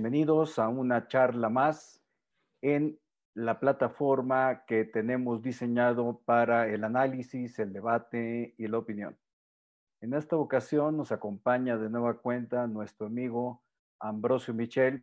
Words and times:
Bienvenidos 0.00 0.58
a 0.58 0.70
una 0.70 1.08
charla 1.08 1.50
más 1.50 2.02
en 2.62 2.98
la 3.34 3.60
plataforma 3.60 4.64
que 4.66 4.86
tenemos 4.86 5.42
diseñado 5.42 6.22
para 6.24 6.68
el 6.68 6.84
análisis, 6.84 7.58
el 7.58 7.74
debate 7.74 8.54
y 8.56 8.66
la 8.66 8.78
opinión. 8.78 9.18
En 10.00 10.14
esta 10.14 10.36
ocasión 10.36 10.96
nos 10.96 11.12
acompaña 11.12 11.76
de 11.76 11.90
nueva 11.90 12.16
cuenta 12.16 12.66
nuestro 12.66 13.08
amigo 13.08 13.62
Ambrosio 13.98 14.54
Michel, 14.54 15.02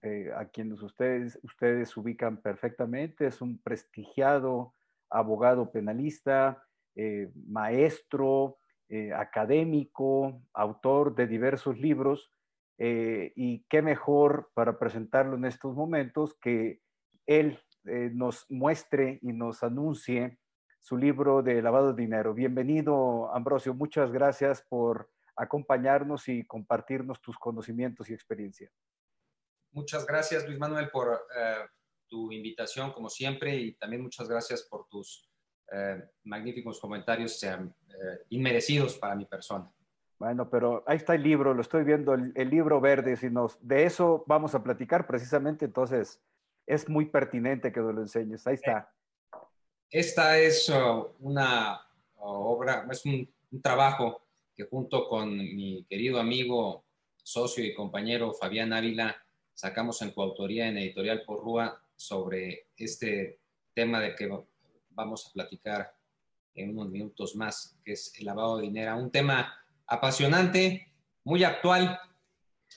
eh, 0.00 0.32
a 0.34 0.46
quienes 0.46 0.80
ustedes, 0.80 1.94
ubican 1.94 2.38
perfectamente. 2.38 3.26
Es 3.26 3.42
un 3.42 3.58
prestigiado 3.58 4.72
abogado 5.10 5.70
penalista, 5.70 6.64
eh, 6.96 7.30
maestro, 7.46 8.56
eh, 8.88 9.12
académico, 9.12 10.40
autor 10.54 11.14
de 11.14 11.26
diversos 11.26 11.78
libros 11.78 12.33
eh, 12.78 13.32
y 13.36 13.64
qué 13.68 13.82
mejor 13.82 14.50
para 14.54 14.78
presentarlo 14.78 15.36
en 15.36 15.44
estos 15.44 15.74
momentos 15.74 16.36
que 16.40 16.80
él 17.26 17.60
eh, 17.84 18.10
nos 18.12 18.46
muestre 18.50 19.20
y 19.22 19.32
nos 19.32 19.62
anuncie 19.62 20.38
su 20.80 20.96
libro 20.96 21.42
de 21.42 21.62
lavado 21.62 21.92
de 21.92 22.02
dinero. 22.02 22.34
Bienvenido, 22.34 23.32
Ambrosio. 23.32 23.74
Muchas 23.74 24.10
gracias 24.10 24.62
por 24.68 25.08
acompañarnos 25.36 26.28
y 26.28 26.44
compartirnos 26.46 27.20
tus 27.20 27.38
conocimientos 27.38 28.10
y 28.10 28.14
experiencia. 28.14 28.70
Muchas 29.72 30.06
gracias, 30.06 30.46
Luis 30.46 30.58
Manuel, 30.58 30.90
por 30.90 31.26
eh, 31.36 31.66
tu 32.08 32.30
invitación, 32.32 32.92
como 32.92 33.08
siempre, 33.08 33.56
y 33.56 33.74
también 33.74 34.02
muchas 34.02 34.28
gracias 34.28 34.62
por 34.62 34.86
tus 34.88 35.28
magníficos 36.22 36.78
comentarios 36.78 37.44
inmerecidos 38.28 38.96
para 38.98 39.16
mi 39.16 39.24
persona. 39.24 39.68
Bueno, 40.24 40.48
pero 40.48 40.82
ahí 40.86 40.96
está 40.96 41.16
el 41.16 41.22
libro, 41.22 41.52
lo 41.52 41.60
estoy 41.60 41.84
viendo, 41.84 42.14
el, 42.14 42.48
libro 42.48 42.80
verde, 42.80 43.14
si 43.14 43.28
nos, 43.28 43.58
de 43.60 43.84
eso 43.84 44.24
vamos 44.26 44.54
a 44.54 44.62
platicar 44.62 45.06
precisamente, 45.06 45.66
entonces 45.66 46.18
es 46.66 46.88
muy 46.88 47.04
pertinente 47.04 47.70
que 47.70 47.80
nos 47.80 47.94
lo 47.94 48.00
enseñes, 48.00 48.46
ahí 48.46 48.54
está. 48.54 48.90
Esta 49.90 50.38
es 50.38 50.70
uh, 50.70 51.10
una 51.20 51.74
uh, 52.16 52.22
obra, 52.22 52.88
es 52.90 53.04
un, 53.04 53.30
trabajo 53.62 54.22
que 54.56 54.64
junto 54.64 55.10
con 55.10 55.36
mi 55.36 55.84
querido 55.90 56.18
amigo, 56.18 56.86
socio 57.22 57.62
y 57.62 57.74
compañero 57.74 58.32
Fabián 58.32 58.72
Ávila 58.72 59.14
sacamos 59.52 60.00
en 60.00 60.12
coautoría 60.12 60.68
en 60.68 60.78
Editorial 60.78 61.22
Porrúa 61.26 61.78
sobre 61.94 62.68
este 62.78 63.40
tema 63.74 64.00
de 64.00 64.14
que 64.14 64.26
vamos 64.88 65.26
a 65.26 65.32
platicar 65.34 65.94
en 66.54 66.70
unos 66.70 66.88
minutos 66.88 67.36
más, 67.36 67.76
que 67.84 67.92
es 67.92 68.18
el 68.18 68.24
lavado 68.24 68.56
de 68.56 68.62
dinero, 68.62 68.96
un 68.96 69.10
tema 69.10 69.60
apasionante, 69.86 70.92
muy 71.24 71.44
actual 71.44 71.98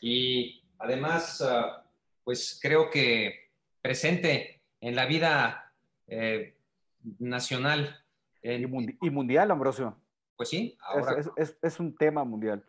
y 0.02 0.64
además, 0.80 1.42
ah, 1.42 1.84
pues 2.24 2.60
creo 2.62 2.90
que 2.90 3.52
presente 3.82 4.62
en 4.82 4.96
la 4.96 5.06
vida 5.06 5.74
eh, 6.08 6.56
nacional. 7.20 8.04
y, 8.42 9.10
mundial, 9.10 9.52
Ambrosio. 9.52 9.98
Pues 10.36 10.50
sí, 10.50 10.78
ahora... 10.82 11.18
es, 11.36 11.80
un 11.80 11.96
tema 11.96 12.24
mundial. 12.24 12.64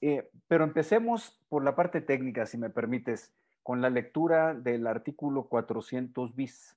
Eh, 0.00 0.30
pero 0.46 0.64
empecemos 0.64 1.40
por 1.48 1.64
la 1.64 1.74
parte 1.74 2.00
técnica, 2.00 2.46
si 2.46 2.56
me 2.56 2.70
permites, 2.70 3.32
con 3.62 3.80
la 3.80 3.90
lectura 3.90 4.54
del 4.54 4.86
artículo 4.86 5.48
400 5.48 6.34
bis, 6.34 6.76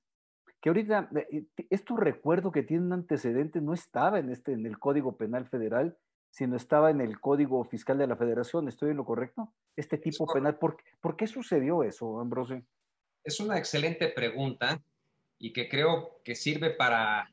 que 0.60 0.68
ahorita, 0.68 1.08
eh, 1.30 1.44
esto 1.70 1.96
recuerdo 1.96 2.52
que 2.52 2.62
tiene 2.62 2.86
un 2.86 2.92
antecedente, 2.92 3.60
no 3.60 3.72
estaba 3.72 4.18
en, 4.18 4.30
este, 4.30 4.52
en 4.52 4.66
el 4.66 4.78
Código 4.78 5.16
Penal 5.16 5.46
Federal, 5.46 5.96
no 6.40 6.56
estaba 6.56 6.90
en 6.90 7.02
el 7.02 7.20
Código 7.20 7.62
Fiscal 7.64 7.98
de 7.98 8.06
la 8.06 8.16
Federación. 8.16 8.66
¿Estoy 8.66 8.90
en 8.90 8.96
lo 8.96 9.04
correcto? 9.04 9.52
Este 9.76 9.98
tipo 9.98 10.26
penal, 10.26 10.58
¿por, 10.58 10.78
¿por, 11.00 11.14
qué 11.14 11.26
sucedió 11.26 11.82
eso, 11.82 12.18
Ambrosio? 12.18 12.64
Es 13.22 13.38
una 13.38 13.58
excelente 13.58 14.08
pregunta 14.08 14.82
y 15.38 15.52
que 15.52 15.68
creo 15.68 16.22
que 16.24 16.34
sirve 16.34 16.70
para 16.70 17.30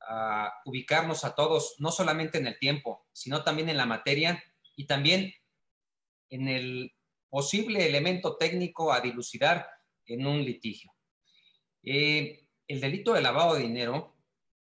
ah, 0.00 0.52
ubicarnos 0.64 1.24
a 1.24 1.36
todos, 1.36 1.76
no 1.78 1.92
solamente 1.92 2.38
en 2.38 2.48
el 2.48 2.58
tiempo, 2.58 3.06
sino 3.12 3.44
también 3.44 3.68
en 3.68 3.76
la 3.76 3.86
materia 3.86 4.42
y 4.74 4.86
también 4.86 5.32
en 6.28 6.48
el 6.48 6.92
posible 7.30 7.86
elemento 7.86 8.36
técnico 8.36 8.92
a 8.92 9.00
dilucidar 9.00 9.68
en 10.04 10.26
un 10.26 10.44
litigio. 10.44 10.92
Eh, 11.84 12.48
el 12.66 12.80
delito 12.80 13.12
de 13.12 13.22
lavado 13.22 13.54
de 13.54 13.62
dinero, 13.62 14.16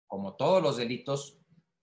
como 0.06 0.36
todos 0.36 0.62
los 0.62 0.76
delitos, 0.76 1.38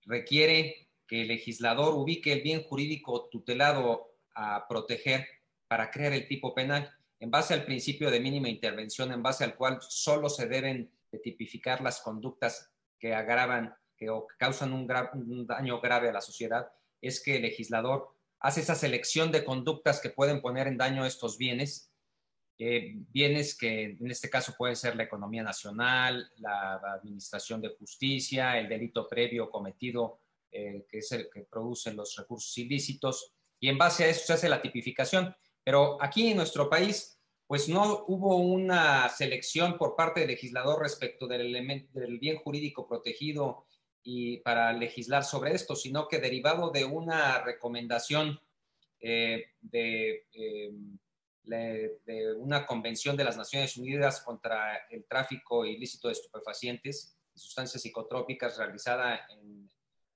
requiere 0.05 0.84
que 1.07 1.21
el 1.21 1.27
legislador 1.29 1.93
ubique 1.95 2.33
el 2.33 2.41
bien 2.41 2.63
jurídico 2.63 3.29
tutelado 3.29 4.11
a 4.33 4.67
proteger 4.67 5.27
para 5.67 5.91
crear 5.91 6.13
el 6.13 6.27
tipo 6.27 6.53
penal 6.53 6.91
en 7.19 7.31
base 7.31 7.53
al 7.53 7.65
principio 7.65 8.11
de 8.11 8.19
mínima 8.19 8.49
intervención, 8.49 9.11
en 9.11 9.23
base 9.23 9.43
al 9.43 9.55
cual 9.55 9.79
solo 9.81 10.29
se 10.29 10.47
deben 10.47 10.91
de 11.11 11.19
tipificar 11.19 11.81
las 11.81 12.01
conductas 12.01 12.71
que 12.99 13.13
agravan 13.13 13.73
que, 13.97 14.09
o 14.09 14.27
causan 14.37 14.73
un, 14.73 14.87
daño 15.47 15.79
grave 15.79 16.09
a 16.09 16.13
la 16.13 16.21
sociedad, 16.21 16.67
es 17.01 17.21
que 17.23 17.37
el 17.37 17.43
legislador 17.43 18.09
hace 18.39 18.61
esa 18.61 18.75
selección 18.75 19.31
de 19.31 19.45
conductas 19.45 20.01
que 20.01 20.09
pueden 20.09 20.41
poner 20.41 20.67
en 20.67 20.77
daño 20.77 21.05
estos 21.05 21.37
bienes, 21.37 21.89
eh, 22.57 22.93
bienes 23.11 23.57
que 23.57 23.97
en 23.99 24.11
este 24.11 24.29
caso 24.29 24.53
pueden 24.57 24.75
ser 24.75 24.95
la 24.95 25.03
economía 25.03 25.43
nacional, 25.43 26.29
la 26.37 26.75
administración 26.93 27.61
de 27.61 27.69
justicia, 27.69 28.57
el 28.57 28.69
delito 28.69 29.07
previo 29.07 29.49
cometido 29.49 30.19
eh, 30.51 30.85
que 30.89 30.99
es 30.99 31.11
el 31.11 31.29
que 31.29 31.43
produce 31.43 31.93
los 31.93 32.15
recursos 32.15 32.57
ilícitos, 32.57 33.33
y 33.59 33.69
en 33.69 33.77
base 33.77 34.03
a 34.03 34.07
eso 34.07 34.25
se 34.25 34.33
hace 34.33 34.49
la 34.49 34.61
tipificación. 34.61 35.35
Pero 35.63 36.01
aquí 36.01 36.29
en 36.29 36.37
nuestro 36.37 36.69
país, 36.69 37.19
pues 37.47 37.69
no 37.69 38.05
hubo 38.07 38.37
una 38.37 39.09
selección 39.09 39.77
por 39.77 39.95
parte 39.95 40.21
del 40.21 40.29
legislador 40.29 40.81
respecto 40.81 41.27
del, 41.27 41.41
elemento, 41.41 41.99
del 41.99 42.19
bien 42.19 42.37
jurídico 42.37 42.87
protegido 42.87 43.65
y 44.03 44.37
para 44.37 44.71
legislar 44.73 45.23
sobre 45.23 45.53
esto, 45.53 45.75
sino 45.75 46.07
que 46.07 46.19
derivado 46.19 46.69
de 46.69 46.85
una 46.85 47.43
recomendación 47.43 48.39
eh, 48.99 49.45
de, 49.61 50.27
eh, 50.33 50.71
de, 51.43 52.33
una 52.37 52.65
convención 52.65 53.15
de 53.17 53.23
las 53.23 53.37
Naciones 53.37 53.77
Unidas 53.77 54.21
contra 54.21 54.77
el 54.89 55.05
tráfico 55.05 55.65
ilícito 55.65 56.07
de 56.07 56.13
estupefacientes 56.13 57.17
y 57.33 57.39
sustancias 57.39 57.81
psicotrópicas 57.81 58.57
realizada 58.57 59.25
en 59.29 59.69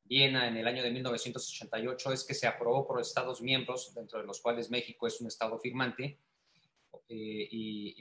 Viena 0.09 0.47
en 0.47 0.57
el 0.57 0.67
año 0.67 0.81
de 0.81 0.89
1988 0.89 2.13
es 2.13 2.23
que 2.23 2.33
se 2.33 2.47
aprobó 2.47 2.87
por 2.87 2.99
Estados 2.99 3.43
miembros, 3.43 3.93
dentro 3.93 4.19
de 4.19 4.25
los 4.25 4.41
cuales 4.41 4.71
México 4.71 5.05
es 5.05 5.21
un 5.21 5.27
Estado 5.27 5.59
firmante, 5.59 6.19
eh, 7.07 7.47
y, 7.51 7.95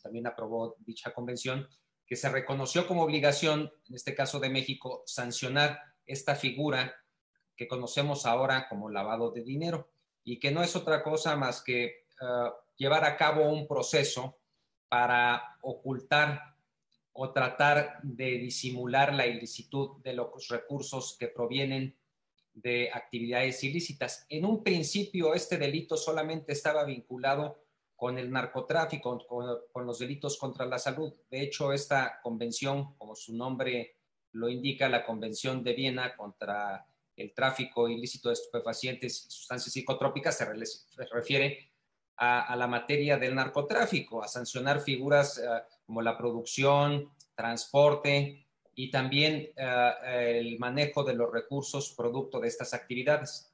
también 0.00 0.28
aprobó 0.28 0.76
dicha 0.78 1.12
convención, 1.12 1.68
que 2.06 2.14
se 2.14 2.28
reconoció 2.28 2.86
como 2.86 3.02
obligación, 3.02 3.72
en 3.88 3.94
este 3.96 4.14
caso 4.14 4.38
de 4.38 4.50
México, 4.50 5.02
sancionar 5.04 5.80
esta 6.06 6.36
figura 6.36 6.94
que 7.56 7.66
conocemos 7.66 8.24
ahora 8.24 8.68
como 8.68 8.90
lavado 8.90 9.32
de 9.32 9.42
dinero 9.42 9.90
y 10.22 10.38
que 10.38 10.52
no 10.52 10.62
es 10.62 10.76
otra 10.76 11.02
cosa 11.02 11.34
más 11.34 11.60
que 11.60 12.06
ah, 12.20 12.54
llevar 12.76 13.04
a 13.04 13.16
cabo 13.16 13.48
un 13.48 13.66
proceso 13.66 14.38
para 14.88 15.56
ocultar 15.62 16.53
o 17.14 17.32
tratar 17.32 18.00
de 18.02 18.38
disimular 18.38 19.14
la 19.14 19.26
ilicitud 19.26 20.02
de 20.02 20.14
los 20.14 20.48
recursos 20.48 21.16
que 21.18 21.28
provienen 21.28 21.96
de 22.52 22.90
actividades 22.92 23.62
ilícitas. 23.62 24.26
En 24.28 24.44
un 24.44 24.62
principio, 24.62 25.34
este 25.34 25.56
delito 25.56 25.96
solamente 25.96 26.52
estaba 26.52 26.84
vinculado 26.84 27.64
con 27.96 28.18
el 28.18 28.30
narcotráfico, 28.30 29.24
con, 29.26 29.86
los 29.86 29.98
delitos 30.00 30.36
contra 30.36 30.66
la 30.66 30.78
salud. 30.78 31.12
De 31.30 31.40
hecho, 31.40 31.72
esta 31.72 32.20
convención, 32.20 32.94
como 32.96 33.14
su 33.14 33.34
nombre 33.34 33.96
lo 34.32 34.48
indica, 34.48 34.88
la 34.88 35.06
Convención 35.06 35.62
de 35.62 35.74
Viena 35.74 36.16
contra 36.16 36.84
el 37.16 37.32
tráfico 37.32 37.88
ilícito 37.88 38.28
de 38.28 38.34
estupefacientes 38.34 39.26
y 39.26 39.30
sustancias 39.30 39.72
psicotrópicas, 39.72 40.36
se, 40.36 40.46
refiere 41.12 41.70
a, 42.16 42.56
la 42.56 42.66
materia 42.66 43.16
del 43.16 43.36
narcotráfico, 43.36 44.22
a 44.22 44.28
sancionar 44.28 44.80
figuras 44.80 45.38
eh, 45.38 45.48
como 45.86 46.02
la 46.02 46.16
producción, 46.16 47.10
transporte 47.34 48.46
y 48.74 48.90
también 48.90 49.50
eh, 49.56 50.40
el 50.40 50.58
manejo 50.58 51.04
de 51.04 51.14
los 51.14 51.32
recursos 51.32 51.94
producto 51.96 52.40
de 52.40 52.48
estas 52.48 52.74
actividades. 52.74 53.50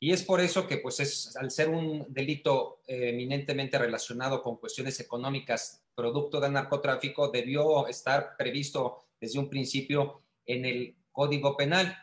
Y 0.00 0.12
es 0.12 0.22
por 0.22 0.40
eso 0.40 0.66
que, 0.66 0.78
pues, 0.78 1.00
es, 1.00 1.36
al 1.36 1.50
ser 1.50 1.70
un 1.70 2.06
delito 2.08 2.80
eh, 2.86 3.10
eminentemente 3.10 3.78
relacionado 3.78 4.42
con 4.42 4.56
cuestiones 4.56 5.00
económicas 5.00 5.82
producto 5.94 6.40
del 6.40 6.52
narcotráfico, 6.52 7.28
debió 7.28 7.86
estar 7.86 8.36
previsto 8.36 9.04
desde 9.20 9.38
un 9.38 9.48
principio 9.48 10.22
en 10.44 10.64
el 10.64 10.96
Código 11.12 11.56
Penal. 11.56 11.96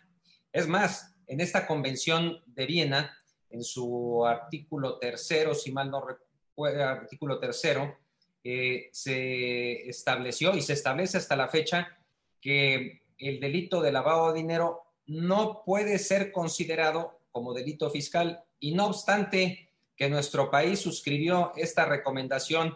Es 0.52 0.68
más, 0.68 1.14
en 1.28 1.42
esta 1.42 1.68
Convención 1.68 2.42
de 2.48 2.66
Viena, 2.66 3.18
en 3.50 3.64
su 3.64 4.26
artículo 4.26 4.98
tercero, 4.98 5.54
si 5.54 5.72
mal 5.72 5.92
no 5.92 6.02
recuerdo, 6.02 6.84
artículo 6.84 7.40
tercero, 7.40 7.98
eh, 8.44 8.90
se 8.92 9.88
estableció 9.88 10.56
y 10.56 10.62
se 10.62 10.74
establece 10.74 11.18
hasta 11.18 11.36
la 11.36 11.48
fecha 11.48 11.98
que 12.40 13.04
el 13.18 13.40
delito 13.40 13.82
de 13.82 13.92
lavado 13.92 14.32
de 14.32 14.40
dinero 14.40 14.82
no 15.06 15.64
puede 15.64 16.00
ser 16.00 16.32
considerado 16.32 17.20
como 17.32 17.54
delito 17.54 17.90
fiscal 17.92 18.44
y 18.60 18.74
no 18.74 18.88
obstante 18.88 19.72
que 19.96 20.10
nuestro 20.10 20.50
país 20.50 20.80
suscribió 20.80 21.52
esta 21.56 21.86
recomendación 21.86 22.76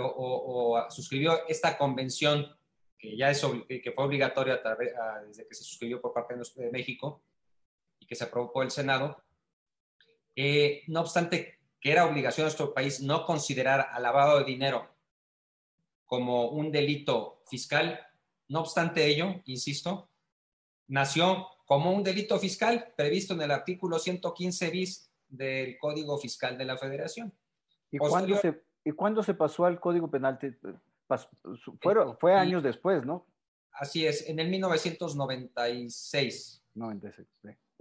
o, 0.00 0.84
suscribió 0.90 1.46
esta 1.46 1.78
convención 1.78 2.56
que 2.98 3.16
ya 3.16 3.30
es 3.30 3.44
que 3.68 3.92
fue 3.92 4.04
obligatoria 4.04 4.60
desde 5.26 5.46
que 5.46 5.54
se 5.54 5.64
suscribió 5.64 6.00
por 6.00 6.12
parte 6.12 6.34
de 6.34 6.70
México 6.70 7.22
y 8.00 8.06
que 8.06 8.14
se 8.14 8.24
aprobó 8.24 8.52
por 8.52 8.64
el 8.64 8.70
Senado. 8.70 9.22
Eh, 10.34 10.82
no 10.86 11.00
obstante 11.00 11.61
que 11.82 11.90
era 11.90 12.06
obligación 12.06 12.44
de 12.44 12.50
nuestro 12.50 12.72
país 12.72 13.02
no 13.02 13.26
considerar 13.26 13.88
al 13.90 14.04
lavado 14.04 14.38
de 14.38 14.44
dinero 14.44 14.88
como 16.06 16.50
un 16.50 16.70
delito 16.70 17.42
fiscal, 17.48 17.98
no 18.48 18.60
obstante 18.60 19.04
ello, 19.04 19.42
insisto, 19.46 20.08
nació 20.86 21.48
como 21.66 21.90
un 21.90 22.04
delito 22.04 22.38
fiscal 22.38 22.94
previsto 22.96 23.34
en 23.34 23.42
el 23.42 23.50
artículo 23.50 23.98
115 23.98 24.70
bis 24.70 25.10
del 25.26 25.76
Código 25.78 26.16
Fiscal 26.18 26.56
de 26.56 26.66
la 26.66 26.78
Federación. 26.78 27.34
¿Y, 27.90 27.98
cuándo, 27.98 28.36
se, 28.36 28.62
¿y 28.84 28.92
cuándo 28.92 29.24
se 29.24 29.34
pasó 29.34 29.64
al 29.64 29.80
Código 29.80 30.08
Penal? 30.08 30.38
fue 32.20 32.34
años 32.34 32.62
después, 32.62 33.04
¿no? 33.04 33.26
Así 33.72 34.06
es, 34.06 34.28
en 34.28 34.38
el 34.38 34.48
1996. 34.50 36.62
96, 36.74 37.28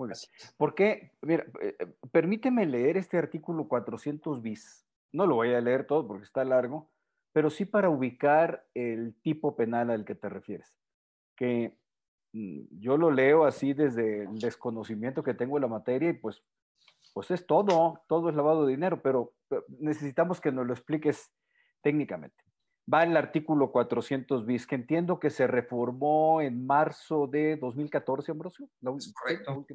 muy 0.02 0.10
bien. 0.10 1.12
Mira, 1.22 1.46
eh, 1.62 1.76
eh, 1.80 1.88
permíteme 2.12 2.66
leer 2.66 2.98
este 2.98 3.18
artículo 3.18 3.68
400 3.68 4.42
bis. 4.42 4.86
No 5.12 5.26
lo 5.26 5.36
voy 5.36 5.54
a 5.54 5.62
leer 5.62 5.86
todo 5.86 6.08
porque 6.08 6.26
está 6.26 6.44
largo, 6.44 6.90
pero 7.34 7.50
sí 7.50 7.66
para 7.66 7.90
ubicar 7.90 8.66
el 8.74 9.16
tipo 9.22 9.56
penal 9.56 9.90
al 9.90 10.06
que 10.06 10.16
te 10.16 10.30
refieres. 10.30 10.74
Que 11.36 11.78
mm, 12.34 12.80
yo 12.80 12.98
lo 12.98 13.12
leo 13.12 13.46
así 13.46 13.74
desde 13.74 14.24
el 14.24 14.40
desconocimiento 14.40 15.24
que 15.24 15.34
tengo 15.34 15.56
de 15.58 15.62
la 15.62 15.68
materia 15.68 16.10
y 16.10 16.14
pues, 16.14 16.42
pues 17.14 17.30
es 17.32 17.46
todo, 17.46 18.02
todo 18.08 18.30
es 18.30 18.36
lavado 18.36 18.66
de 18.66 18.72
dinero, 18.72 19.02
pero 19.02 19.34
necesitamos 19.80 20.40
que 20.42 20.52
nos 20.52 20.66
lo 20.66 20.74
expliques 20.74 21.32
técnicamente 21.82 22.41
va 22.92 23.04
el 23.04 23.16
artículo 23.18 23.72
400 23.72 24.46
bis, 24.46 24.66
que 24.66 24.76
entiendo 24.76 25.20
que 25.20 25.30
se 25.30 25.48
reformó 25.48 26.42
en 26.42 26.66
marzo 26.66 27.28
de 27.28 27.58
2014, 27.58 28.32
Ambrosio. 28.32 28.70
Correcto. 29.14 29.66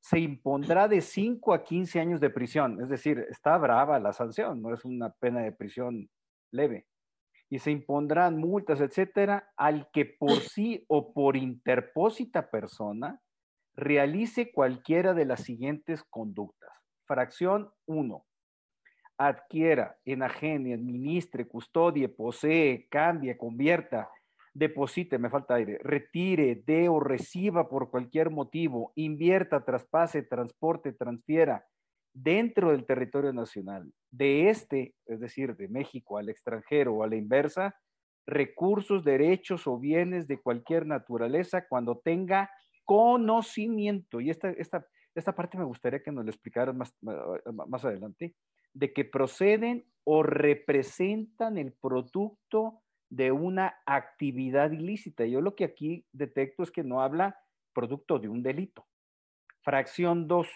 Se 0.00 0.18
impondrá 0.18 0.86
de 0.86 1.00
5 1.00 1.54
a 1.54 1.64
15 1.64 2.00
años 2.00 2.20
de 2.20 2.30
prisión, 2.30 2.80
es 2.82 2.88
decir, 2.88 3.26
está 3.30 3.56
brava 3.56 3.98
la 3.98 4.12
sanción, 4.12 4.60
no 4.60 4.74
es 4.74 4.84
una 4.84 5.10
pena 5.10 5.40
de 5.40 5.52
prisión 5.52 6.10
leve. 6.50 6.86
Y 7.48 7.58
se 7.58 7.70
impondrán 7.70 8.36
multas, 8.36 8.80
etcétera, 8.80 9.52
al 9.56 9.88
que 9.92 10.04
por 10.04 10.40
sí 10.40 10.84
o 10.88 11.12
por 11.14 11.36
interpósita 11.36 12.50
persona 12.50 13.20
realice 13.74 14.52
cualquiera 14.52 15.14
de 15.14 15.24
las 15.24 15.42
siguientes 15.42 16.04
conductas. 16.04 16.70
Fracción 17.06 17.70
1 17.86 18.24
adquiera, 19.16 19.96
enajene, 20.04 20.74
administre, 20.74 21.46
custodie, 21.46 22.08
posee, 22.08 22.86
cambie, 22.90 23.36
convierta, 23.36 24.10
deposite, 24.52 25.18
me 25.18 25.30
falta 25.30 25.54
aire, 25.54 25.78
retire, 25.82 26.62
dé 26.66 26.88
o 26.88 27.00
reciba 27.00 27.68
por 27.68 27.90
cualquier 27.90 28.30
motivo, 28.30 28.92
invierta, 28.94 29.64
traspase, 29.64 30.22
transporte, 30.22 30.92
transfiera 30.92 31.66
dentro 32.12 32.70
del 32.70 32.86
territorio 32.86 33.32
nacional, 33.32 33.92
de 34.10 34.48
este, 34.48 34.94
es 35.06 35.18
decir, 35.18 35.56
de 35.56 35.68
México 35.68 36.16
al 36.16 36.28
extranjero 36.28 36.94
o 36.94 37.02
a 37.02 37.08
la 37.08 37.16
inversa, 37.16 37.76
recursos, 38.26 39.04
derechos 39.04 39.66
o 39.66 39.78
bienes 39.78 40.28
de 40.28 40.40
cualquier 40.40 40.86
naturaleza 40.86 41.66
cuando 41.68 41.98
tenga 41.98 42.50
conocimiento. 42.84 44.20
Y 44.20 44.30
esta, 44.30 44.50
esta, 44.50 44.86
esta 45.14 45.34
parte 45.34 45.58
me 45.58 45.64
gustaría 45.64 46.02
que 46.02 46.12
nos 46.12 46.24
lo 46.24 46.30
explicaran 46.30 46.78
más, 46.78 46.94
más 47.02 47.84
adelante 47.84 48.34
de 48.74 48.92
que 48.92 49.04
proceden 49.04 49.86
o 50.04 50.22
representan 50.22 51.56
el 51.56 51.72
producto 51.72 52.82
de 53.08 53.32
una 53.32 53.76
actividad 53.86 54.72
ilícita. 54.72 55.24
Yo 55.24 55.40
lo 55.40 55.54
que 55.54 55.64
aquí 55.64 56.04
detecto 56.12 56.62
es 56.62 56.70
que 56.70 56.82
no 56.82 57.00
habla 57.00 57.38
producto 57.72 58.18
de 58.18 58.28
un 58.28 58.42
delito. 58.42 58.86
Fracción 59.62 60.28
2. 60.28 60.48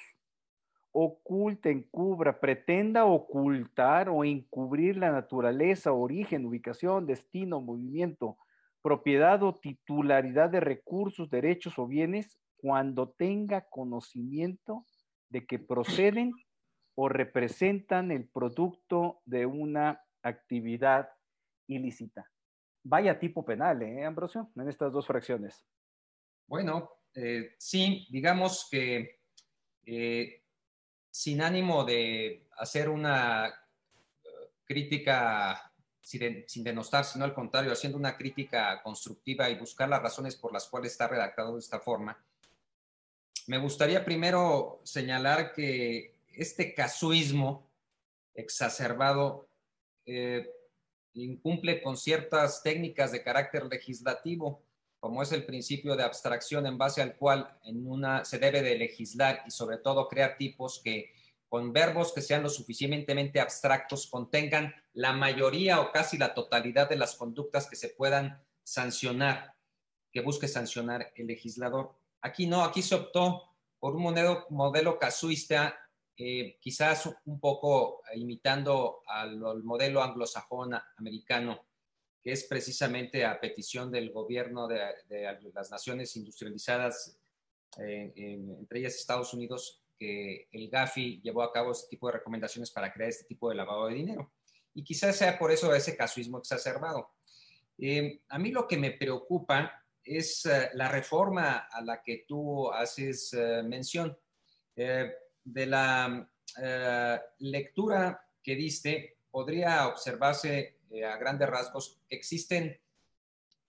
Oculta, 0.92 1.68
encubra, 1.70 2.40
pretenda 2.40 3.04
ocultar 3.04 4.08
o 4.08 4.24
encubrir 4.24 4.96
la 4.96 5.12
naturaleza, 5.12 5.92
origen, 5.92 6.46
ubicación, 6.46 7.06
destino, 7.06 7.60
movimiento, 7.60 8.36
propiedad 8.82 9.42
o 9.42 9.54
titularidad 9.54 10.50
de 10.50 10.60
recursos, 10.60 11.30
derechos 11.30 11.78
o 11.78 11.86
bienes 11.86 12.38
cuando 12.56 13.10
tenga 13.10 13.66
conocimiento 13.68 14.84
de 15.28 15.46
que 15.46 15.58
proceden 15.58 16.32
o 17.00 17.08
representan 17.08 18.10
el 18.10 18.26
producto 18.28 19.22
de 19.24 19.46
una 19.46 20.04
actividad 20.20 21.08
ilícita. 21.68 22.28
Vaya 22.82 23.20
tipo 23.20 23.44
penal, 23.44 23.80
¿eh, 23.82 24.04
Ambrosio? 24.04 24.50
En 24.56 24.68
estas 24.68 24.92
dos 24.92 25.06
fracciones. 25.06 25.64
Bueno, 26.48 26.90
eh, 27.14 27.54
sí, 27.56 28.04
digamos 28.10 28.66
que 28.68 29.20
eh, 29.86 30.42
sin 31.08 31.40
ánimo 31.40 31.84
de 31.84 32.48
hacer 32.58 32.88
una 32.88 33.46
eh, 33.46 34.28
crítica 34.64 35.72
sin, 36.00 36.64
denostar, 36.64 37.04
sino 37.04 37.24
al 37.24 37.32
contrario, 37.32 37.70
haciendo 37.70 37.96
una 37.96 38.16
crítica 38.16 38.82
constructiva 38.82 39.48
y 39.48 39.56
buscar 39.56 39.88
las 39.88 40.02
razones 40.02 40.34
por 40.34 40.52
las 40.52 40.66
cuales 40.66 40.90
está 40.90 41.06
redactado 41.06 41.52
de 41.52 41.60
esta 41.60 41.78
forma, 41.78 42.18
me 43.46 43.58
gustaría 43.58 44.04
primero 44.04 44.80
señalar 44.82 45.52
que 45.52 46.17
este 46.34 46.74
casuismo 46.74 47.70
exacerbado 48.34 49.48
eh, 50.06 50.48
incumple 51.14 51.82
con 51.82 51.96
ciertas 51.96 52.62
técnicas 52.62 53.12
de 53.12 53.22
carácter 53.22 53.66
legislativo, 53.66 54.62
como 55.00 55.22
es 55.22 55.32
el 55.32 55.44
principio 55.44 55.96
de 55.96 56.04
abstracción 56.04 56.66
en 56.66 56.78
base 56.78 57.02
al 57.02 57.16
cual 57.16 57.58
en 57.64 57.86
una 57.86 58.24
se 58.24 58.38
debe 58.38 58.62
de 58.62 58.76
legislar 58.76 59.42
y 59.46 59.50
sobre 59.50 59.78
todo 59.78 60.08
crear 60.08 60.36
tipos 60.36 60.80
que 60.82 61.12
con 61.48 61.72
verbos 61.72 62.12
que 62.12 62.20
sean 62.20 62.42
lo 62.42 62.50
suficientemente 62.50 63.40
abstractos 63.40 64.06
contengan 64.06 64.74
la 64.92 65.12
mayoría 65.12 65.80
o 65.80 65.92
casi 65.92 66.18
la 66.18 66.34
totalidad 66.34 66.88
de 66.88 66.96
las 66.96 67.14
conductas 67.14 67.68
que 67.68 67.76
se 67.76 67.88
puedan 67.88 68.42
sancionar, 68.62 69.54
que 70.12 70.20
busque 70.20 70.46
sancionar 70.46 71.12
el 71.14 71.26
legislador. 71.26 71.94
Aquí 72.20 72.46
no, 72.46 72.64
aquí 72.64 72.82
se 72.82 72.96
optó 72.96 73.44
por 73.78 73.96
un 73.96 74.02
modelo, 74.02 74.46
modelo 74.50 74.98
casuista 74.98 75.78
eh, 76.20 76.58
quizás 76.60 77.08
un 77.26 77.38
poco 77.38 78.02
imitando 78.16 79.02
al, 79.06 79.38
modelo 79.62 80.02
anglosajón 80.02 80.74
americano, 80.96 81.68
que 82.20 82.32
es 82.32 82.42
precisamente 82.42 83.24
a 83.24 83.40
petición 83.40 83.92
del 83.92 84.10
gobierno 84.10 84.66
de, 84.66 84.80
las 85.54 85.70
naciones 85.70 86.16
industrializadas, 86.16 87.20
eh, 87.78 88.12
entre 88.16 88.80
ellas 88.80 88.96
Estados 88.96 89.32
Unidos, 89.32 89.84
que 89.96 90.48
el 90.50 90.68
GAFI 90.68 91.20
llevó 91.22 91.42
a 91.42 91.52
cabo 91.52 91.70
este 91.70 91.90
tipo 91.90 92.08
de 92.08 92.14
recomendaciones 92.14 92.72
para 92.72 92.92
crear 92.92 93.10
este 93.10 93.24
tipo 93.24 93.48
de 93.48 93.54
lavado 93.54 93.86
de 93.86 93.94
dinero. 93.94 94.32
Y 94.74 94.82
quizás 94.82 95.14
sea 95.14 95.38
por 95.38 95.52
eso 95.52 95.72
ese 95.72 95.96
casuismo 95.96 96.38
exacerbado. 96.38 97.12
Eh, 97.78 98.22
a 98.28 98.40
mí 98.40 98.50
lo 98.50 98.66
que 98.66 98.76
me 98.76 98.90
preocupa 98.90 99.84
es 100.02 100.48
la 100.72 100.88
reforma 100.88 101.68
a 101.70 101.80
la 101.80 102.02
que 102.02 102.24
tú 102.26 102.72
haces 102.72 103.36
mención 103.64 104.18
de 105.52 105.66
la 105.66 106.30
eh, 106.60 107.20
lectura 107.38 108.20
que 108.42 108.54
diste, 108.54 109.18
podría 109.30 109.88
observarse 109.88 110.80
eh, 110.90 111.04
a 111.04 111.16
grandes 111.16 111.48
rasgos 111.48 112.00
que 112.08 112.16
existen, 112.16 112.80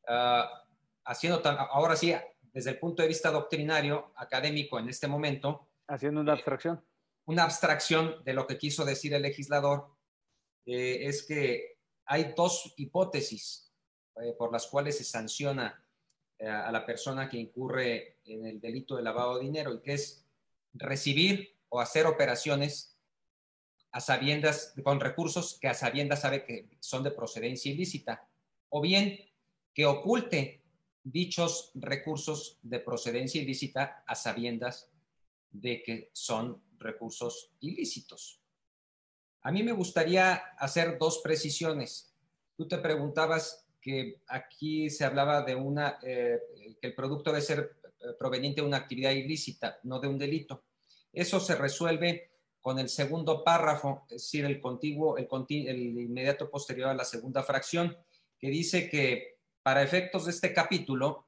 ah, 0.07 0.63
haciendo 1.05 1.41
ahora 1.45 1.95
sí, 1.95 2.13
desde 2.53 2.71
el 2.71 2.79
punto 2.79 3.01
de 3.01 3.07
vista 3.07 3.31
doctrinario, 3.31 4.12
académico 4.15 4.79
en 4.79 4.89
este 4.89 5.07
momento. 5.07 5.67
Haciendo 5.88 6.21
una 6.21 6.33
abstracción. 6.33 6.83
una 7.25 7.43
abstracción 7.43 8.24
de 8.24 8.33
lo 8.33 8.48
que 8.48 8.57
quiso 8.57 8.86
decir 8.86 9.13
el 9.13 9.21
legislador, 9.21 9.88
eh, 10.65 11.00
es 11.03 11.24
que 11.24 11.77
hay 12.05 12.33
dos 12.36 12.74
hipótesis 12.77 13.67
por 14.38 14.51
las 14.51 14.67
cuales 14.67 14.98
se 14.98 15.05
sanciona 15.05 15.81
a 16.41 16.71
la 16.74 16.86
persona 16.86 17.29
que 17.29 17.38
incurre 17.38 18.17
en 18.25 18.45
el 18.45 18.59
delito 18.59 18.98
de 18.98 19.03
lavado 19.03 19.38
de 19.38 19.45
dinero, 19.45 19.74
y 19.74 19.81
que 19.81 19.93
es 19.93 20.25
recibir 20.74 21.59
o 21.69 21.79
hacer 21.79 22.05
operaciones 22.05 22.97
a 23.91 24.01
sabiendas, 24.01 24.73
con 24.83 24.99
recursos 24.99 25.57
que 25.59 25.67
a 25.67 25.73
sabiendas 25.73 26.21
sabe 26.21 26.43
que 26.43 26.67
son 26.79 27.03
de 27.03 27.11
procedencia 27.11 27.71
ilícita, 27.71 28.27
o 28.69 28.81
bien 28.81 29.19
que 29.73 29.85
oculte 29.85 30.61
dichos 31.03 31.71
recursos 31.75 32.59
de 32.61 32.79
procedencia 32.79 33.41
ilícita 33.41 34.03
a 34.05 34.15
sabiendas 34.15 34.89
de 35.51 35.81
que 35.81 36.09
son 36.13 36.61
recursos 36.77 37.51
ilícitos. 37.61 38.39
A 39.41 39.51
mí 39.51 39.63
me 39.63 39.71
gustaría 39.71 40.33
hacer 40.57 40.97
dos 40.97 41.19
precisiones. 41.19 42.13
Tú 42.55 42.67
te 42.67 42.77
preguntabas 42.77 43.65
que 43.81 44.21
aquí 44.27 44.89
se 44.89 45.05
hablaba 45.05 45.41
de 45.41 45.55
una, 45.55 45.97
eh, 46.03 46.39
que 46.81 46.88
el 46.88 46.93
producto 46.93 47.31
debe 47.31 47.41
ser 47.41 47.77
eh, 47.83 48.13
proveniente 48.17 48.61
de 48.61 48.67
una 48.67 48.77
actividad 48.77 49.11
ilícita, 49.11 49.79
no 49.83 49.99
de 49.99 50.07
un 50.07 50.17
delito. 50.17 50.63
Eso 51.12 51.39
se 51.39 51.56
resuelve 51.56 52.32
con 52.62 52.80
el 52.80 52.89
segundo 52.89 53.44
párrafo, 53.44 54.06
es 54.10 54.24
decir, 54.24 54.46
el 54.46 54.60
contiguo, 54.60 55.18
el, 55.18 56.00
inmediato 56.00 56.50
posterior 56.50 56.89
a 56.89 56.94
la 56.94 57.06
segunda 57.06 57.44
fracción, 57.44 57.98
que 58.38 58.50
dice 58.50 58.89
que 58.89 59.39
para 59.63 59.84
efectos 59.84 60.25
de 60.25 60.32
este 60.32 60.54
capítulo 60.54 61.28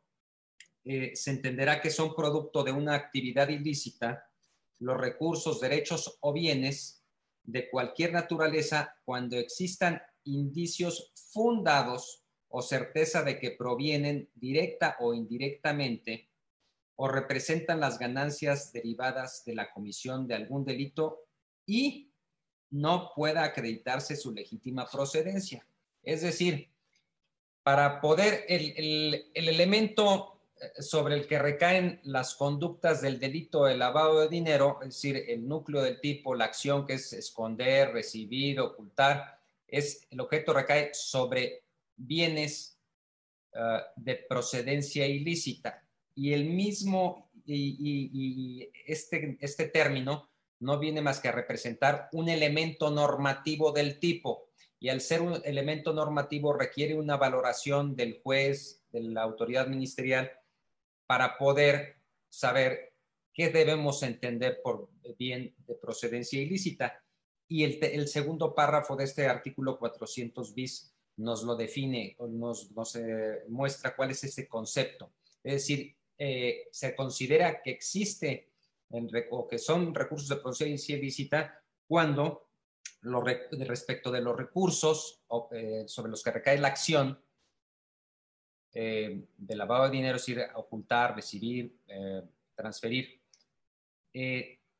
eh, 0.83 1.15
se 1.15 1.31
entenderá 1.31 1.81
que 1.81 1.89
son 1.89 2.15
producto 2.15 2.63
de 2.63 2.71
una 2.71 2.95
actividad 2.95 3.49
ilícita 3.49 4.27
los 4.79 4.99
recursos, 4.99 5.61
derechos 5.61 6.17
o 6.21 6.33
bienes 6.33 7.03
de 7.43 7.69
cualquier 7.69 8.13
naturaleza 8.13 8.95
cuando 9.05 9.37
existan 9.37 10.01
indicios 10.23 11.11
fundados 11.31 12.23
o 12.49 12.61
certeza 12.61 13.23
de 13.23 13.39
que 13.39 13.51
provienen 13.51 14.29
directa 14.35 14.97
o 14.99 15.13
indirectamente 15.13 16.30
o 17.03 17.07
representan 17.07 17.79
las 17.79 17.97
ganancias 17.97 18.71
derivadas 18.71 19.43
de 19.43 19.55
la 19.55 19.71
comisión 19.71 20.27
de 20.27 20.35
algún 20.35 20.63
delito 20.63 21.25
y 21.65 22.11
no 22.69 23.11
pueda 23.15 23.43
acreditarse 23.43 24.15
su 24.15 24.31
legítima 24.31 24.85
procedencia. 24.85 25.65
Es 26.03 26.21
decir, 26.21 26.69
para 27.63 28.01
poder, 28.01 28.45
el, 28.47 29.31
elemento 29.33 30.43
eh, 30.55 30.79
sobre 30.79 31.15
el 31.15 31.25
que 31.25 31.39
recaen 31.39 31.99
las 32.03 32.35
conductas 32.35 33.01
del 33.01 33.19
delito 33.19 33.65
de 33.65 33.77
lavado 33.77 34.19
de 34.19 34.29
dinero, 34.29 34.77
es 34.83 34.89
decir, 34.89 35.25
el 35.27 35.47
núcleo 35.47 35.81
del 35.81 35.99
tipo, 36.01 36.35
la 36.35 36.45
acción 36.45 36.85
que 36.85 36.93
es 36.93 37.13
esconder, 37.13 37.93
recibir, 37.93 38.59
ocultar, 38.59 39.39
es 39.67 40.05
el 40.11 40.19
objeto 40.19 40.53
recae 40.53 40.93
sobre 40.93 41.63
bienes 41.95 42.77
eh, 43.53 43.79
de 43.95 44.17
procedencia 44.29 45.07
ilícita. 45.07 45.80
Y 46.15 46.33
el 46.33 46.45
mismo, 46.45 47.31
y, 47.45 48.69
este, 48.85 49.37
este 49.41 49.67
término 49.67 50.29
no 50.59 50.79
viene 50.79 51.01
más 51.01 51.19
que 51.19 51.29
a 51.29 51.31
representar 51.31 52.09
un 52.11 52.29
elemento 52.29 52.91
normativo 52.91 53.71
del 53.71 53.99
tipo. 53.99 54.49
Y 54.79 54.89
al 54.89 55.01
ser 55.01 55.21
un 55.21 55.41
elemento 55.45 55.93
normativo 55.93 56.53
requiere 56.53 56.95
una 56.95 57.17
valoración 57.17 57.95
del 57.95 58.19
juez, 58.21 58.83
de 58.91 59.01
la 59.01 59.21
autoridad 59.23 59.67
ministerial, 59.67 60.31
para 61.05 61.37
poder 61.37 61.97
saber 62.29 62.93
qué 63.33 63.49
debemos 63.49 64.03
entender 64.03 64.61
por 64.63 64.89
bien 65.17 65.55
de 65.67 65.75
procedencia 65.75 66.41
ilícita. 66.41 67.03
Y 67.47 67.63
el, 67.63 67.79
el 67.83 68.07
segundo 68.07 68.55
párrafo 68.55 68.95
de 68.95 69.03
este 69.03 69.27
artículo 69.27 69.77
400 69.77 70.53
bis 70.53 70.91
nos 71.17 71.43
lo 71.43 71.55
define 71.55 72.15
nos, 72.29 72.71
nos 72.71 72.95
eh, 72.95 73.43
muestra 73.49 73.95
cuál 73.95 74.11
es 74.11 74.23
ese 74.23 74.47
concepto. 74.47 75.13
Es 75.43 75.53
decir, 75.53 75.95
eh, 76.23 76.67
se 76.71 76.95
considera 76.95 77.63
que 77.63 77.71
existe 77.71 78.51
o 79.31 79.47
que 79.47 79.57
son 79.57 79.95
recursos 79.95 80.29
de 80.29 80.35
procedencia 80.35 80.95
ilícita 80.95 81.63
cuando 81.87 82.51
lo, 83.01 83.21
respecto 83.21 84.11
de 84.11 84.21
los 84.21 84.37
recursos 84.37 85.23
eh, 85.49 85.85
sobre 85.87 86.11
los 86.11 86.21
que 86.21 86.29
recae 86.29 86.59
la 86.59 86.67
acción 86.67 87.19
de 88.71 89.55
lavado 89.55 89.85
de 89.85 89.89
dinero, 89.89 90.17
es 90.17 90.21
decir, 90.21 90.45
ocultar, 90.53 91.15
recibir, 91.15 91.79
transferir, 92.55 93.19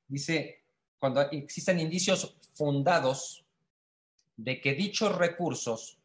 dice, 0.08 0.64
cuando 1.00 1.22
existen 1.32 1.80
indicios 1.80 2.38
fundados 2.54 3.44
de 4.38 4.62
que 4.62 4.76
dichos 4.76 5.18
recursos 5.18 5.98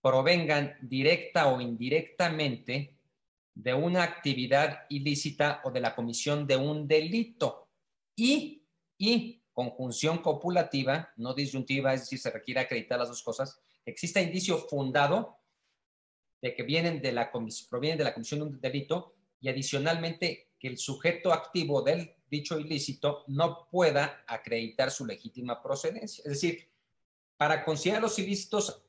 provengan 0.00 0.78
directa 0.80 1.48
o 1.48 1.60
indirectamente 1.60 2.97
de 3.58 3.74
una 3.74 4.04
actividad 4.04 4.82
ilícita 4.88 5.60
o 5.64 5.72
de 5.72 5.80
la 5.80 5.96
comisión 5.96 6.46
de 6.46 6.56
un 6.56 6.86
delito 6.86 7.68
y, 8.14 8.62
y 8.96 9.42
conjunción 9.52 10.18
copulativa, 10.18 11.12
no 11.16 11.34
disyuntiva, 11.34 11.92
es 11.92 12.02
decir, 12.02 12.20
se 12.20 12.30
requiere 12.30 12.60
acreditar 12.60 13.00
las 13.00 13.08
dos 13.08 13.20
cosas, 13.24 13.60
exista 13.84 14.20
indicio 14.20 14.58
fundado 14.58 15.38
de 16.40 16.54
que 16.54 16.62
vienen 16.62 17.02
de 17.02 17.10
la 17.10 17.32
provienen 17.68 17.98
de 17.98 18.04
la 18.04 18.14
comisión 18.14 18.38
de 18.38 18.46
un 18.46 18.60
delito 18.60 19.16
y 19.40 19.48
adicionalmente 19.48 20.52
que 20.56 20.68
el 20.68 20.78
sujeto 20.78 21.32
activo 21.32 21.82
del 21.82 22.14
dicho 22.30 22.60
ilícito 22.60 23.24
no 23.26 23.66
pueda 23.68 24.22
acreditar 24.28 24.92
su 24.92 25.04
legítima 25.04 25.60
procedencia. 25.60 26.22
Es 26.22 26.30
decir, 26.30 26.70
para 27.36 27.64
considerar 27.64 28.02
los 28.02 28.16
ilícitos 28.20 28.84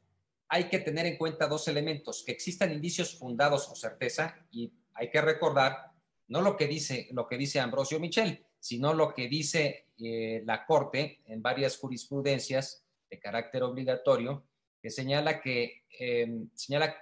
hay 0.49 0.65
que 0.65 0.79
tener 0.79 1.05
en 1.05 1.17
cuenta 1.17 1.47
dos 1.47 1.67
elementos, 1.67 2.23
que 2.25 2.31
existan 2.31 2.73
indicios 2.73 3.17
fundados 3.17 3.69
o 3.69 3.75
certeza, 3.75 4.35
y 4.51 4.73
hay 4.95 5.09
que 5.09 5.21
recordar 5.21 5.91
no 6.27 6.41
lo 6.41 6.57
que 6.57 6.67
dice, 6.67 7.07
lo 7.11 7.27
que 7.27 7.37
dice 7.37 7.59
Ambrosio 7.59 7.99
Michel, 7.99 8.45
sino 8.59 8.93
lo 8.93 9.13
que 9.13 9.27
dice 9.27 9.87
eh, 9.99 10.41
la 10.45 10.65
Corte 10.65 11.21
en 11.25 11.41
varias 11.41 11.77
jurisprudencias 11.77 12.83
de 13.09 13.19
carácter 13.19 13.63
obligatorio, 13.63 14.45
que 14.81 14.89
señala 14.89 15.41
que 15.41 15.83
em, 15.99 16.49
señala 16.53 16.95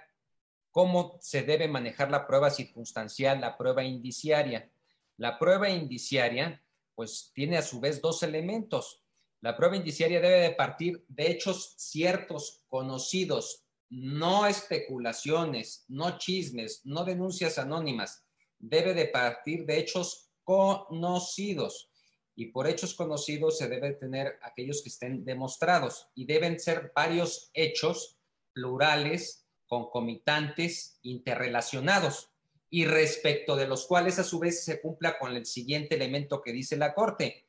cómo 0.70 1.18
se 1.20 1.42
debe 1.42 1.68
manejar 1.68 2.10
la 2.10 2.26
prueba 2.26 2.50
circunstancial, 2.50 3.40
la 3.40 3.56
prueba 3.56 3.82
indiciaria. 3.84 4.70
La 5.16 5.38
prueba 5.38 5.68
indiciaria, 5.68 6.62
pues 6.94 7.32
tiene 7.34 7.56
a 7.58 7.62
su 7.62 7.80
vez 7.80 8.00
dos 8.00 8.22
elementos. 8.22 9.02
La 9.40 9.56
prueba 9.56 9.76
indiciaria 9.76 10.20
debe 10.20 10.40
de 10.40 10.54
partir 10.54 11.04
de 11.08 11.30
hechos 11.30 11.74
ciertos, 11.76 12.64
conocidos, 12.68 13.64
no 13.88 14.46
especulaciones, 14.46 15.84
no 15.88 16.18
chismes, 16.18 16.82
no 16.84 17.04
denuncias 17.04 17.58
anónimas. 17.58 18.24
Debe 18.58 18.94
de 18.94 19.06
partir 19.06 19.64
de 19.64 19.78
hechos 19.78 20.30
conocidos. 20.42 21.90
Y 22.34 22.46
por 22.46 22.66
hechos 22.66 22.94
conocidos 22.94 23.58
se 23.58 23.68
debe 23.68 23.92
tener 23.94 24.38
aquellos 24.42 24.82
que 24.82 24.90
estén 24.90 25.24
demostrados. 25.24 26.08
Y 26.14 26.26
deben 26.26 26.58
ser 26.58 26.92
varios 26.94 27.50
hechos 27.54 28.18
plurales, 28.52 29.46
concomitantes, 29.66 30.98
interrelacionados. 31.02 32.32
Y 32.70 32.84
respecto 32.84 33.56
de 33.56 33.68
los 33.68 33.86
cuales 33.86 34.18
a 34.18 34.24
su 34.24 34.40
vez 34.40 34.64
se 34.64 34.80
cumpla 34.80 35.18
con 35.18 35.34
el 35.34 35.46
siguiente 35.46 35.94
elemento 35.94 36.42
que 36.42 36.52
dice 36.52 36.76
la 36.76 36.92
Corte, 36.92 37.46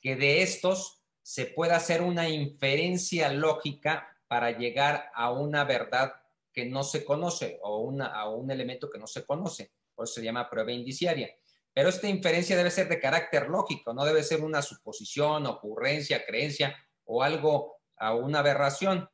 que 0.00 0.16
de 0.16 0.42
estos 0.42 1.01
se 1.32 1.46
puede 1.46 1.72
hacer 1.72 2.02
una 2.02 2.28
inferencia 2.28 3.32
lógica 3.32 4.06
para 4.28 4.50
llegar 4.50 5.10
a 5.14 5.32
una 5.32 5.64
verdad 5.64 6.12
que 6.52 6.66
no 6.66 6.82
se 6.82 7.06
conoce 7.06 7.58
o 7.62 7.90
a 8.02 8.28
un 8.28 8.50
elemento 8.50 8.90
que 8.90 8.98
no 8.98 9.06
se 9.06 9.24
conoce. 9.24 9.72
Por 9.94 10.04
eso 10.04 10.16
se 10.16 10.24
llama 10.24 10.50
prueba 10.50 10.72
indiciaria. 10.72 11.34
Pero 11.72 11.88
esta 11.88 12.06
inferencia 12.06 12.54
debe 12.54 12.70
ser 12.70 12.86
de 12.90 13.00
carácter 13.00 13.48
lógico, 13.48 13.94
no 13.94 14.04
debe 14.04 14.22
ser 14.22 14.42
una 14.42 14.60
suposición, 14.60 15.46
ocurrencia, 15.46 16.26
creencia 16.26 16.76
o 17.06 17.22
algo 17.22 17.76
a 17.96 18.14
una 18.14 18.40
aberración. 18.40 19.08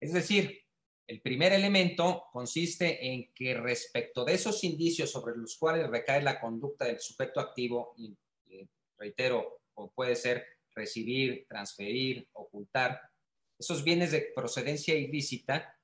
Es 0.00 0.14
decir, 0.14 0.62
el 1.06 1.20
primer 1.20 1.52
elemento 1.52 2.24
consiste 2.32 3.06
en 3.06 3.34
que 3.34 3.52
respecto 3.52 4.24
de 4.24 4.32
esos 4.32 4.64
indicios 4.64 5.10
sobre 5.10 5.36
los 5.36 5.58
cuales 5.58 5.90
recae 5.90 6.22
la 6.22 6.40
conducta 6.40 6.86
del 6.86 7.00
sujeto 7.00 7.38
activo, 7.38 7.92
y 7.98 8.16
reitero, 8.96 9.60
o 9.74 9.90
puede 9.90 10.16
ser 10.16 10.59
recibir, 10.74 11.46
transferir, 11.48 12.28
ocultar, 12.32 13.00
esos 13.58 13.84
bienes 13.84 14.10
de 14.12 14.32
procedencia 14.34 14.94
ilícita, 14.94 15.76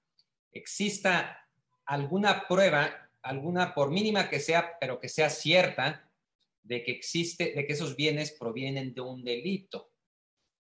exista 0.51 1.47
alguna 1.85 2.49
prueba, 2.49 3.11
alguna 3.23 3.75
por 3.75 3.91
mínima 3.91 4.31
que 4.31 4.41
sea, 4.41 4.79
pero 4.81 4.99
que 4.99 5.09
sea 5.09 5.29
cierta, 5.29 6.11
de 6.63 6.83
que 6.83 6.93
existe, 6.93 7.53
de 7.55 7.67
que 7.67 7.75
esos 7.75 7.95
bienes 7.95 8.33
provienen 8.33 8.93
de 8.95 9.01
un 9.01 9.23
delito. 9.23 9.93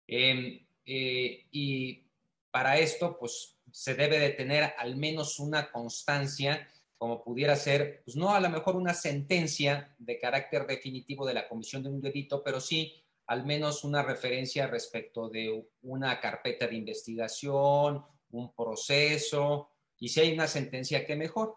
Em, 0.08 0.66
eh, 0.86 1.46
y 1.52 2.04
para 2.52 2.78
esto, 2.80 3.18
pues 3.18 3.58
se 3.72 3.96
debe 3.96 4.20
de 4.20 4.32
tener 4.32 4.74
al 4.78 4.96
menos 4.98 5.40
una 5.40 5.72
constancia, 5.72 6.70
como 6.98 7.24
pudiera 7.24 7.56
ser, 7.56 8.02
pues 8.04 8.16
no 8.18 8.34
a 8.34 8.40
lo 8.40 8.50
mejor 8.50 8.76
una 8.76 8.94
sentencia 8.94 9.96
de 10.00 10.20
carácter 10.20 10.66
definitivo 10.66 11.26
de 11.26 11.34
la 11.34 11.48
comisión 11.48 11.84
de 11.84 11.90
un 11.90 12.02
delito, 12.02 12.44
pero 12.44 12.60
sí 12.60 13.05
al 13.28 13.46
menos 13.46 13.84
una 13.84 14.04
referencia 14.04 14.68
respecto 14.68 15.30
de 15.30 15.68
una 15.82 16.20
carpeta 16.20 16.68
de 16.68 16.76
investigación, 16.76 18.04
un 18.32 18.54
proceso, 18.54 19.70
y 19.98 20.10
si 20.10 20.20
hay 20.20 20.34
una 20.34 20.48
sentencia, 20.48 21.06
que 21.06 21.16
mejor. 21.16 21.56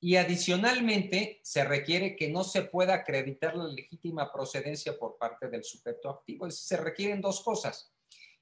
Y 0.00 0.16
adicionalmente, 0.16 1.40
se 1.42 1.64
requiere 1.64 2.16
que 2.16 2.28
no 2.28 2.42
se 2.44 2.62
pueda 2.62 2.94
acreditar 2.94 3.56
la 3.56 3.68
legítima 3.68 4.32
procedencia 4.32 4.98
por 4.98 5.16
parte 5.18 5.48
del 5.48 5.62
sujeto 5.62 6.10
activo. 6.10 6.50
Se 6.50 6.76
requieren 6.76 7.20
dos 7.20 7.42
cosas. 7.42 7.92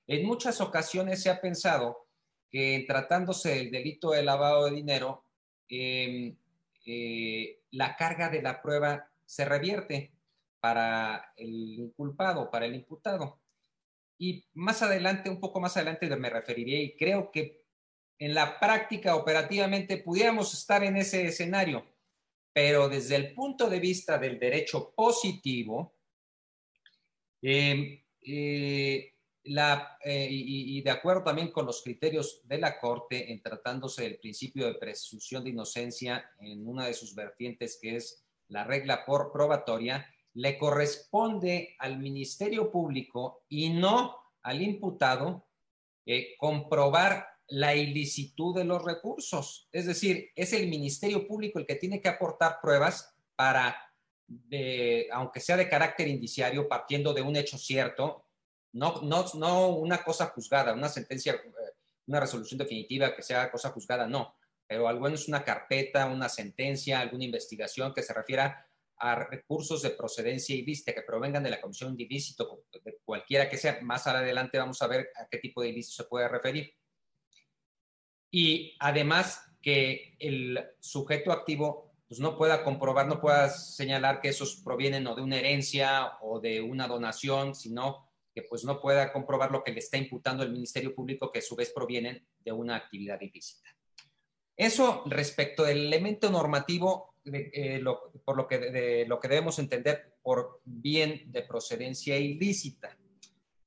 En 0.06 0.24
muchas 0.24 0.60
ocasiones 0.60 1.22
se 1.22 1.30
ha 1.30 1.40
pensado 1.40 2.06
que 2.50 2.84
tratándose 2.86 3.50
del 3.50 3.70
delito 3.70 4.10
de 4.12 4.22
lavado 4.22 4.66
de 4.66 4.76
dinero, 4.76 5.24
em, 5.68 6.36
eh, 6.86 7.60
la 7.72 7.94
carga 7.96 8.30
de 8.30 8.40
la 8.40 8.62
prueba 8.62 9.10
se 9.26 9.44
revierte 9.44 10.12
para 10.60 11.32
el 11.36 11.78
inculpado, 11.78 12.50
para 12.50 12.66
el 12.66 12.74
imputado. 12.74 13.40
Y 14.18 14.44
más 14.54 14.82
adelante, 14.82 15.30
un 15.30 15.40
poco 15.40 15.60
más 15.60 15.76
adelante 15.76 16.08
me 16.16 16.30
referiré 16.30 16.82
y 16.82 16.96
creo 16.96 17.30
que 17.30 17.62
en 18.18 18.34
la 18.34 18.58
práctica 18.58 19.14
operativamente 19.14 19.98
pudiéramos 19.98 20.52
estar 20.52 20.82
en 20.82 20.96
ese 20.96 21.26
escenario, 21.26 21.86
pero 22.52 22.88
desde 22.88 23.14
el 23.14 23.32
punto 23.34 23.70
de 23.70 23.78
vista 23.78 24.18
del 24.18 24.38
derecho 24.38 24.92
positivo, 24.94 25.94
em, 27.40 28.02
eh, 28.22 29.14
la, 29.44 29.96
eh, 30.04 30.28
y, 30.30 30.82
de 30.82 30.90
acuerdo 30.90 31.24
también 31.24 31.50
con 31.50 31.64
los 31.64 31.82
criterios 31.82 32.42
de 32.44 32.58
la 32.58 32.78
Corte 32.78 33.32
en 33.32 33.40
tratándose 33.40 34.02
del 34.02 34.18
principio 34.18 34.66
de 34.66 34.74
presunción 34.74 35.44
de 35.44 35.50
inocencia 35.50 36.30
en 36.40 36.66
una 36.66 36.86
de 36.86 36.94
sus 36.94 37.14
vertientes 37.14 37.78
que 37.80 37.96
es 37.96 38.24
la 38.48 38.64
regla 38.64 39.06
por 39.06 39.32
probatoria, 39.32 40.06
le 40.38 40.56
corresponde 40.56 41.74
al 41.80 41.98
Ministerio 41.98 42.70
Público 42.70 43.42
y 43.48 43.70
no 43.70 44.16
al 44.42 44.62
imputado 44.62 45.48
eh, 46.06 46.36
comprobar 46.38 47.26
la 47.48 47.74
ilicitud 47.74 48.54
de 48.54 48.64
los 48.64 48.84
recursos. 48.84 49.68
Es 49.72 49.86
decir, 49.86 50.30
es 50.36 50.52
el 50.52 50.68
Ministerio 50.68 51.26
Público 51.26 51.58
el 51.58 51.66
que 51.66 51.74
tiene 51.74 52.00
que 52.00 52.08
aportar 52.08 52.60
pruebas 52.62 53.12
para, 53.34 53.76
aunque 55.12 55.40
sea 55.40 55.56
de 55.56 55.68
carácter 55.68 56.06
indiciario, 56.06 56.68
partiendo 56.68 57.12
de 57.12 57.22
un 57.22 57.34
hecho 57.34 57.58
cierto, 57.58 58.24
no, 58.74 59.00
no, 59.02 59.24
no 59.34 59.70
una 59.70 60.04
cosa 60.04 60.26
juzgada, 60.26 60.72
una 60.72 60.88
sentencia, 60.88 61.32
eh, 61.32 61.40
una 62.06 62.20
resolución 62.20 62.58
definitiva 62.58 63.12
que 63.16 63.22
sea 63.22 63.50
cosa 63.50 63.70
juzgada, 63.70 64.06
no, 64.06 64.36
pero 64.68 64.86
al 64.86 65.00
menos 65.00 65.26
una 65.26 65.42
carpeta, 65.42 66.06
una 66.06 66.28
sentencia, 66.28 67.00
alguna 67.00 67.24
investigación 67.24 67.92
que 67.92 68.04
se 68.04 68.14
refiera 68.14 68.67
a 68.98 69.14
recursos 69.14 69.82
de 69.82 69.90
procedencia 69.90 70.56
ilícita 70.56 70.92
que 70.92 71.02
provengan 71.02 71.42
de 71.42 71.50
la 71.50 71.60
comisión 71.60 71.96
de 71.96 72.04
ilícito, 72.04 72.64
de 72.84 72.98
cualquiera 73.04 73.48
que 73.48 73.56
sea. 73.56 73.78
Más 73.82 74.06
adelante 74.06 74.58
vamos 74.58 74.80
a 74.82 74.86
ver 74.86 75.10
a 75.16 75.26
qué 75.28 75.38
tipo 75.38 75.62
de 75.62 75.68
ilícito 75.68 76.02
se 76.02 76.08
puede 76.08 76.28
referir. 76.28 76.74
Y 78.30 78.76
además 78.80 79.42
que 79.62 80.16
el 80.18 80.58
sujeto 80.80 81.32
activo 81.32 81.92
pues, 82.08 82.20
no 82.20 82.36
pueda 82.36 82.64
comprobar, 82.64 83.06
no 83.06 83.20
pueda 83.20 83.48
señalar 83.48 84.20
que 84.20 84.28
esos 84.28 84.56
provienen 84.56 85.06
o 85.06 85.14
de 85.14 85.22
una 85.22 85.38
herencia 85.38 86.18
o 86.20 86.40
de 86.40 86.60
una 86.60 86.88
donación, 86.88 87.54
sino 87.54 88.08
que 88.34 88.42
pues 88.42 88.64
no 88.64 88.80
pueda 88.80 89.12
comprobar 89.12 89.50
lo 89.50 89.64
que 89.64 89.72
le 89.72 89.80
está 89.80 89.96
imputando 89.96 90.42
el 90.42 90.52
Ministerio 90.52 90.94
Público, 90.94 91.32
que 91.32 91.40
a 91.40 91.42
su 91.42 91.56
vez 91.56 91.70
provienen 91.70 92.26
de 92.38 92.52
una 92.52 92.76
actividad 92.76 93.20
ilícita. 93.20 93.68
Eso 94.56 95.04
respecto 95.06 95.64
del 95.64 95.86
elemento 95.86 96.30
normativo, 96.30 97.07
eh, 97.34 97.82
por 98.24 98.36
lo 98.36 98.46
que, 98.46 98.58
de, 98.58 99.06
lo 99.06 99.18
que 99.20 99.28
debemos 99.28 99.58
entender 99.58 100.16
por 100.22 100.60
bien 100.64 101.30
de 101.32 101.42
procedencia 101.42 102.16
ilícita. 102.18 102.96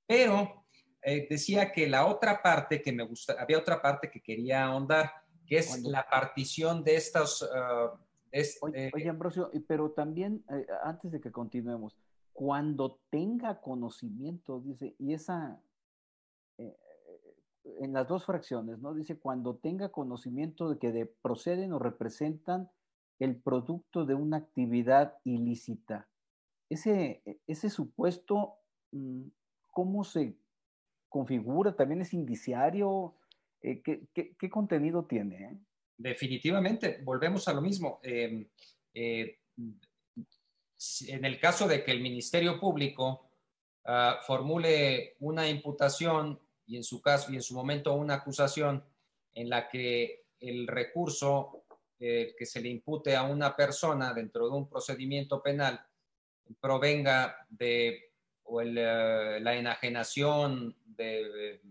Pero 0.06 0.66
eh, 1.04 1.28
decía 1.30 1.72
que 1.72 1.88
la 1.88 2.06
otra 2.06 2.42
parte 2.42 2.82
que 2.82 2.92
me 2.92 3.04
gusta, 3.04 3.36
había 3.40 3.58
otra 3.58 3.82
parte 3.82 4.12
que 4.12 4.22
quería 4.22 4.66
ahondar, 4.66 5.12
que 5.46 5.58
es 5.58 5.82
la 5.84 6.08
partición 6.08 6.84
de 6.84 6.96
estos... 6.96 7.42
Uh, 7.42 7.98
oye, 8.94 9.10
Ambrosio, 9.10 9.52
pero 9.68 9.92
también, 9.92 10.44
eh, 10.50 10.66
antes 10.84 11.12
de 11.12 11.20
que 11.20 11.32
continuemos, 11.32 11.98
cuando 12.34 13.00
tenga 13.10 13.60
conocimiento, 13.60 14.62
dice, 14.62 14.96
y 15.00 15.14
esa, 15.14 15.60
eh, 16.58 16.78
en 17.80 17.94
las 17.94 18.08
dos 18.08 18.26
fracciones, 18.26 18.80
¿no? 18.80 18.94
Dice, 18.94 19.20
cuando 19.20 19.58
tenga 19.58 19.90
conocimiento 19.90 20.70
de 20.70 20.78
que 20.78 20.92
de, 20.92 21.06
proceden 21.06 21.74
o 21.74 21.80
representan 21.80 22.70
el 23.22 23.36
producto 23.36 24.04
de 24.04 24.16
una 24.16 24.38
actividad 24.38 25.14
ilícita. 25.24 26.10
Ese, 26.68 27.22
e, 27.24 27.38
ese 27.46 27.70
supuesto, 27.70 28.56
mm, 28.92 29.28
¿cómo 29.70 30.04
se 30.04 30.36
configura? 31.08 31.76
¿También 31.76 32.02
es 32.02 32.14
indiciario? 32.14 33.16
Eh, 33.62 33.82
¿qué, 33.84 34.08
qué, 34.12 34.50
contenido 34.50 35.06
tiene? 35.06 35.60
Definitivamente, 35.96 37.00
volvemos 37.04 37.48
a 37.48 37.54
lo 37.54 37.62
mismo. 37.62 38.00
Em, 38.02 38.48
eh, 38.96 39.38
en 41.08 41.26
el 41.26 41.40
caso 41.40 41.68
de 41.68 41.84
que 41.84 41.92
el 41.92 42.02
Ministerio 42.02 42.60
Público 42.60 43.30
ah, 43.86 44.18
formule 44.26 45.16
una 45.20 45.48
imputación 45.48 46.40
y 46.66 46.76
en 46.76 46.84
su 46.84 47.00
caso 47.04 47.32
y 47.32 47.36
en 47.36 47.44
su 47.44 47.54
momento 47.54 47.94
una 47.94 48.16
acusación 48.16 48.84
en 49.36 49.50
la 49.50 49.70
que 49.70 50.26
el 50.40 50.68
recurso 50.68 51.66
eh, 52.02 52.36
que 52.38 52.46
se 52.46 52.60
le 52.60 52.68
impute 52.68 53.16
a 53.16 53.24
una 53.24 53.56
persona 53.56 54.14
dentro 54.14 54.50
de 54.50 54.56
un 54.56 54.68
procedimiento 54.68 55.42
penal 55.42 55.80
provenga 56.60 57.48
de 57.50 58.12
o 58.44 58.62
eh, 58.62 59.40
la 59.40 59.56
enajenación 59.56 60.76
de, 60.84 61.62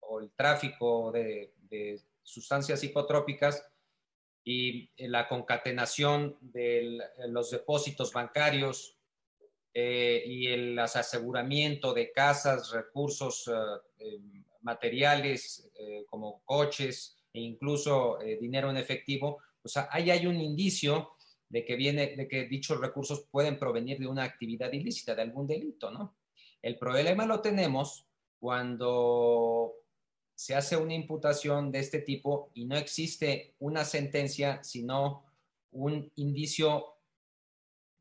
o 0.00 0.20
el 0.20 0.30
tráfico 0.32 1.10
de, 1.10 1.54
de 1.70 1.98
sustancias 2.22 2.80
psicotrópicas, 2.80 3.64
y 4.48 4.88
la 5.08 5.26
concatenación 5.26 6.38
de 6.40 7.00
los 7.26 7.50
depósitos 7.50 8.12
bancarios 8.12 8.96
eh, 9.74 10.22
y 10.24 10.46
el 10.46 10.78
aseguramiento 10.78 11.92
de 11.92 12.12
casas, 12.12 12.70
recursos 12.70 13.48
eh, 13.48 13.52
eh, 13.98 14.20
materiales 14.62 15.68
como 16.08 16.42
coches 16.44 17.18
e 17.32 17.40
incluso 17.40 18.18
dinero 18.40 18.70
en 18.70 18.78
efectivo, 18.78 19.42
sea, 19.68 19.88
ahí 19.90 20.10
hay 20.10 20.26
un 20.26 20.40
indicio 20.40 21.12
de 21.48 21.64
que 21.64 21.76
viene, 21.76 22.16
de 22.16 22.28
que 22.28 22.46
dichos 22.46 22.80
recursos 22.80 23.26
pueden 23.30 23.58
provenir 23.58 23.98
de 23.98 24.06
una 24.06 24.24
actividad 24.24 24.72
ilícita, 24.72 25.14
de 25.14 25.22
algún 25.22 25.46
delito, 25.46 25.90
¿no? 25.90 26.16
El 26.62 26.78
problema 26.78 27.26
lo 27.26 27.40
tenemos 27.40 28.06
cuando 28.38 29.74
se 30.34 30.54
hace 30.54 30.76
una 30.76 30.94
imputación 30.94 31.70
de 31.72 31.78
este 31.78 32.00
tipo 32.00 32.50
y 32.54 32.66
no 32.66 32.76
existe 32.76 33.54
una 33.58 33.84
sentencia, 33.84 34.62
sino 34.62 35.24
un 35.70 36.10
indicio 36.16 36.96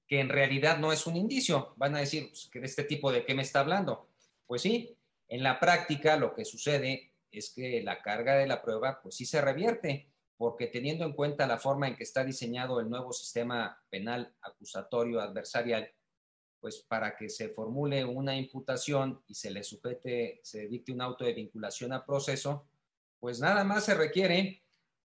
que 0.08 0.20
en 0.20 0.30
realidad 0.30 0.78
no 0.78 0.92
es 0.92 1.08
un 1.08 1.16
indicio. 1.16 1.74
Van 1.78 1.96
a 1.96 2.00
decir, 2.00 2.30
pues, 2.30 2.50
que 2.52 2.60
de 2.60 2.66
este 2.66 2.84
tipo 2.84 3.12
de 3.12 3.26
qué 3.26 3.34
me 3.34 3.42
está 3.42 3.62
hablando. 3.62 4.10
Pues 4.46 4.62
sí, 4.62 4.98
en 5.28 5.44
la 5.44 5.60
práctica 5.60 6.18
lo 6.18 6.34
que 6.34 6.46
sucede 6.46 7.14
es 7.32 7.54
que 7.54 7.82
la 7.82 8.02
carga 8.02 8.36
de 8.36 8.48
la 8.48 8.62
prueba, 8.62 9.00
pues 9.02 9.16
sí 9.16 9.26
se 9.26 9.42
revierte, 9.42 10.10
porque 10.38 10.68
teniendo 10.68 11.06
en 11.06 11.14
cuenta 11.14 11.48
la 11.48 11.58
forma 11.58 11.88
en 11.88 11.96
que 11.96 12.04
está 12.04 12.24
diseñado 12.24 12.80
el 12.80 12.90
nuevo 12.90 13.14
sistema 13.14 13.82
penal 13.90 14.34
acusatorio 14.42 15.22
adversarial, 15.22 15.90
pues 16.60 16.80
para 16.80 17.16
que 17.16 17.30
se 17.30 17.50
formule 17.50 18.04
una 18.04 18.36
imputación 18.36 19.22
y 19.28 19.36
se 19.36 19.52
le 19.52 19.64
sujete, 19.64 20.40
se 20.44 20.68
dicte 20.68 20.92
un 20.92 21.02
auto 21.02 21.24
de 21.24 21.34
vinculación 21.34 21.94
a 21.94 22.06
proceso, 22.06 22.68
pues 23.20 23.40
nada 23.40 23.64
más 23.64 23.86
se 23.86 23.94
requiere 23.94 24.62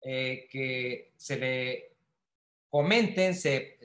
eh, 0.02 0.48
que 0.50 1.14
se 1.16 1.38
le 1.38 1.94
comenten, 2.70 3.36
se, 3.36 3.78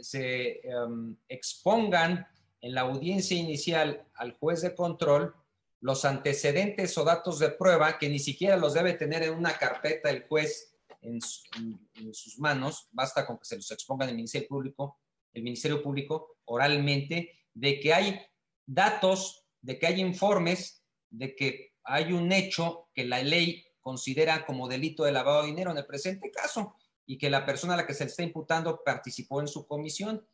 em, 0.64 1.14
expongan 1.28 2.26
en 2.60 2.74
la 2.74 2.80
audiencia 2.80 3.36
inicial 3.36 4.02
al 4.14 4.32
juez 4.38 4.62
de 4.62 4.74
control 4.74 5.34
los 5.80 6.04
antecedentes 6.04 6.96
o 6.98 7.04
datos 7.04 7.38
de 7.38 7.50
prueba 7.50 7.98
que 7.98 8.08
ni 8.08 8.18
siquiera 8.18 8.56
los 8.56 8.74
debe 8.74 8.94
tener 8.94 9.22
en 9.22 9.34
una 9.34 9.56
carpeta 9.58 10.10
el 10.10 10.26
juez 10.26 10.67
en, 11.00 11.20
sus 11.20 12.38
manos, 12.38 12.88
basta 12.90 13.26
con 13.26 13.38
que 13.38 13.44
se 13.44 13.56
los 13.56 13.70
expongan 13.70 14.08
el 14.08 14.16
Ministerio 14.16 14.48
Público, 14.48 15.00
el 15.32 15.42
Ministerio 15.42 15.82
Público 15.82 16.38
oralmente 16.46 17.46
de 17.54 17.80
que 17.80 17.92
hay 17.94 18.20
datos, 18.66 19.46
de 19.60 19.78
que 19.78 19.86
hay 19.86 20.00
informes, 20.00 20.84
de 21.10 21.34
que 21.34 21.74
hay 21.84 22.12
un 22.12 22.32
hecho 22.32 22.88
que 22.94 23.04
la 23.04 23.22
ley 23.22 23.64
considera 23.80 24.44
como 24.44 24.68
delito 24.68 25.04
de 25.04 25.12
lavado 25.12 25.42
de 25.42 25.48
dinero 25.48 25.70
en 25.70 25.78
el 25.78 25.86
presente 25.86 26.30
caso 26.30 26.74
y 27.06 27.16
que 27.16 27.30
la 27.30 27.46
persona 27.46 27.74
a 27.74 27.78
la 27.78 27.86
que 27.86 27.94
se 27.94 28.04
le 28.04 28.10
está 28.10 28.22
imputando 28.22 28.82
participó 28.84 29.40
en 29.40 29.48
su 29.48 29.66
comisión. 29.66 30.26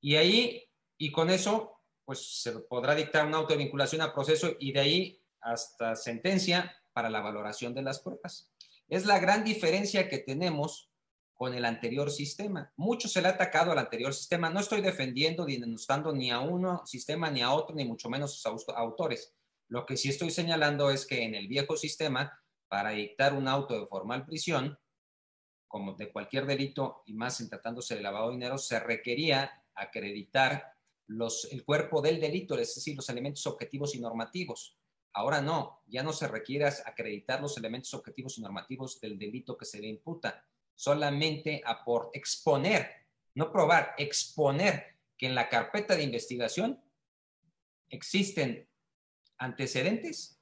Y 0.00 0.16
ahí, 0.16 0.64
y 0.96 1.12
con 1.12 1.28
eso, 1.28 1.82
pues 2.04 2.40
se 2.40 2.52
podrá 2.60 2.94
dictar 2.94 3.26
un 3.26 3.34
auto 3.34 3.52
de 3.52 3.58
vinculación 3.58 4.00
a 4.00 4.14
proceso 4.14 4.56
y 4.58 4.72
de 4.72 4.80
ahí 4.80 5.22
hasta 5.40 5.94
sentencia 5.94 6.74
para 6.92 7.10
la 7.10 7.20
valoración 7.20 7.74
de 7.74 7.82
las 7.82 8.00
pruebas. 8.00 8.50
Es 8.88 9.04
la 9.04 9.18
gran 9.18 9.44
diferencia 9.44 10.08
que 10.08 10.18
tenemos 10.18 10.90
con 11.34 11.54
el 11.54 11.64
anterior 11.66 12.10
sistema. 12.10 12.72
Mucho 12.76 13.06
se 13.06 13.20
le 13.20 13.28
ha 13.28 13.32
atacado 13.32 13.70
al 13.70 13.78
anterior 13.78 14.14
sistema. 14.14 14.50
No 14.50 14.60
estoy 14.60 14.80
defendiendo 14.80 15.46
ni 15.46 15.56
denostando 15.56 16.12
ni 16.12 16.30
a 16.30 16.40
uno 16.40 16.84
sistema 16.86 17.30
ni 17.30 17.42
a 17.42 17.52
otro, 17.52 17.76
ni 17.76 17.84
mucho 17.84 18.08
menos 18.08 18.44
a 18.44 18.50
sus 18.50 18.68
autores. 18.70 19.34
Lo 19.68 19.84
que 19.84 19.98
sí 19.98 20.08
estoy 20.08 20.30
señalando 20.30 20.90
es 20.90 21.06
que 21.06 21.22
en 21.22 21.34
el 21.34 21.46
viejo 21.46 21.76
sistema, 21.76 22.40
para 22.66 22.90
dictar 22.90 23.34
un 23.34 23.46
auto 23.46 23.78
de 23.78 23.86
formal 23.86 24.24
prisión, 24.24 24.78
como 25.68 25.92
de 25.92 26.10
cualquier 26.10 26.46
delito 26.46 27.02
y 27.04 27.12
más 27.12 27.40
en 27.42 27.50
tratándose 27.50 27.94
de 27.94 28.00
lavado 28.00 28.28
de 28.28 28.32
dinero, 28.32 28.56
se 28.56 28.80
requería 28.80 29.52
acreditar 29.74 30.64
el 31.50 31.64
cuerpo 31.64 32.00
del 32.00 32.20
delito, 32.20 32.58
es 32.58 32.74
decir, 32.74 32.96
los 32.96 33.08
elementos 33.10 33.46
objetivos 33.46 33.94
y 33.94 34.00
normativos. 34.00 34.77
Ahora 35.12 35.40
no, 35.40 35.82
ya 35.86 36.02
no 36.02 36.12
se 36.12 36.28
requiere 36.28 36.66
acreditar 36.66 37.40
los 37.40 37.56
elementos 37.56 37.92
objetivos 37.94 38.38
y 38.38 38.42
normativos 38.42 39.00
del 39.00 39.18
delito 39.18 39.56
que 39.56 39.64
se 39.64 39.80
le 39.80 39.88
imputa 39.88 40.44
solamente 40.74 41.60
a 41.64 41.84
por 41.84 42.10
exponer, 42.12 42.88
no 43.34 43.50
probar, 43.50 43.94
exponer 43.98 44.98
que 45.16 45.26
en 45.26 45.34
la 45.34 45.48
carpeta 45.48 45.96
de 45.96 46.04
investigación 46.04 46.80
existen 47.90 48.68
antecedentes 49.38 50.40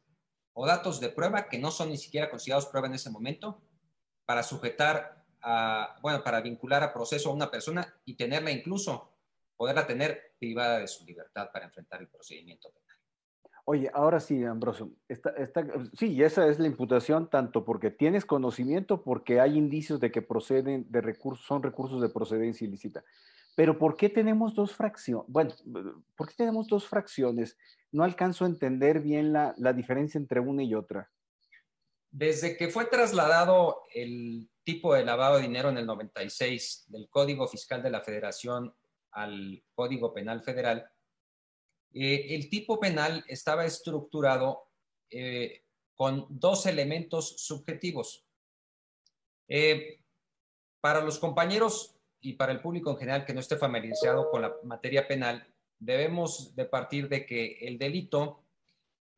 o 0.53 0.67
datos 0.67 1.01
de 1.01 1.11
prueba 1.11 1.49
que 1.49 1.59
no 1.59 1.71
son 1.71 1.91
ni 1.91 1.99
siquiera 1.99 2.31
considerados 2.31 2.67
prueba 2.67 2.87
en 2.89 2.95
ese 2.95 3.11
momento 3.11 3.63
para 4.25 4.43
sujetar 4.43 5.25
a, 5.43 5.99
bueno, 6.03 6.23
para 6.23 6.41
vincular 6.41 6.83
a 6.83 6.93
proceso 6.93 7.31
a 7.31 7.35
una 7.35 7.51
persona 7.51 7.95
y 8.05 8.17
tenerla 8.17 8.51
incluso, 8.51 9.13
poderla 9.57 9.87
tener 9.87 10.35
privada 10.39 10.81
de 10.81 10.89
su 10.89 11.05
libertad 11.05 11.51
para 11.53 11.67
enfrentar 11.67 12.01
el 12.01 12.09
procedimiento 12.09 12.71
penal. 12.71 12.86
Oye, 13.69 13.91
ahora 13.93 14.21
sí, 14.21 14.45
Ambrosio, 14.45 14.93
está, 15.09 15.35
sí, 15.93 16.23
esa 16.23 16.47
es 16.47 16.61
la 16.61 16.69
imputación 16.69 17.29
tanto 17.29 17.65
porque 17.65 17.91
tienes 17.91 18.25
conocimiento, 18.25 19.03
porque 19.03 19.41
hay 19.41 19.59
indicios 19.59 19.99
de 19.99 20.13
que 20.13 20.23
proceden 20.23 20.87
de 20.89 21.01
recursos, 21.01 21.45
son 21.45 21.65
recursos 21.65 22.01
de 22.01 22.09
procedencia 22.09 22.65
ilícita. 22.65 23.03
Pero 23.57 23.77
¿por 23.77 23.97
qué 23.97 24.09
tenemos 24.09 24.55
dos 24.55 24.73
fracciones? 24.73 25.25
Bueno, 25.27 25.53
¿por 26.15 26.29
qué 26.29 26.35
tenemos 26.37 26.69
dos 26.69 26.87
fracciones? 26.87 27.59
No 27.91 28.05
alcanzo 28.05 28.45
a 28.45 28.49
entender 28.49 29.01
bien 29.01 29.33
la, 29.33 29.53
la 29.59 29.73
diferencia 29.73 30.17
entre 30.17 30.39
una 30.39 30.63
y 30.63 30.73
otra. 30.73 31.11
Desde 32.13 32.57
que 32.57 32.69
fue 32.69 32.85
trasladado 32.85 33.83
el 33.93 34.49
tipo 34.63 34.95
de 34.95 35.05
lavado 35.05 35.37
de 35.39 35.43
dinero 35.43 35.71
en 35.71 35.79
el 35.79 35.87
96 35.87 36.85
del 36.87 37.09
Código 37.11 37.49
Fiscal 37.49 37.83
de 37.83 37.91
la 37.91 38.01
Federación 38.01 38.73
al 39.11 39.65
Código 39.75 40.15
Penal 40.15 40.43
Federal, 40.45 40.89
eh, 41.99 42.35
el 42.35 42.51
tipo 42.51 42.79
penal 42.79 43.25
estaba 43.27 43.65
estructurado 43.65 44.69
eh, 45.09 45.63
con 45.95 46.27
dos 46.29 46.67
elementos 46.67 47.37
subjetivos. 47.39 48.27
Eh, 49.49 50.01
para 50.83 51.01
los 51.01 51.19
compañeros 51.19 51.97
y 52.21 52.35
para 52.35 52.53
el 52.53 52.61
público 52.61 52.91
en 52.91 52.99
general 52.99 53.25
que 53.25 53.33
no 53.33 53.41
esté 53.41 53.57
familiarizado 53.57 54.31
con 54.31 54.43
la 54.43 54.55
materia 54.65 55.09
penal, 55.09 55.49
debemos 55.79 56.55
de 56.55 56.67
partir 56.67 57.09
de 57.09 57.25
que 57.25 57.59
el 57.63 57.79
delito 57.79 58.43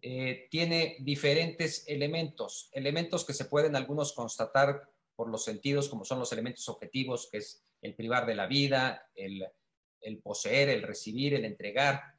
tiene 0.01 0.97
diferentes 1.01 1.85
elementos, 1.89 2.71
elementos 2.73 3.25
que 3.25 3.35
se 3.35 3.47
pueden 3.47 3.75
algunos 3.75 4.13
constatar 4.13 4.89
por 5.17 5.29
los 5.29 5.45
sentidos, 5.45 5.89
como 5.89 6.05
son 6.05 6.21
los 6.21 6.31
elementos 6.31 6.69
objetivos, 6.69 7.29
que 7.33 7.39
es 7.39 7.65
el 7.83 7.97
privar 7.97 8.25
de 8.25 8.37
la 8.37 8.47
vida, 8.47 9.11
el, 9.17 9.45
el 10.01 10.19
poseer, 10.19 10.69
el 10.69 10.83
recibir, 10.83 11.35
el 11.35 11.45
entregar, 11.45 12.15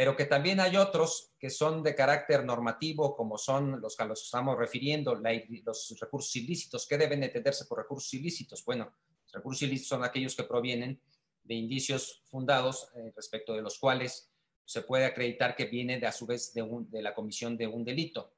pero 0.00 0.16
que 0.16 0.24
también 0.24 0.60
hay 0.60 0.78
otros 0.78 1.34
que 1.38 1.50
son 1.50 1.82
de 1.82 1.94
carácter 1.94 2.42
normativo, 2.42 3.14
como 3.14 3.36
son 3.36 3.82
los 3.82 3.94
que 3.94 4.06
los 4.06 4.24
estamos 4.24 4.56
refiriendo, 4.56 5.14
los 5.14 5.94
recursos 6.00 6.34
ilícitos. 6.36 6.88
¿Qué 6.88 6.96
deben 6.96 7.22
entenderse 7.22 7.66
por 7.66 7.80
recursos 7.80 8.14
ilícitos? 8.14 8.64
Bueno, 8.64 8.94
los 9.24 9.32
recursos 9.34 9.60
ilícitos 9.60 9.88
son 9.88 10.02
aquellos 10.02 10.34
que 10.34 10.44
provienen 10.44 11.02
de 11.42 11.54
indicios 11.54 12.22
fundados 12.30 12.88
eh, 12.96 13.12
respecto 13.14 13.52
de 13.52 13.60
los 13.60 13.78
cuales 13.78 14.32
se 14.64 14.80
puede 14.80 15.04
acreditar 15.04 15.54
que 15.54 15.66
viene 15.66 16.00
de, 16.00 16.06
a 16.06 16.12
su 16.12 16.24
vez 16.24 16.54
de, 16.54 16.66
de 16.88 17.02
la 17.02 17.14
comisión 17.14 17.58
de 17.58 17.66
un 17.66 17.84
delito. 17.84 18.32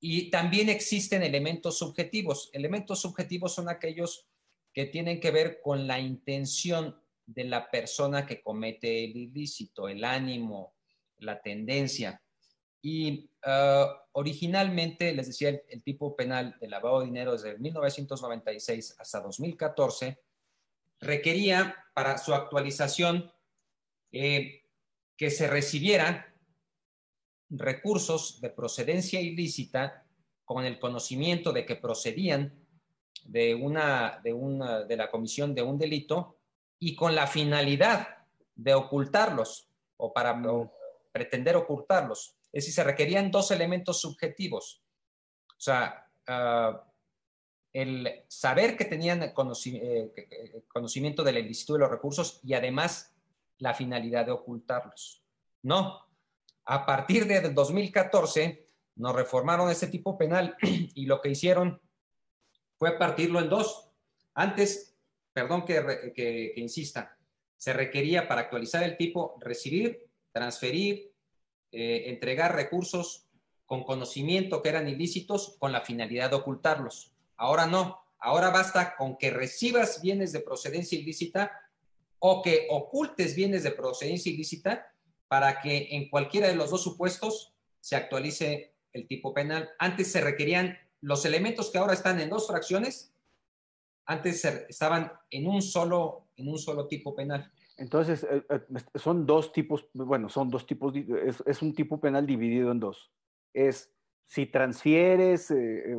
Y 0.00 0.28
también 0.28 0.68
existen 0.70 1.22
elementos 1.22 1.78
subjetivos. 1.78 2.50
Elementos 2.52 3.00
subjetivos 3.00 3.54
son 3.54 3.68
aquellos 3.68 4.26
que 4.72 4.86
tienen 4.86 5.20
que 5.20 5.30
ver 5.30 5.60
con 5.62 5.86
la 5.86 6.00
intención 6.00 7.00
de 7.26 7.44
la 7.44 7.70
persona 7.70 8.26
que 8.26 8.42
comete 8.42 9.04
el 9.04 9.16
ilícito, 9.16 9.88
el 9.88 10.02
ánimo, 10.02 10.79
la 11.20 11.40
tendencia. 11.40 12.22
Y 12.82 13.30
ah, 13.44 14.04
originalmente, 14.12 15.12
les 15.12 15.28
decía, 15.28 15.48
el, 15.68 15.82
tipo 15.82 16.16
penal 16.16 16.56
de 16.60 16.68
lavado 16.68 17.00
de 17.00 17.06
dinero 17.06 17.32
desde 17.32 17.58
1996 17.58 18.96
hasta 18.98 19.20
2014 19.20 20.18
requería 21.00 21.76
para 21.94 22.18
su 22.18 22.34
actualización 22.34 23.32
eh, 24.12 24.64
que 25.16 25.30
se 25.30 25.46
recibieran 25.46 26.24
recursos 27.48 28.40
de 28.40 28.50
procedencia 28.50 29.20
ilícita 29.20 30.06
con 30.44 30.64
el 30.64 30.78
conocimiento 30.78 31.52
de 31.52 31.64
que 31.64 31.76
procedían 31.76 32.54
de, 33.24 33.54
una, 33.54 34.20
de, 34.22 34.34
de 34.88 34.96
la 34.96 35.10
comisión 35.10 35.54
de 35.54 35.62
un 35.62 35.78
delito 35.78 36.38
y 36.78 36.94
con 36.94 37.14
la 37.14 37.26
finalidad 37.26 38.08
de 38.54 38.74
ocultarlos 38.74 39.68
o 39.96 40.12
para, 40.12 40.40
pretender 41.12 41.56
ocultarlos. 41.56 42.36
Es 42.52 42.64
decir, 42.64 42.74
se 42.74 42.84
requerían 42.84 43.30
dos 43.30 43.50
elementos 43.50 44.00
subjetivos. 44.00 44.82
O 45.48 45.60
sea, 45.60 46.10
ah, 46.26 46.84
el 47.72 48.24
saber 48.28 48.76
que 48.76 48.84
tenían 48.84 49.22
eh, 49.22 50.62
conocimiento 50.68 51.22
del 51.22 51.38
ilícito 51.38 51.74
de 51.74 51.78
los 51.80 51.90
recursos 51.90 52.40
y 52.42 52.54
además 52.54 53.14
la 53.58 53.74
finalidad 53.74 54.26
de 54.26 54.32
ocultarlos. 54.32 55.22
No. 55.62 56.06
A 56.64 56.86
partir 56.86 57.26
de 57.26 57.40
2014 57.40 58.68
nos 58.96 59.14
reformaron 59.14 59.70
ese 59.70 59.86
tipo 59.86 60.18
penal 60.18 60.56
y 60.62 61.06
lo 61.06 61.20
que 61.20 61.30
hicieron 61.30 61.80
fue 62.76 62.98
partirlo 62.98 63.40
en 63.40 63.48
dos. 63.48 63.90
Antes, 64.34 64.96
perdón 65.32 65.64
que 65.64 66.52
insista, 66.56 67.16
se 67.56 67.74
requería 67.74 68.26
para 68.26 68.42
actualizar 68.42 68.82
el 68.82 68.96
tipo 68.96 69.36
recibir 69.38 70.09
transferir, 70.32 71.12
eh, 71.72 72.04
entregar 72.06 72.54
recursos 72.54 73.26
con 73.66 73.84
conocimiento 73.84 74.62
que 74.62 74.68
eran 74.68 74.88
ilícitos 74.88 75.56
con 75.58 75.72
la 75.72 75.82
finalidad 75.82 76.30
de 76.30 76.36
ocultarlos. 76.36 77.14
Ahora 77.36 77.66
no, 77.66 78.00
ahora 78.18 78.50
basta 78.50 78.96
con 78.96 79.16
que 79.16 79.30
recibas 79.30 80.02
bienes 80.02 80.32
de 80.32 80.40
procedencia 80.40 80.98
ilícita 80.98 81.52
o 82.18 82.42
que 82.42 82.66
ocultes 82.70 83.34
bienes 83.34 83.62
de 83.62 83.70
procedencia 83.70 84.32
ilícita 84.32 84.92
para 85.28 85.60
que 85.60 85.88
en 85.92 86.08
cualquiera 86.10 86.48
de 86.48 86.56
los 86.56 86.70
dos 86.70 86.82
supuestos 86.82 87.54
se 87.80 87.96
actualice 87.96 88.74
el 88.92 89.06
tipo 89.06 89.32
penal. 89.32 89.70
Antes 89.78 90.10
se 90.10 90.20
requerían 90.20 90.76
los 91.00 91.24
elementos 91.24 91.70
que 91.70 91.78
ahora 91.78 91.94
están 91.94 92.20
en 92.20 92.28
dos 92.28 92.46
fracciones, 92.46 93.14
antes 94.04 94.44
estaban 94.44 95.12
en 95.30 95.46
un 95.46 95.62
solo, 95.62 96.26
en 96.36 96.48
un 96.48 96.58
solo 96.58 96.88
tipo 96.88 97.14
penal. 97.14 97.50
Entonces, 97.80 98.24
eh, 98.24 98.44
eh, 98.50 98.60
son 98.96 99.24
dos 99.24 99.52
tipos, 99.52 99.88
bueno, 99.94 100.28
son 100.28 100.50
dos 100.50 100.66
tipos, 100.66 100.94
es, 100.94 101.62
un 101.62 101.74
tipo 101.74 101.98
penal 101.98 102.26
dividido 102.26 102.70
en 102.72 102.78
dos. 102.78 103.10
Es 103.54 103.90
si 104.26 104.44
transfieres, 104.46 105.50
eh, 105.50 105.96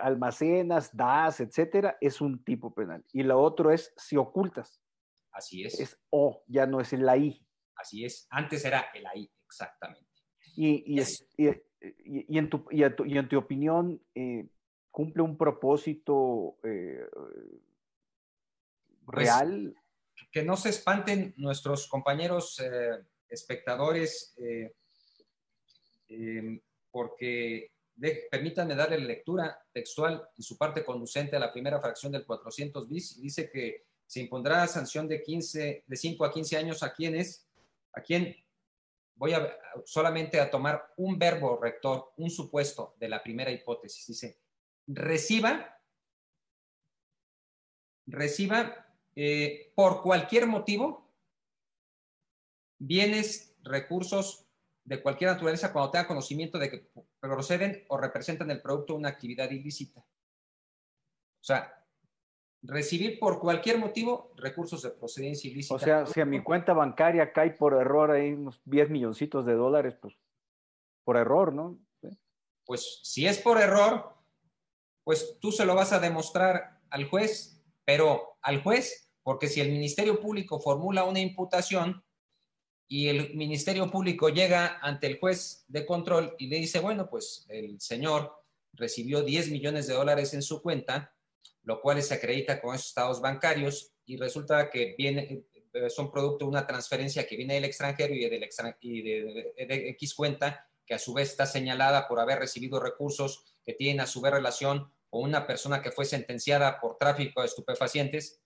almacenas, 0.00 0.96
das, 0.96 1.40
etcétera, 1.40 1.98
es 2.00 2.20
un 2.20 2.44
tipo 2.44 2.72
penal. 2.72 3.04
Y 3.12 3.24
lo 3.24 3.42
otro 3.42 3.72
es 3.72 3.92
si 3.96 4.16
ocultas. 4.16 4.80
Así 5.32 5.64
es. 5.64 5.80
Es 5.80 6.00
O, 6.10 6.44
ya 6.46 6.66
no 6.66 6.80
es 6.80 6.92
el 6.92 7.02
I. 7.02 7.44
Así 7.74 8.04
es. 8.04 8.28
Antes 8.30 8.64
era 8.64 8.86
el 8.94 9.04
I, 9.12 9.28
exactamente. 9.44 10.06
Y, 10.54 10.84
y, 10.86 11.00
en, 12.38 12.48
tu, 12.48 12.64
y, 12.70 12.84
en 12.84 13.28
tu 13.28 13.38
opinión, 13.38 14.00
¿cumple 14.92 15.22
un 15.22 15.36
propósito 15.36 16.58
pues 16.60 17.08
real? 19.06 19.74
Que 20.30 20.42
no 20.42 20.56
se 20.56 20.70
espanten 20.70 21.34
nuestros 21.36 21.86
compañeros 21.88 22.60
eh, 22.60 23.04
espectadores, 23.28 24.34
eh, 24.38 24.72
em, 26.08 26.60
porque 26.90 27.72
permítanme 28.30 28.74
darle 28.74 28.98
lectura 28.98 29.64
textual 29.72 30.28
en 30.36 30.42
su 30.42 30.56
parte 30.56 30.84
conducente 30.84 31.36
a 31.36 31.40
la 31.40 31.52
primera 31.52 31.80
fracción 31.80 32.12
del 32.12 32.26
400 32.26 32.88
bis. 32.88 33.20
Dice 33.20 33.50
que 33.50 33.84
se 34.06 34.20
impondrá 34.20 34.66
sanción 34.66 35.08
de, 35.08 35.22
15, 35.22 35.84
de 35.86 35.96
5 35.96 36.24
a 36.24 36.32
15 36.32 36.56
años 36.56 36.82
a 36.82 36.92
quienes, 36.92 37.46
a 37.92 38.02
quien 38.02 38.36
voy 39.14 39.32
a 39.32 39.56
solamente 39.84 40.40
a 40.40 40.50
tomar 40.50 40.92
un 40.96 41.18
verbo 41.18 41.58
rector, 41.60 42.12
un 42.16 42.30
supuesto 42.30 42.94
de 42.98 43.08
la 43.08 43.22
primera 43.22 43.50
hipótesis. 43.50 44.06
Dice, 44.06 44.38
reciba, 44.86 45.78
reciba 48.06 48.91
eh, 49.14 49.72
por 49.74 50.02
cualquier 50.02 50.46
motivo, 50.46 51.10
bienes, 52.78 53.54
recursos 53.62 54.46
de 54.84 55.00
cualquier 55.02 55.30
naturaleza 55.30 55.72
cuando 55.72 55.90
tenga 55.90 56.08
conocimiento 56.08 56.58
de 56.58 56.70
que 56.70 56.90
proceden 57.20 57.84
o 57.88 57.96
representan 57.96 58.50
el 58.50 58.60
producto 58.60 58.94
de 58.94 58.98
una 58.98 59.08
actividad 59.10 59.50
ilícita. 59.50 60.00
O 60.00 61.44
sea, 61.44 61.82
recibir 62.62 63.18
por 63.18 63.40
cualquier 63.40 63.78
motivo 63.78 64.32
recursos 64.36 64.82
de 64.82 64.90
procedencia 64.90 65.50
ilícita. 65.50 65.74
O 65.74 65.78
sea, 65.78 66.06
si 66.06 66.20
a 66.20 66.24
mi 66.24 66.42
cuenta 66.42 66.72
bancaria 66.72 67.32
cae 67.32 67.52
por 67.52 67.74
error 67.74 68.10
ahí 68.10 68.32
unos 68.32 68.60
10 68.64 68.90
milloncitos 68.90 69.44
de 69.46 69.54
dólares, 69.54 69.96
pues 70.00 70.16
por 71.04 71.16
error, 71.16 71.52
¿no? 71.52 71.78
Pues 72.64 73.00
si 73.02 73.26
es 73.26 73.38
por 73.38 73.60
error, 73.60 74.14
pues 75.04 75.38
tú 75.40 75.50
se 75.50 75.64
lo 75.64 75.74
vas 75.74 75.92
a 75.92 75.98
demostrar 75.98 76.80
al 76.90 77.08
juez, 77.08 77.61
pero 77.84 78.38
al 78.42 78.62
juez 78.62 79.12
porque 79.22 79.48
si 79.48 79.60
el 79.60 79.70
Ministerio 79.70 80.20
Público 80.20 80.60
formula 80.60 81.04
una 81.04 81.20
imputación 81.20 82.04
y 82.88 83.08
el 83.08 83.34
Ministerio 83.34 83.90
Público 83.90 84.28
llega 84.28 84.78
ante 84.82 85.06
el 85.06 85.18
juez 85.18 85.64
de 85.68 85.86
control 85.86 86.34
y 86.38 86.48
le 86.48 86.56
dice, 86.56 86.80
bueno, 86.80 87.08
pues 87.08 87.46
el 87.48 87.80
señor 87.80 88.32
recibió 88.72 89.22
10 89.22 89.50
millones 89.50 89.86
de 89.86 89.94
dólares 89.94 90.34
en 90.34 90.42
su 90.42 90.60
cuenta, 90.60 91.14
lo 91.62 91.80
cual 91.80 92.02
se 92.02 92.14
acredita 92.14 92.60
con 92.60 92.74
estados 92.74 93.20
bancarios 93.20 93.92
y 94.04 94.16
resulta 94.16 94.68
que 94.68 94.94
viene, 94.98 95.44
eh, 95.72 95.88
son 95.88 96.10
producto 96.10 96.44
de 96.44 96.50
una 96.50 96.66
transferencia 96.66 97.26
que 97.26 97.36
viene 97.36 97.54
del 97.54 97.64
extranjero 97.64 98.12
y 98.14 99.02
de, 99.02 99.54
de 99.56 99.88
X 99.90 100.14
cuenta 100.14 100.68
que 100.84 100.94
a 100.94 100.98
su 100.98 101.14
vez 101.14 101.30
está 101.30 101.46
señalada 101.46 102.08
por 102.08 102.18
haber 102.18 102.40
recibido 102.40 102.80
recursos 102.80 103.44
que 103.64 103.72
tienen 103.72 104.00
a 104.00 104.06
su 104.06 104.20
vez 104.20 104.32
relación 104.32 104.92
con 105.12 105.24
una 105.24 105.46
persona 105.46 105.82
que 105.82 105.90
fue 105.90 106.06
sentenciada 106.06 106.80
por 106.80 106.96
tráfico 106.96 107.42
de 107.42 107.46
estupefacientes, 107.46 108.40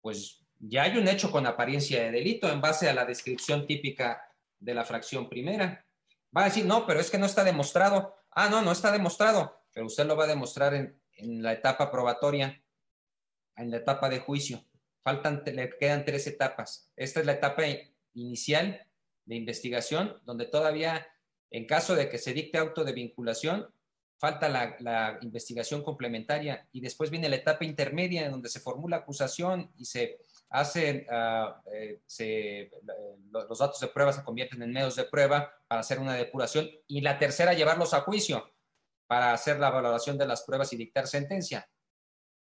pues 0.00 0.46
ya 0.60 0.84
hay 0.84 0.96
un 0.96 1.08
hecho 1.08 1.32
con 1.32 1.44
apariencia 1.44 2.04
de 2.04 2.12
delito 2.12 2.48
en 2.48 2.60
base 2.60 2.88
a 2.88 2.94
la 2.94 3.04
descripción 3.04 3.66
típica 3.66 4.22
de 4.60 4.74
la 4.74 4.84
fracción 4.84 5.28
primera. 5.28 5.84
Va 6.34 6.42
a 6.42 6.44
decir, 6.44 6.64
no, 6.64 6.86
pero 6.86 7.00
es 7.00 7.10
que 7.10 7.18
no 7.18 7.26
está 7.26 7.42
demostrado. 7.42 8.14
Ah, 8.30 8.48
no, 8.48 8.62
no 8.62 8.70
está 8.70 8.92
demostrado, 8.92 9.60
pero 9.72 9.86
usted 9.86 10.06
lo 10.06 10.16
va 10.16 10.22
a 10.22 10.28
demostrar 10.28 10.72
en, 10.72 11.02
en 11.16 11.42
la 11.42 11.52
etapa 11.52 11.90
probatoria, 11.90 12.62
en 13.56 13.72
la 13.72 13.78
etapa 13.78 14.08
de 14.08 14.20
juicio. 14.20 14.64
Faltan, 15.02 15.42
le 15.46 15.68
quedan 15.80 16.04
tres 16.04 16.28
etapas. 16.28 16.92
Esta 16.94 17.18
es 17.18 17.26
la 17.26 17.32
etapa 17.32 17.64
inicial 18.12 18.86
de 19.24 19.34
investigación, 19.34 20.22
donde 20.24 20.46
todavía, 20.46 21.04
en 21.50 21.66
caso 21.66 21.96
de 21.96 22.08
que 22.08 22.18
se 22.18 22.34
dicte 22.34 22.58
auto 22.58 22.84
de 22.84 22.92
vinculación, 22.92 23.74
falta 24.18 24.48
la, 24.48 25.18
investigación 25.22 25.82
complementaria 25.82 26.66
y 26.72 26.80
después 26.80 27.10
viene 27.10 27.28
la 27.28 27.36
etapa 27.36 27.64
intermedia 27.64 28.24
en 28.24 28.32
donde 28.32 28.48
se 28.48 28.60
formula 28.60 28.98
acusación 28.98 29.70
y 29.76 29.84
se 29.84 30.18
hace, 30.50 31.06
ah, 31.10 31.60
eh, 31.72 32.00
se, 32.06 32.70
los 33.30 33.58
datos 33.58 33.80
de 33.80 33.88
prueba 33.88 34.12
se 34.12 34.22
convierten 34.22 34.62
en 34.62 34.72
medios 34.72 34.96
de 34.96 35.04
prueba 35.04 35.52
para 35.66 35.80
hacer 35.80 35.98
una 35.98 36.14
depuración 36.14 36.68
y 36.86 37.00
la 37.00 37.18
tercera 37.18 37.54
llevarlos 37.54 37.92
a 37.94 38.02
juicio 38.02 38.50
para 39.06 39.32
hacer 39.32 39.58
la 39.58 39.70
valoración 39.70 40.16
de 40.16 40.26
las 40.26 40.42
pruebas 40.42 40.72
y 40.72 40.76
dictar 40.76 41.06
sentencia. 41.06 41.68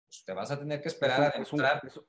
Pues 0.08 0.24
te 0.24 0.34
vas 0.34 0.52
a 0.52 0.60
tener 0.60 0.82
que 0.82 0.88
esperar 0.88 1.22
a 1.22 1.30
demostrar. 1.32 1.82
Es 1.84 1.98
un, 1.98 2.06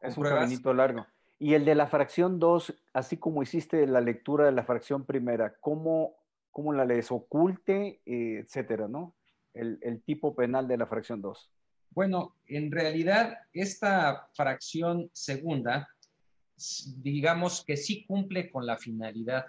es 0.00 0.64
un 0.64 0.76
largo. 0.76 1.06
Y 1.38 1.54
el 1.54 1.64
de 1.64 1.74
la 1.74 1.88
fracción 1.88 2.38
2, 2.38 2.72
así 2.92 3.16
como 3.16 3.42
hiciste 3.42 3.84
la 3.88 4.00
lectura 4.00 4.44
de 4.44 4.52
la 4.52 4.62
fracción 4.62 5.04
primera, 5.04 5.56
¿cómo, 5.58 6.21
cómo 6.52 6.72
la 6.72 6.84
les 6.84 7.10
oculte, 7.10 8.00
eh, 8.06 8.44
etcétera, 8.44 8.86
¿no? 8.86 9.14
El, 9.54 9.78
el, 9.82 10.02
tipo 10.02 10.34
penal 10.34 10.68
de 10.68 10.76
la 10.76 10.86
fracción 10.86 11.20
2. 11.20 11.50
Bueno, 11.90 12.36
en 12.46 12.70
realidad, 12.70 13.38
esta 13.52 14.28
fracción 14.34 15.10
segunda, 15.12 15.88
digamos 16.98 17.64
que 17.64 17.76
sí 17.76 18.06
cumple 18.06 18.50
con 18.50 18.64
la 18.64 18.78
finalidad 18.78 19.44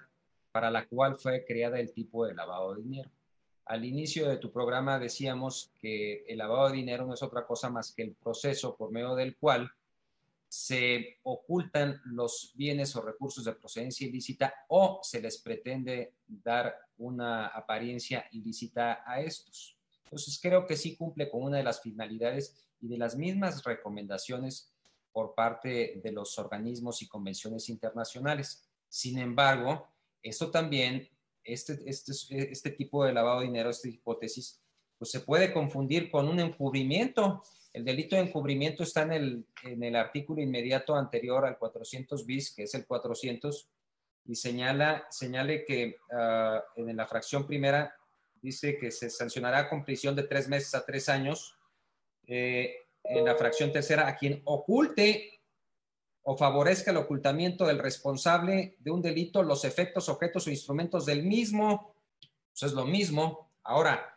para 0.51 0.71
la 0.71 0.85
cual 0.87 1.17
fue 1.17 1.45
creada 1.45 1.79
el 1.79 1.93
tipo 1.93 2.25
de 2.25 2.33
lavado 2.33 2.75
de 2.75 2.81
dinero. 2.81 3.09
Al 3.65 3.85
inicio 3.85 4.29
de 4.29 4.37
tu 4.37 4.51
programa 4.51 4.99
decíamos 4.99 5.71
que 5.81 6.25
el 6.27 6.37
lavado 6.37 6.67
de 6.69 6.75
dinero 6.75 7.05
no 7.05 7.13
es 7.13 7.23
otra 7.23 7.45
cosa 7.45 7.69
más 7.69 7.93
que 7.93 8.03
el 8.03 8.13
proceso 8.13 8.75
por 8.75 8.91
medio 8.91 9.15
del 9.15 9.37
cual 9.37 9.71
se 10.53 11.17
ocultan 11.23 11.99
los 12.05 12.53
bienes 12.53 12.95
o 12.95 13.01
recursos 13.01 13.43
de 13.43 13.55
procedencia 13.55 14.05
ilícita 14.05 14.53
o 14.67 14.99
se 15.01 15.19
les 15.19 15.39
pretende 15.39 16.13
dar 16.27 16.77
una 16.99 17.47
apariencia 17.47 18.27
ilícita 18.31 19.01
a 19.03 19.19
estos. 19.19 19.75
Entonces, 20.03 20.39
creo 20.39 20.67
que 20.67 20.77
sí 20.77 20.95
cumple 20.95 21.27
con 21.27 21.41
una 21.41 21.57
de 21.57 21.63
las 21.63 21.81
finalidades 21.81 22.67
y 22.79 22.87
de 22.87 22.99
las 22.99 23.15
mismas 23.15 23.63
recomendaciones 23.63 24.71
por 25.11 25.33
parte 25.33 25.99
de 26.03 26.11
los 26.11 26.37
organismos 26.37 27.01
y 27.01 27.07
convenciones 27.07 27.67
internacionales. 27.67 28.63
Sin 28.87 29.17
embargo, 29.17 29.87
esto 30.21 30.51
también, 30.51 31.09
este, 31.43 31.81
este, 31.87 32.13
este 32.51 32.69
tipo 32.69 33.03
de 33.03 33.13
lavado 33.13 33.39
de 33.39 33.47
dinero, 33.47 33.71
esta 33.71 33.87
hipótesis, 33.87 34.62
pues 35.03 35.11
se 35.11 35.19
puede 35.19 35.51
confundir 35.51 36.09
con 36.09 36.27
un 36.27 36.39
encubrimiento 36.39 37.43
el 37.73 37.83
delito 37.83 38.15
de 38.15 38.21
encubrimiento 38.21 38.83
está 38.83 39.01
en 39.01 39.11
el, 39.11 39.45
en 39.63 39.83
el 39.83 39.95
artículo 39.95 40.41
inmediato 40.41 40.95
anterior 40.95 41.43
al 41.43 41.57
400 41.57 42.23
bis, 42.25 42.53
que 42.53 42.63
es 42.63 42.75
el 42.75 42.85
400, 42.85 43.67
y 44.25 44.35
señala, 44.35 45.07
señale 45.09 45.65
que 45.65 45.97
ah, 46.11 46.63
en 46.75 46.95
la 46.95 47.07
fracción 47.07 47.47
primera 47.47 47.95
dice 48.39 48.77
que 48.77 48.91
se 48.91 49.09
sancionará 49.09 49.69
con 49.69 49.83
prisión 49.83 50.15
de 50.15 50.23
tres 50.23 50.47
meses 50.47 50.75
a 50.75 50.85
tres 50.85 51.09
años. 51.09 51.57
Eh, 52.27 52.75
en 53.05 53.25
la 53.25 53.35
fracción 53.35 53.71
tercera, 53.71 54.07
a 54.07 54.15
quien 54.15 54.41
oculte 54.45 55.41
o 56.21 56.37
favorezca 56.37 56.91
el 56.91 56.97
ocultamiento 56.97 57.65
del 57.65 57.79
responsable 57.79 58.77
de 58.79 58.91
un 58.91 59.01
delito, 59.01 59.43
los 59.43 59.65
efectos, 59.65 60.07
objetos 60.07 60.47
o 60.47 60.51
instrumentos 60.51 61.05
del 61.05 61.23
mismo. 61.23 61.95
Pues 62.51 62.71
es 62.71 62.73
lo 62.73 62.85
mismo. 62.85 63.51
Ahora, 63.63 64.12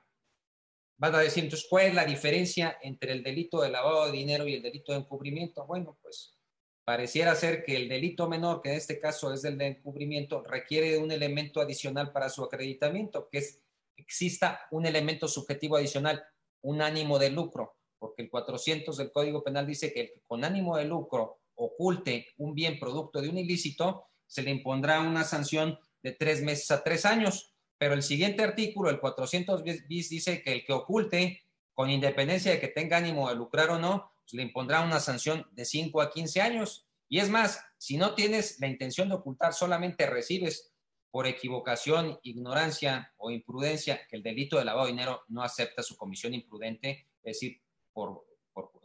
Van 0.98 1.14
a 1.14 1.18
decir, 1.18 1.44
entonces, 1.44 1.66
¿cuál 1.68 1.86
es 1.86 1.94
la 1.94 2.04
diferencia 2.04 2.78
entre 2.82 3.12
el 3.12 3.22
delito 3.22 3.60
de 3.60 3.70
lavado 3.70 4.06
de 4.06 4.12
dinero 4.12 4.46
y 4.46 4.54
el 4.54 4.62
delito 4.62 4.92
de 4.92 4.98
encubrimiento? 4.98 5.66
Bueno, 5.66 5.98
pues 6.00 6.38
pareciera 6.84 7.34
ser 7.34 7.64
que 7.64 7.76
el 7.76 7.88
delito 7.88 8.28
menor, 8.28 8.62
que 8.62 8.70
en 8.70 8.76
este 8.76 8.98
caso 8.98 9.32
es 9.32 9.44
el 9.44 9.58
de 9.58 9.66
encubrimiento, 9.66 10.42
requiere 10.42 10.96
un 10.98 11.10
elemento 11.10 11.60
adicional 11.60 12.12
para 12.12 12.30
su 12.30 12.42
acreditamiento, 12.44 13.28
que 13.30 13.38
es 13.38 13.62
exista 13.96 14.60
un 14.70 14.86
elemento 14.86 15.26
subjetivo 15.28 15.76
adicional, 15.76 16.22
un 16.62 16.82
ánimo 16.82 17.18
de 17.18 17.30
lucro, 17.30 17.76
porque 17.98 18.22
el 18.22 18.30
400 18.30 18.96
del 18.96 19.10
Código 19.10 19.42
Penal 19.42 19.66
dice 19.66 19.92
que 19.92 20.00
el 20.00 20.06
que 20.08 20.22
con 20.26 20.44
ánimo 20.44 20.76
de 20.76 20.84
lucro 20.84 21.40
oculte 21.54 22.28
un 22.36 22.54
bien 22.54 22.78
producto 22.78 23.20
de 23.20 23.28
un 23.28 23.38
ilícito, 23.38 24.06
se 24.26 24.42
le 24.42 24.50
impondrá 24.50 25.00
una 25.00 25.24
sanción 25.24 25.78
de 26.02 26.12
tres 26.12 26.42
meses 26.42 26.70
a 26.70 26.82
tres 26.82 27.04
años. 27.04 27.55
Pero 27.78 27.94
el 27.94 28.02
siguiente 28.02 28.42
artículo, 28.42 28.90
el 28.90 29.00
400 29.00 29.62
bis, 29.62 30.08
dice 30.08 30.42
que 30.42 30.52
el 30.52 30.64
que 30.64 30.72
oculte, 30.72 31.42
con 31.74 31.90
independencia 31.90 32.52
de 32.52 32.60
que 32.60 32.68
tenga 32.68 32.96
ánimo 32.96 33.28
de 33.28 33.34
lucrar 33.34 33.70
o 33.70 33.78
no, 33.78 34.12
pues 34.22 34.32
le 34.32 34.42
impondrá 34.42 34.80
una 34.80 34.98
sanción 34.98 35.46
de 35.52 35.64
5 35.64 36.00
a 36.00 36.10
15 36.10 36.40
años. 36.40 36.86
Y 37.08 37.18
es 37.18 37.28
más, 37.28 37.62
si 37.76 37.96
no 37.98 38.14
tienes 38.14 38.58
la 38.60 38.66
intención 38.66 39.08
de 39.08 39.16
ocultar, 39.16 39.52
solamente 39.52 40.06
recibes 40.06 40.72
por 41.10 41.26
equivocación, 41.26 42.18
ignorancia 42.22 43.12
o 43.18 43.30
imprudencia, 43.30 44.06
que 44.08 44.16
el 44.16 44.22
delito 44.22 44.58
de 44.58 44.64
lavado 44.64 44.86
de 44.86 44.92
dinero 44.92 45.22
no 45.28 45.42
acepta 45.42 45.82
su 45.82 45.96
comisión 45.96 46.34
imprudente, 46.34 47.06
es 47.22 47.40
decir, 47.40 47.62
por, 47.92 48.24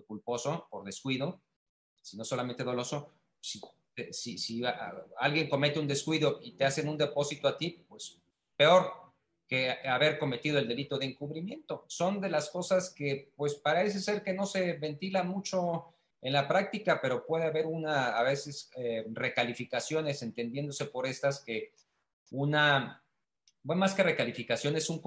culposo, 0.07 0.67
por 0.69 0.83
descuido, 0.83 1.41
sino 2.01 2.23
solamente 2.23 2.63
doloso. 2.63 3.09
Si, 3.39 3.59
si, 4.11 4.37
si 4.37 4.61
alguien 5.17 5.49
comete 5.49 5.79
un 5.79 5.87
descuido 5.87 6.39
y 6.41 6.53
te 6.53 6.65
hacen 6.65 6.87
un 6.87 6.97
depósito 6.97 7.47
a 7.47 7.57
ti, 7.57 7.85
pues 7.87 8.20
peor 8.61 8.93
que 9.47 9.71
haber 9.87 10.19
cometido 10.19 10.59
el 10.59 10.67
delito 10.67 10.99
de 10.99 11.07
encubrimiento. 11.07 11.83
Son 11.87 12.21
de 12.21 12.29
las 12.29 12.51
cosas 12.51 12.91
que 12.91 13.31
pues 13.35 13.55
parece 13.55 13.99
ser 13.99 14.21
que 14.21 14.33
no 14.33 14.45
se 14.45 14.73
ventila 14.73 15.23
mucho 15.23 15.95
en 16.21 16.33
la 16.33 16.47
práctica, 16.47 16.99
pero 17.01 17.25
puede 17.25 17.45
haber 17.45 17.65
una, 17.65 18.15
a 18.15 18.21
veces, 18.21 18.69
eh, 18.75 19.03
recalificaciones, 19.13 20.21
entendiéndose 20.21 20.85
por 20.85 21.07
estas 21.07 21.43
que 21.43 21.73
una, 22.29 23.03
bueno, 23.63 23.79
más 23.79 23.95
que 23.95 24.03
recalificación, 24.03 24.75
es 24.75 24.91
un 24.91 24.99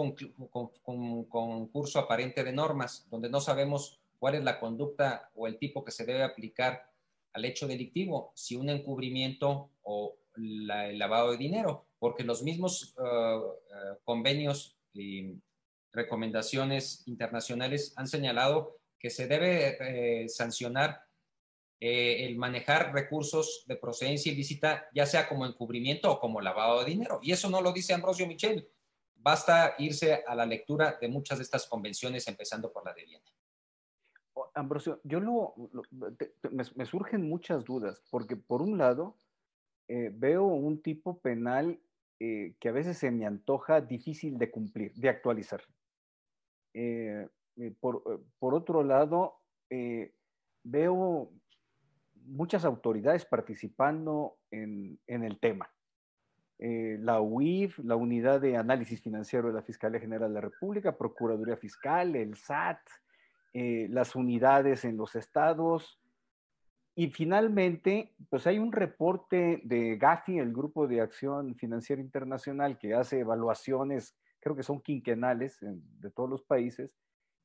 concurso 1.28 2.00
aparente 2.00 2.42
de 2.42 2.52
normas, 2.52 3.06
donde 3.08 3.30
no 3.30 3.40
sabemos 3.40 4.00
cuál 4.18 4.34
es 4.34 4.42
la 4.42 4.58
conducta 4.58 5.30
o 5.36 5.46
el 5.46 5.58
tipo 5.58 5.84
que 5.84 5.92
se 5.92 6.04
debe 6.04 6.24
aplicar 6.24 6.90
al 7.34 7.44
hecho 7.44 7.68
delictivo, 7.68 8.32
si 8.34 8.56
un 8.56 8.68
encubrimiento 8.68 9.70
o 9.84 10.16
el 10.36 10.98
lavado 10.98 11.32
de 11.32 11.36
dinero 11.38 11.86
porque 12.04 12.22
los 12.22 12.42
mismos 12.42 12.94
uh, 12.98 13.04
uh, 13.04 13.54
convenios 14.04 14.76
y 14.92 15.40
recomendaciones 15.90 17.02
internacionales 17.06 17.94
han 17.96 18.06
señalado 18.06 18.76
que 18.98 19.08
se 19.08 19.26
debe 19.26 19.76
eh, 20.24 20.28
sancionar 20.28 21.02
eh, 21.80 22.26
el 22.26 22.36
manejar 22.36 22.92
recursos 22.92 23.64
de 23.66 23.76
procedencia 23.76 24.32
ilícita, 24.32 24.86
ya 24.94 25.06
sea 25.06 25.26
como 25.28 25.46
encubrimiento 25.46 26.12
o 26.12 26.20
como 26.20 26.42
lavado 26.42 26.80
de 26.80 26.90
dinero. 26.90 27.20
Y 27.22 27.32
eso 27.32 27.48
no 27.48 27.62
lo 27.62 27.72
dice 27.72 27.94
Ambrosio 27.94 28.26
Michel. 28.26 28.68
Basta 29.14 29.74
irse 29.78 30.24
a 30.26 30.34
la 30.34 30.44
lectura 30.44 30.98
de 31.00 31.08
muchas 31.08 31.38
de 31.38 31.44
estas 31.44 31.66
convenciones, 31.66 32.28
empezando 32.28 32.70
por 32.70 32.84
la 32.84 32.92
de 32.92 33.04
Viena. 33.04 33.24
Ambrosio, 34.54 35.00
yo 35.04 35.20
lo, 35.20 35.54
me, 36.50 36.84
surgen 36.84 37.28
muchas 37.28 37.64
dudas, 37.64 38.02
porque 38.10 38.36
por 38.36 38.62
un 38.62 38.78
lado, 38.78 39.16
eh, 39.88 40.10
veo 40.12 40.44
un 40.44 40.82
tipo 40.82 41.18
penal 41.20 41.78
eh, 42.20 42.54
que 42.60 42.68
a 42.68 42.72
veces 42.72 42.96
se 42.96 43.10
me 43.10 43.26
antoja 43.26 43.80
difícil 43.80 44.38
de 44.38 44.50
cumplir, 44.50 44.94
de 44.94 45.08
actualizar. 45.08 45.62
Eh, 46.72 47.28
eh, 47.56 47.74
por, 47.80 48.20
otro 48.40 48.82
lado, 48.82 49.40
veo 50.62 51.32
muchas 52.14 52.64
autoridades 52.64 53.26
participando 53.26 54.38
en, 54.50 54.98
el 55.06 55.38
tema. 55.40 55.68
la 56.58 57.20
UIF, 57.20 57.78
la 57.80 57.96
Unidad 57.96 58.40
de 58.40 58.56
Análisis 58.56 59.02
Financiero 59.02 59.48
de 59.48 59.54
la 59.54 59.62
Fiscalía 59.62 60.00
General 60.00 60.28
de 60.28 60.34
la 60.34 60.40
República, 60.40 60.96
Procuraduría 60.96 61.56
Fiscal, 61.56 62.14
el 62.14 62.36
SAT, 62.36 62.80
las 63.52 64.14
unidades 64.14 64.84
en 64.84 64.96
los 64.96 65.16
estados, 65.16 66.00
y 66.96 67.08
finalmente, 67.08 68.14
pues 68.30 68.46
hay 68.46 68.58
un 68.58 68.70
reporte 68.70 69.60
de 69.64 69.96
GAFI, 69.96 70.38
el 70.38 70.52
Grupo 70.52 70.86
de 70.86 71.00
Acción 71.00 71.56
Financiera 71.56 72.00
Internacional, 72.00 72.78
que 72.78 72.94
hace 72.94 73.20
evaluaciones, 73.20 74.16
creo 74.40 74.54
que 74.54 74.62
son 74.62 74.80
quinquenales 74.80 75.58
de 75.60 76.10
todos 76.10 76.30
los 76.30 76.42
países, 76.42 76.92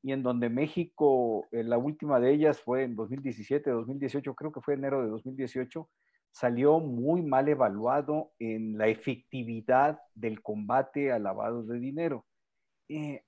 y 0.04 0.12
en 0.12 0.24
donde 0.24 0.50
México, 0.50 1.48
eh, 1.52 1.64
la 1.64 1.78
última 1.78 2.20
de 2.20 2.32
ellas 2.32 2.62
fue 2.62 2.84
en 2.84 2.96
2017, 2.96 3.70
2018, 3.72 4.36
creo 4.36 4.52
que 4.52 4.62
fue 4.62 4.76
enero 4.76 5.02
de 5.02 5.10
2018, 5.10 5.90
salió 6.32 6.80
muy 6.80 7.24
mal 7.24 7.50
evaluado 7.50 8.32
en 8.38 8.78
la 8.78 8.88
efectividad 8.88 10.00
del 10.14 10.42
combate 10.42 11.12
a 11.12 11.20
lavados 11.20 11.68
de 11.68 11.80
dinero. 11.80 12.26
Eh, 12.88 13.24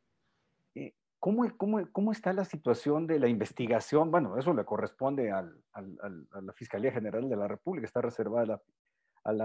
¿Cómo, 1.21 1.45
cómo, 1.55 1.87
cómo 1.91 2.11
está 2.11 2.33
la 2.33 2.45
situación 2.45 3.05
de 3.05 3.19
la 3.19 3.27
investigación? 3.27 4.09
Bueno, 4.09 4.39
eso 4.39 4.55
le 4.55 4.65
corresponde 4.65 5.31
al, 5.31 5.55
al, 5.71 6.27
a 6.31 6.41
la 6.41 6.51
Fiscalía 6.53 6.91
General 6.91 7.29
de 7.29 7.35
la 7.35 7.47
República, 7.47 7.85
está 7.85 8.01
reservada 8.01 8.59
al, 9.23 9.39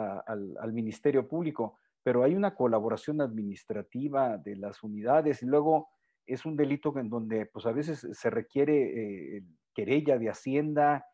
al, 0.59 0.73
Ministerio 0.73 1.29
Público, 1.29 1.79
pero 2.03 2.25
hay 2.25 2.35
una 2.35 2.55
colaboración 2.55 3.21
administrativa 3.21 4.39
de 4.39 4.57
las 4.57 4.83
unidades 4.83 5.43
y 5.43 5.47
luego 5.47 5.91
es 6.25 6.47
un 6.47 6.57
delito 6.57 6.97
en 6.99 7.11
donde 7.11 7.45
pues 7.45 7.67
a 7.67 7.73
veces 7.73 8.09
se 8.11 8.31
requiere 8.31 9.37
eh, 9.37 9.45
querella 9.75 10.17
de 10.17 10.31
Hacienda. 10.31 11.07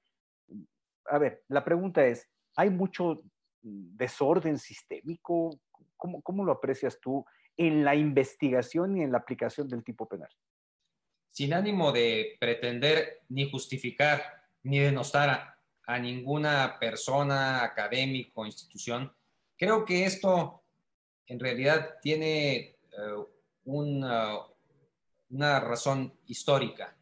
A 1.07 1.19
ver, 1.19 1.43
la 1.49 1.65
pregunta 1.65 2.07
es, 2.07 2.31
¿hay 2.55 2.71
mucho 2.71 3.25
desorden 3.63 4.59
sistémico? 4.59 5.59
¿Cómo, 5.97 6.23
cómo 6.23 6.45
lo 6.45 6.53
aprecias 6.53 7.01
tú 7.01 7.25
en 7.57 7.83
la 7.83 7.97
investigación 7.97 8.97
y 8.97 9.03
en 9.03 9.11
la 9.11 9.19
aplicación 9.19 9.67
del 9.67 9.83
tipo 9.83 10.07
penal? 10.07 10.31
Sin 11.33 11.53
ánimo 11.53 11.91
de 11.91 12.37
pretender 12.39 13.23
ni 13.29 13.51
justificar 13.51 14.23
ni 14.63 14.79
denostar 14.79 15.29
a, 15.31 15.59
a 15.87 15.99
ninguna 15.99 16.79
persona, 16.79 17.65
académico, 17.65 18.47
institución, 18.47 19.13
creo 19.57 19.85
que 19.85 20.05
esto 20.05 20.63
en 21.27 21.41
realidad 21.41 21.97
tiene 22.01 22.57
eh, 22.57 22.77
una, 23.65 24.39
una 25.31 25.61
razón 25.61 26.13
histórica. 26.27 26.97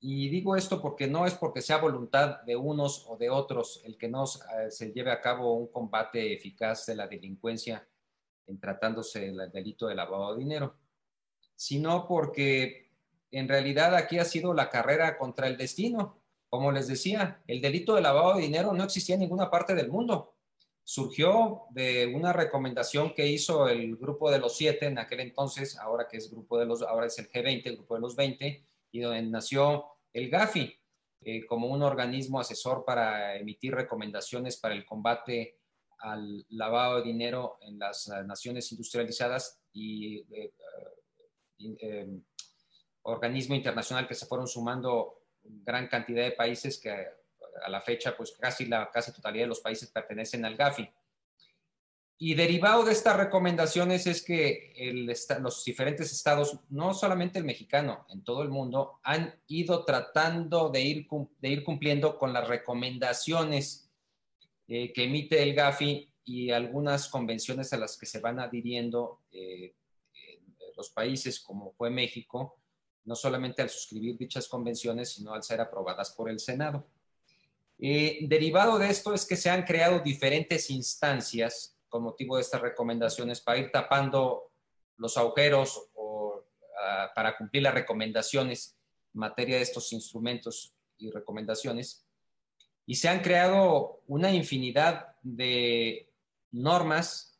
Y 0.00 0.28
digo 0.28 0.54
esto 0.54 0.80
porque 0.80 1.08
no 1.08 1.26
es 1.26 1.34
porque 1.34 1.60
sea 1.60 1.78
voluntad 1.78 2.42
de 2.42 2.54
unos 2.54 3.04
o 3.08 3.16
de 3.16 3.30
otros 3.30 3.80
el 3.84 3.96
que 3.96 4.08
no 4.08 4.24
eh, 4.24 4.70
se 4.70 4.92
lleve 4.92 5.10
a 5.10 5.20
cabo 5.20 5.54
un 5.54 5.72
combate 5.72 6.32
eficaz 6.32 6.86
de 6.86 6.94
la 6.94 7.08
delincuencia 7.08 7.86
en 8.46 8.60
tratándose 8.60 9.20
del 9.32 9.50
delito 9.50 9.88
de 9.88 9.94
lavado 9.96 10.34
de 10.34 10.40
dinero, 10.40 10.76
sino 11.58 12.06
porque 12.06 12.88
en 13.32 13.48
realidad 13.48 13.96
aquí 13.96 14.18
ha 14.20 14.24
sido 14.24 14.54
la 14.54 14.70
carrera 14.70 15.18
contra 15.18 15.48
el 15.48 15.56
destino. 15.56 16.16
Como 16.48 16.70
les 16.70 16.86
decía, 16.86 17.42
el 17.48 17.60
delito 17.60 17.96
de 17.96 18.02
lavado 18.02 18.36
de 18.36 18.42
dinero 18.42 18.72
no 18.72 18.84
existía 18.84 19.16
en 19.16 19.22
ninguna 19.22 19.50
parte 19.50 19.74
del 19.74 19.88
mundo 19.88 20.34
surgió 20.88 21.64
de 21.68 22.06
una 22.06 22.32
recomendación 22.32 23.12
que 23.12 23.26
hizo 23.26 23.68
el 23.68 23.94
grupo 23.96 24.30
de 24.30 24.38
los 24.38 24.56
siete 24.56 24.86
en 24.86 24.98
aquel 24.98 25.20
entonces, 25.20 25.76
ahora 25.76 26.08
que 26.08 26.16
es 26.16 26.30
grupo 26.30 26.58
de 26.58 26.64
los, 26.64 26.80
ahora 26.80 27.04
es 27.04 27.18
el 27.18 27.28
G20, 27.30 27.66
el 27.66 27.76
grupo 27.76 27.96
de 27.96 28.00
los 28.00 28.16
20, 28.16 28.64
y 28.92 29.00
donde 29.00 29.20
nació 29.20 29.84
el 30.14 30.30
GAFI 30.30 30.74
eh, 31.20 31.44
como 31.44 31.66
un 31.66 31.82
organismo 31.82 32.40
asesor 32.40 32.86
para 32.86 33.36
emitir 33.36 33.74
recomendaciones 33.74 34.56
para 34.56 34.74
el 34.74 34.86
combate 34.86 35.58
al 35.98 36.46
lavado 36.48 36.96
de 36.96 37.02
dinero 37.02 37.58
en 37.60 37.78
las 37.78 38.08
naciones 38.24 38.72
industrializadas 38.72 39.60
y 39.74 40.20
eh, 40.32 40.54
organismo 43.02 43.54
internacional 43.54 44.06
que 44.06 44.14
se 44.14 44.26
fueron 44.26 44.46
sumando 44.46 45.24
gran 45.42 45.88
cantidad 45.88 46.24
de 46.24 46.32
países 46.32 46.78
que 46.78 46.90
a 46.90 47.68
la 47.68 47.80
fecha, 47.80 48.16
pues 48.16 48.32
casi 48.38 48.66
la 48.66 48.90
casi 48.90 49.12
totalidad 49.12 49.44
de 49.44 49.48
los 49.48 49.60
países 49.60 49.90
pertenecen 49.90 50.44
al 50.44 50.56
GAFI. 50.56 50.88
Y 52.20 52.34
derivado 52.34 52.84
de 52.84 52.92
estas 52.92 53.16
recomendaciones 53.16 54.08
es 54.08 54.24
que 54.24 54.74
los 55.40 55.64
diferentes 55.64 56.12
estados, 56.12 56.58
no 56.68 56.92
solamente 56.92 57.38
el 57.38 57.44
mexicano, 57.44 58.06
en 58.10 58.24
todo 58.24 58.42
el 58.42 58.48
mundo, 58.48 58.98
han 59.04 59.40
ido 59.46 59.84
tratando 59.84 60.68
de 60.68 60.80
ir, 60.80 61.08
de 61.40 61.48
ir 61.48 61.62
cumpliendo 61.62 62.18
con 62.18 62.32
las 62.32 62.48
recomendaciones 62.48 63.88
eh, 64.66 64.92
que 64.92 65.04
emite 65.04 65.40
el 65.44 65.54
GAFI 65.54 66.12
y 66.24 66.50
algunas 66.50 67.08
convenciones 67.08 67.72
a 67.72 67.78
las 67.78 67.96
que 67.96 68.06
se 68.06 68.18
van 68.18 68.40
adhiriendo 68.40 69.20
eh, 69.30 69.74
los 70.78 70.90
países, 70.90 71.40
como 71.40 71.72
fue 71.72 71.90
México, 71.90 72.56
no 73.04 73.16
solamente 73.16 73.60
al 73.60 73.68
suscribir 73.68 74.16
dichas 74.16 74.48
convenciones, 74.48 75.12
sino 75.12 75.34
al 75.34 75.42
ser 75.42 75.60
aprobadas 75.60 76.12
por 76.12 76.30
el 76.30 76.38
Senado. 76.38 76.86
Eh, 77.80 78.20
derivado 78.22 78.78
de 78.78 78.88
esto 78.88 79.12
es 79.12 79.26
que 79.26 79.36
se 79.36 79.50
han 79.50 79.64
creado 79.64 80.00
diferentes 80.00 80.70
instancias 80.70 81.76
con 81.88 82.04
motivo 82.04 82.36
de 82.36 82.42
estas 82.42 82.60
recomendaciones 82.60 83.40
para 83.40 83.58
ir 83.58 83.70
tapando 83.72 84.52
los 84.96 85.16
agujeros 85.16 85.90
o 85.94 86.44
ah, 86.80 87.10
para 87.14 87.36
cumplir 87.36 87.64
las 87.64 87.74
recomendaciones 87.74 88.76
en 89.14 89.20
materia 89.20 89.56
de 89.56 89.62
estos 89.62 89.92
instrumentos 89.92 90.74
y 90.96 91.10
recomendaciones. 91.10 92.06
Y 92.86 92.94
se 92.94 93.08
han 93.08 93.20
creado 93.20 94.02
una 94.06 94.32
infinidad 94.32 95.16
de 95.22 96.12
normas, 96.52 97.37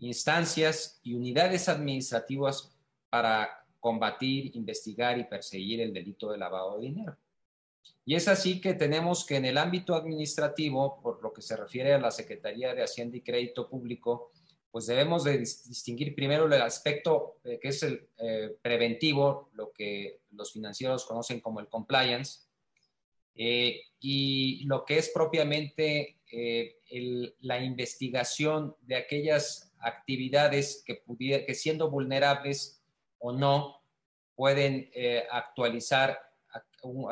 instancias 0.00 1.00
y 1.02 1.14
unidades 1.14 1.68
administrativas 1.68 2.76
para 3.08 3.64
combatir, 3.78 4.54
investigar 4.56 5.18
y 5.18 5.24
perseguir 5.24 5.80
el 5.80 5.92
delito 5.92 6.30
de 6.30 6.38
lavado 6.38 6.78
de 6.78 6.86
dinero. 6.86 7.16
Y 8.04 8.14
es 8.14 8.28
así 8.28 8.60
que 8.60 8.74
tenemos 8.74 9.24
que 9.24 9.36
en 9.36 9.44
el 9.44 9.58
ámbito 9.58 9.94
administrativo, 9.94 11.00
por 11.02 11.22
lo 11.22 11.32
que 11.32 11.42
se 11.42 11.56
refiere 11.56 11.92
a 11.92 11.98
la 11.98 12.10
Secretaría 12.10 12.74
de 12.74 12.82
Hacienda 12.82 13.16
y 13.16 13.22
Crédito 13.22 13.68
Público, 13.68 14.32
pues 14.70 14.86
debemos 14.86 15.24
de 15.24 15.38
distinguir 15.38 16.14
primero 16.14 16.46
el 16.46 16.52
aspecto 16.54 17.38
eh, 17.44 17.58
que 17.60 17.68
es 17.68 17.82
el 17.82 18.08
eh, 18.18 18.56
preventivo, 18.62 19.50
lo 19.54 19.72
que 19.72 20.20
los 20.32 20.52
financieros 20.52 21.04
conocen 21.04 21.40
como 21.40 21.60
el 21.60 21.68
compliance, 21.68 22.42
eh, 23.34 23.80
y 24.00 24.64
lo 24.64 24.84
que 24.84 24.98
es 24.98 25.10
propiamente 25.10 26.16
la 27.40 27.62
investigación 27.62 28.76
de 28.82 28.96
aquellas 28.96 29.69
actividades 29.80 30.82
que, 30.84 31.02
que 31.46 31.54
siendo 31.54 31.90
vulnerables 31.90 32.82
o 33.18 33.32
no 33.32 33.82
pueden 34.34 34.90
actualizar 35.30 36.18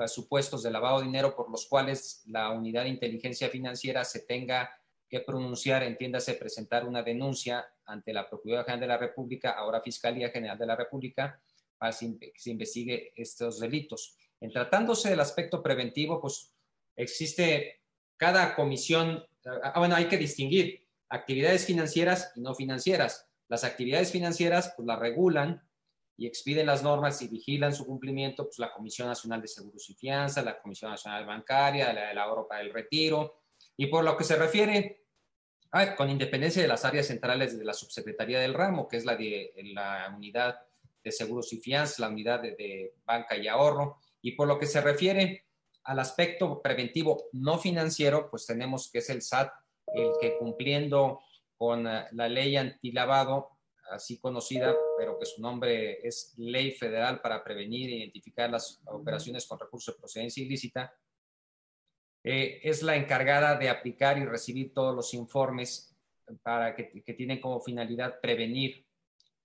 supuestos 0.06 0.62
de 0.62 0.70
lavado 0.70 1.00
de 1.00 1.06
dinero 1.06 1.36
por 1.36 1.50
los 1.50 1.66
cuales 1.66 2.22
la 2.26 2.50
unidad 2.50 2.84
de 2.84 2.88
inteligencia 2.88 3.48
financiera 3.48 4.04
se 4.04 4.20
tenga 4.20 4.70
que 5.08 5.20
pronunciar, 5.20 5.82
entiéndase, 5.82 6.34
presentar 6.34 6.86
una 6.86 7.02
denuncia 7.02 7.66
ante 7.86 8.12
la 8.12 8.28
Procuraduría 8.28 8.64
General 8.64 8.80
de 8.80 8.86
la 8.86 8.98
República, 8.98 9.50
ahora 9.52 9.80
Fiscalía 9.80 10.30
General 10.30 10.58
de 10.58 10.66
la 10.66 10.76
República, 10.76 11.40
para 11.78 11.92
que 11.92 12.32
se 12.36 12.50
investigue 12.50 13.12
estos 13.16 13.60
delitos. 13.60 14.16
En 14.40 14.52
tratándose 14.52 15.08
del 15.08 15.20
aspecto 15.20 15.62
preventivo, 15.62 16.20
pues 16.20 16.52
existe 16.96 17.80
cada 18.16 18.54
comisión, 18.54 19.24
ah, 19.62 19.78
bueno, 19.78 19.94
hay 19.94 20.08
que 20.08 20.18
distinguir 20.18 20.86
actividades 21.08 21.64
financieras 21.64 22.32
y 22.36 22.40
no 22.40 22.54
financieras. 22.54 23.28
Las 23.48 23.64
actividades 23.64 24.12
financieras, 24.12 24.72
pues 24.76 24.86
las 24.86 24.98
regulan 24.98 25.62
y 26.16 26.26
expiden 26.26 26.66
las 26.66 26.82
normas 26.82 27.22
y 27.22 27.28
vigilan 27.28 27.74
su 27.74 27.86
cumplimiento, 27.86 28.44
pues 28.44 28.58
la 28.58 28.72
Comisión 28.72 29.08
Nacional 29.08 29.40
de 29.40 29.48
Seguros 29.48 29.88
y 29.88 29.94
Fianza, 29.94 30.42
la 30.42 30.60
Comisión 30.60 30.90
Nacional 30.90 31.24
Bancaria, 31.24 31.92
la 31.92 32.08
del 32.08 32.18
ahorro 32.18 32.46
para 32.46 32.60
el 32.60 32.72
retiro. 32.72 33.42
Y 33.76 33.86
por 33.86 34.04
lo 34.04 34.16
que 34.16 34.24
se 34.24 34.36
refiere, 34.36 35.04
con 35.96 36.10
independencia 36.10 36.60
de 36.60 36.68
las 36.68 36.84
áreas 36.84 37.06
centrales 37.06 37.58
de 37.58 37.64
la 37.64 37.72
Subsecretaría 37.72 38.40
del 38.40 38.54
Ramo, 38.54 38.88
que 38.88 38.96
es 38.96 39.04
la 39.04 39.16
de 39.16 39.52
la 39.74 40.12
unidad 40.14 40.58
de 41.02 41.12
seguros 41.12 41.52
y 41.52 41.58
fianza, 41.58 42.02
la 42.02 42.08
unidad 42.08 42.40
de, 42.40 42.56
de 42.56 42.94
banca 43.04 43.36
y 43.36 43.46
ahorro, 43.46 43.98
y 44.20 44.32
por 44.32 44.48
lo 44.48 44.58
que 44.58 44.66
se 44.66 44.80
refiere 44.80 45.46
al 45.84 46.00
aspecto 46.00 46.60
preventivo 46.60 47.28
no 47.32 47.58
financiero, 47.58 48.28
pues 48.28 48.44
tenemos 48.44 48.90
que 48.90 48.98
es 48.98 49.08
el 49.08 49.22
SAT 49.22 49.52
el 49.94 50.12
que 50.20 50.36
cumpliendo 50.38 51.20
con 51.56 51.86
eh, 51.86 52.06
la 52.12 52.28
ley 52.28 52.56
antilavado 52.56 53.58
así 53.90 54.18
conocida, 54.18 54.74
pero 54.98 55.18
que 55.18 55.26
su 55.26 55.40
nombre 55.40 56.06
es 56.06 56.34
Ley 56.36 56.72
Federal 56.72 57.20
para 57.20 57.42
Prevenir 57.42 57.90
e 57.90 57.96
Identificar 57.96 58.50
las 58.50 58.80
Operaciones 58.86 59.46
con 59.46 59.58
Recursos 59.58 59.94
de 59.94 59.98
Procedencia 59.98 60.44
Ilícita, 60.44 60.94
eh, 62.24 62.60
es 62.62 62.82
la 62.82 62.96
encargada 62.96 63.56
de 63.56 63.70
aplicar 63.70 64.18
y 64.18 64.24
recibir 64.24 64.74
todos 64.74 64.94
los 64.94 65.14
informes 65.14 65.96
para 66.42 66.74
que, 66.74 67.14
tienen 67.14 67.40
como 67.40 67.60
finalidad 67.60 68.20
prevenir 68.20 68.84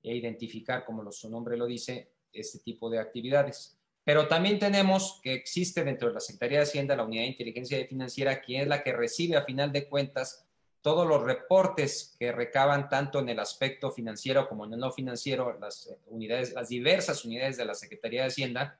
e 0.01 0.15
identificar, 0.15 0.83
como 0.83 1.09
su 1.11 1.29
nombre 1.29 1.55
lo 1.55 1.65
dice, 1.65 2.11
este 2.31 2.59
tipo 2.59 2.89
de 2.89 2.99
actividades. 2.99 3.79
Pero 4.03 4.27
también 4.27 4.59
tenemos 4.59 5.19
que 5.23 5.33
existe 5.33 5.83
dentro 5.83 6.09
de 6.09 6.15
la 6.15 6.19
Secretaría 6.19 6.59
de 6.59 6.63
Hacienda 6.63 6.95
la 6.95 7.05
Unidad 7.05 7.23
de 7.23 7.29
Inteligencia 7.29 7.85
Financiera, 7.87 8.41
quien 8.41 8.61
es 8.61 8.67
la 8.67 8.83
que 8.83 8.91
recibe 8.91 9.37
a 9.37 9.43
final 9.43 9.71
de 9.71 9.87
cuentas 9.87 10.45
todos 10.81 11.07
los 11.07 11.23
reportes 11.23 12.13
que 12.19 12.33
recaban 12.33 12.89
tanto 12.89 13.19
en 13.19 13.29
el 13.29 13.39
aspecto 13.39 13.91
financiero 13.91 14.49
como 14.49 14.65
en 14.65 14.73
el 14.73 14.79
no 14.79 14.91
financiero, 14.91 15.57
las 15.57 15.89
unidades, 16.07 16.51
las 16.53 16.67
diversas 16.67 17.23
unidades 17.23 17.55
de 17.55 17.63
la 17.63 17.73
Secretaría 17.73 18.23
de 18.23 18.27
Hacienda, 18.27 18.77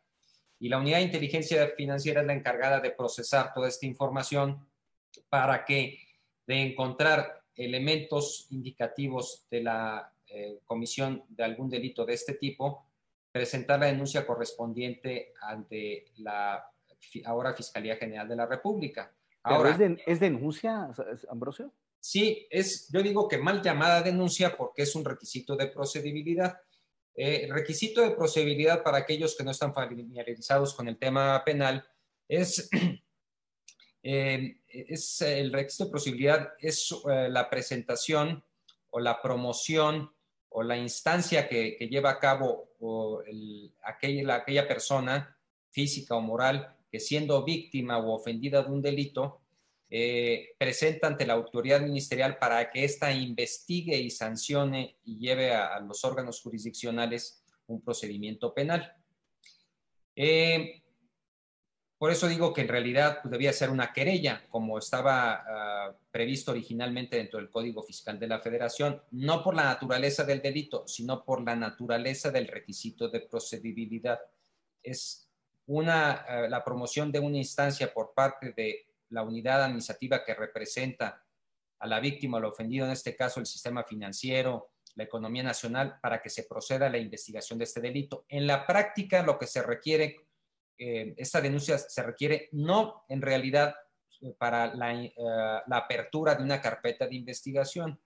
y 0.60 0.70
la 0.70 0.80
unidad 0.80 0.98
de 0.98 1.04
inteligencia 1.04 1.74
financiera 1.76 2.22
es 2.22 2.28
la 2.28 2.34
encargada 2.34 2.82
de 2.82 2.92
procesar 2.92 3.54
toda 3.54 3.70
esta 3.70 3.86
información 3.86 4.68
para 5.30 5.64
que 5.64 6.00
de 6.46 6.62
encontrar 6.62 7.42
elementos 7.56 8.48
indicativos 8.50 9.46
de 9.50 9.62
la 9.62 10.14
eh, 10.28 10.60
comisión 10.66 11.24
de 11.30 11.44
algún 11.44 11.70
delito 11.70 12.06
de 12.06 12.14
este 12.14 12.34
tipo, 12.34 12.86
presentar 13.34 13.80
la 13.80 13.88
denuncia 13.88 14.26
correspondiente 14.26 15.34
ante 15.42 16.06
la 16.18 16.66
ahora 17.26 17.54
Fiscalía 17.54 17.98
General 17.98 18.28
de 18.28 18.36
la 18.36 18.46
República. 18.46 19.12
Ahora, 19.42 19.78
¿es, 20.06 20.20
denuncia, 20.20 20.90
Ambrosio? 21.30 21.74
Sí, 22.00 22.48
es, 22.50 22.88
yo 22.94 23.02
digo 23.02 23.28
que 23.28 23.38
mal 23.38 23.62
llamada 23.62 24.02
denuncia 24.02 24.56
porque 24.56 24.84
es 24.84 24.96
un 24.96 25.04
requisito 25.04 25.58
de 25.58 25.68
procedibilidad. 25.68 26.62
Eh, 27.16 27.48
requisito 27.50 28.02
de 28.02 28.12
procedibilidad 28.12 28.84
para 28.84 29.00
aquellos 29.00 29.36
que 29.36 29.44
no 29.44 29.52
están 29.52 29.74
familiarizados 29.74 30.74
con 30.74 30.88
el 30.88 30.98
tema 30.98 31.44
penal 31.44 31.86
es, 32.28 32.70
eh, 34.04 34.58
es 34.68 35.22
el 35.22 35.52
requisito 35.52 35.86
de 35.86 35.92
procedibilidad 35.92 36.54
es 36.60 36.96
eh, 37.10 37.28
la 37.30 37.50
presentación 37.50 38.44
o 38.92 39.00
la 39.00 39.22
promoción 39.22 40.14
o 40.54 40.64
la 40.64 40.78
instancia 40.78 41.48
que, 41.48 41.78
lleva 41.90 42.12
a 42.12 42.20
cabo 42.20 42.73
aquella, 43.84 44.36
aquella 44.36 44.68
persona 44.68 45.38
física 45.70 46.16
o 46.16 46.22
moral 46.22 46.76
que 46.92 47.00
siendo 47.00 47.44
víctima 47.44 47.98
o 47.98 48.14
ofendida 48.14 48.62
de 48.62 48.70
un 48.70 48.82
delito, 48.82 49.42
eh, 49.90 50.56
presenta 50.60 51.08
ante 51.08 51.26
la 51.26 51.34
autoridad 51.34 51.82
ministerial 51.82 52.38
para 52.38 52.70
que 52.70 52.84
ésta 52.84 53.12
investigue 53.12 53.98
y 53.98 54.12
sancione 54.12 54.98
y 55.04 55.18
lleve 55.18 55.54
a, 55.54 55.80
los 55.80 56.04
órganos 56.06 56.40
jurisdiccionales 56.42 57.44
un 57.66 57.82
procedimiento 57.82 58.54
penal. 58.54 58.96
Eh, 60.16 60.83
por 62.04 62.12
eso 62.12 62.28
digo 62.28 62.52
que 62.52 62.60
en 62.60 62.68
realidad 62.68 63.20
pues, 63.22 63.32
debía 63.32 63.54
ser 63.54 63.70
una 63.70 63.94
querella, 63.94 64.44
como 64.50 64.78
estaba 64.78 65.46
ah, 65.48 65.96
previsto 66.12 66.52
originalmente 66.52 67.16
dentro 67.16 67.40
del 67.40 67.50
Código 67.50 67.82
Fiscal 67.82 68.20
de 68.20 68.28
la 68.28 68.42
Federación, 68.42 69.02
no 69.12 69.42
por 69.42 69.56
la 69.56 69.64
naturaleza 69.64 70.26
del 70.26 70.42
delito, 70.42 70.86
sino 70.86 71.24
por 71.24 71.42
la 71.42 71.56
naturaleza 71.56 72.30
del 72.30 72.50
requisito 72.50 73.08
de 73.08 73.22
procedibilidad. 73.22 74.20
Es 74.84 75.30
una, 75.66 76.12
ah, 76.12 76.50
la 76.50 76.62
promoción 76.62 77.10
de 77.10 77.22
una 77.22 77.38
instancia 77.38 77.94
por 77.94 78.14
parte 78.14 78.52
de 78.52 78.86
la 79.12 79.24
unidad 79.24 79.64
administrativa 79.64 80.26
que 80.26 80.36
representa 80.36 81.24
a 81.80 81.88
la 81.88 82.02
víctima 82.02 82.36
o 82.36 82.40
al 82.42 82.46
ofendido, 82.48 82.86
en 82.86 82.92
este 82.92 83.16
caso 83.16 83.40
el 83.40 83.46
sistema 83.46 83.86
financiero, 83.86 84.72
la 84.96 85.06
economía 85.06 85.44
nacional, 85.44 86.00
para 86.02 86.22
que 86.22 86.30
se 86.30 86.44
proceda 86.44 86.88
a 86.88 86.90
la 86.90 86.98
investigación 86.98 87.58
de 87.60 87.64
este 87.64 87.80
delito. 87.80 88.26
En 88.28 88.46
la 88.46 88.68
práctica, 88.68 89.24
lo 89.24 89.40
que 89.40 89.48
se 89.48 89.64
requiere 89.64 90.18
eh, 90.78 91.14
esta 91.18 91.42
denuncia 91.42 91.78
se 91.78 92.04
requiere 92.04 92.50
no 92.52 93.06
en 93.08 93.22
realidad 93.22 93.76
eh, 94.22 94.34
para 94.38 94.66
eh, 94.68 95.14
la, 95.16 95.78
apertura 95.78 96.36
de 96.36 96.44
una 96.44 96.62
carpeta 96.62 97.08
de 97.08 97.16
investigación. 97.16 98.00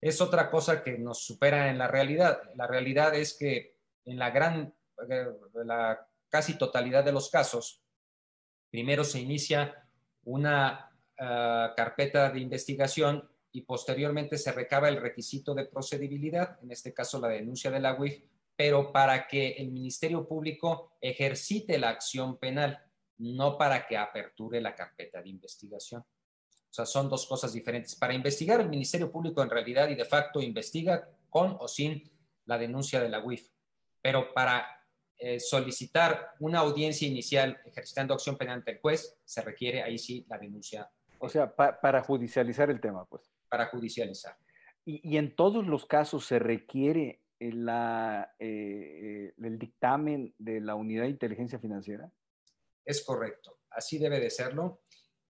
Es 0.00 0.20
otra 0.20 0.50
cosa 0.50 0.82
que 0.82 0.98
nos 0.98 1.24
supera 1.24 1.70
en 1.70 1.78
la 1.78 1.88
realidad. 1.88 2.40
La 2.54 2.66
realidad 2.66 3.14
es 3.14 3.36
que 3.38 3.76
en 4.04 4.18
la 4.18 4.30
gran, 4.30 4.74
la 5.54 6.06
casi 6.28 6.58
totalidad 6.58 7.04
de 7.04 7.12
los 7.12 7.30
casos, 7.30 7.82
primero 8.70 9.04
se 9.04 9.20
inicia 9.20 9.88
una 10.24 10.90
carpeta 11.16 12.30
de 12.30 12.40
investigación 12.40 13.26
y 13.50 13.62
posteriormente 13.62 14.36
se 14.36 14.52
recaba 14.52 14.90
el 14.90 15.00
requisito 15.00 15.54
de 15.54 15.64
procedibilidad, 15.64 16.58
en 16.62 16.72
este 16.72 16.92
caso 16.92 17.18
la 17.18 17.28
denuncia 17.28 17.70
de 17.70 17.80
la 17.80 17.98
UIF, 17.98 18.22
pero 18.56 18.90
para 18.90 19.28
que 19.28 19.50
el 19.52 19.70
Ministerio 19.70 20.26
Público 20.26 20.96
ejercite 21.00 21.78
la 21.78 21.90
acción 21.90 22.38
penal, 22.38 22.82
no 23.18 23.58
para 23.58 23.86
que 23.86 23.96
aperture 23.96 24.60
la 24.60 24.74
carpeta 24.74 25.22
de 25.22 25.28
investigación. 25.28 26.00
O 26.00 26.72
sea, 26.76 26.86
son 26.86 27.08
dos 27.08 27.26
cosas 27.26 27.52
diferentes. 27.52 27.94
Para 27.96 28.14
investigar, 28.14 28.60
el 28.60 28.68
Ministerio 28.68 29.12
Público 29.12 29.42
en 29.42 29.50
realidad 29.50 29.88
y 29.88 29.94
de 29.94 30.04
facto 30.04 30.40
investiga 30.40 31.08
con 31.28 31.56
o 31.60 31.68
sin 31.68 32.10
la 32.46 32.58
denuncia 32.58 33.00
de 33.00 33.08
la 33.08 33.22
UIF, 33.22 33.48
pero 34.00 34.32
para 34.32 34.66
eh, 35.18 35.40
solicitar 35.40 36.34
una 36.40 36.60
audiencia 36.60 37.08
inicial 37.08 37.58
ejercitando 37.64 38.14
acción 38.14 38.36
penal 38.36 38.56
ante 38.56 38.72
el 38.72 38.80
juez, 38.80 39.18
se 39.24 39.42
requiere 39.42 39.82
ahí 39.82 39.98
sí 39.98 40.24
la 40.28 40.38
denuncia. 40.38 40.90
O 41.18 41.28
sea, 41.28 41.54
para 41.54 42.02
judicializar 42.02 42.70
el 42.70 42.80
tema, 42.80 43.04
pues. 43.06 43.30
Para 43.48 43.66
judicializar. 43.66 44.36
Y, 44.84 45.00
y 45.08 45.16
en 45.16 45.34
todos 45.34 45.66
los 45.66 45.86
casos 45.86 46.26
se 46.26 46.38
requiere 46.38 47.22
la, 47.40 48.34
eh, 48.38 49.34
el 49.36 49.58
dictamen 49.58 50.34
de 50.38 50.60
la 50.60 50.74
Unidad 50.74 51.04
de 51.04 51.10
Inteligencia 51.10 51.58
Financiera? 51.58 52.10
Es 52.84 53.02
correcto, 53.02 53.58
así 53.70 53.98
debe 53.98 54.20
de 54.20 54.30
serlo. 54.30 54.82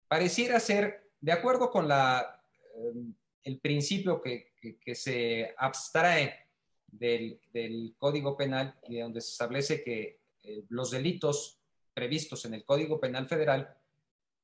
Pareciera 0.08 0.60
ser, 0.60 1.12
de 1.20 1.32
acuerdo 1.32 1.70
con 1.70 1.88
la, 1.88 2.44
em, 2.76 3.14
el 3.44 3.60
principio 3.60 4.22
que, 4.22 4.54
que, 4.82 4.96
se 4.96 5.54
abstrae 5.58 6.48
del, 6.88 7.40
del, 7.52 7.96
Código 7.98 8.36
Penal 8.36 8.78
y 8.88 8.96
de 8.96 9.02
donde 9.02 9.22
se 9.22 9.32
establece 9.32 9.84
que 9.84 10.20
eh, 10.44 10.64
los 10.70 10.92
delitos 10.92 11.60
previstos 11.94 12.46
en 12.46 12.54
el 12.54 12.64
Código 12.64 13.00
Penal 13.00 13.28
Federal, 13.28 13.76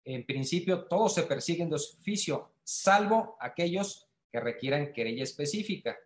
en 0.03 0.25
principio 0.25 0.85
todos 0.85 1.15
se 1.15 1.23
persiguen 1.23 1.69
de 1.69 1.75
oficio, 1.75 2.51
salvo 2.63 3.37
aquellos 3.39 4.07
que 4.31 4.39
requieran 4.39 4.93
querella 4.93 5.23
específica 5.23 5.97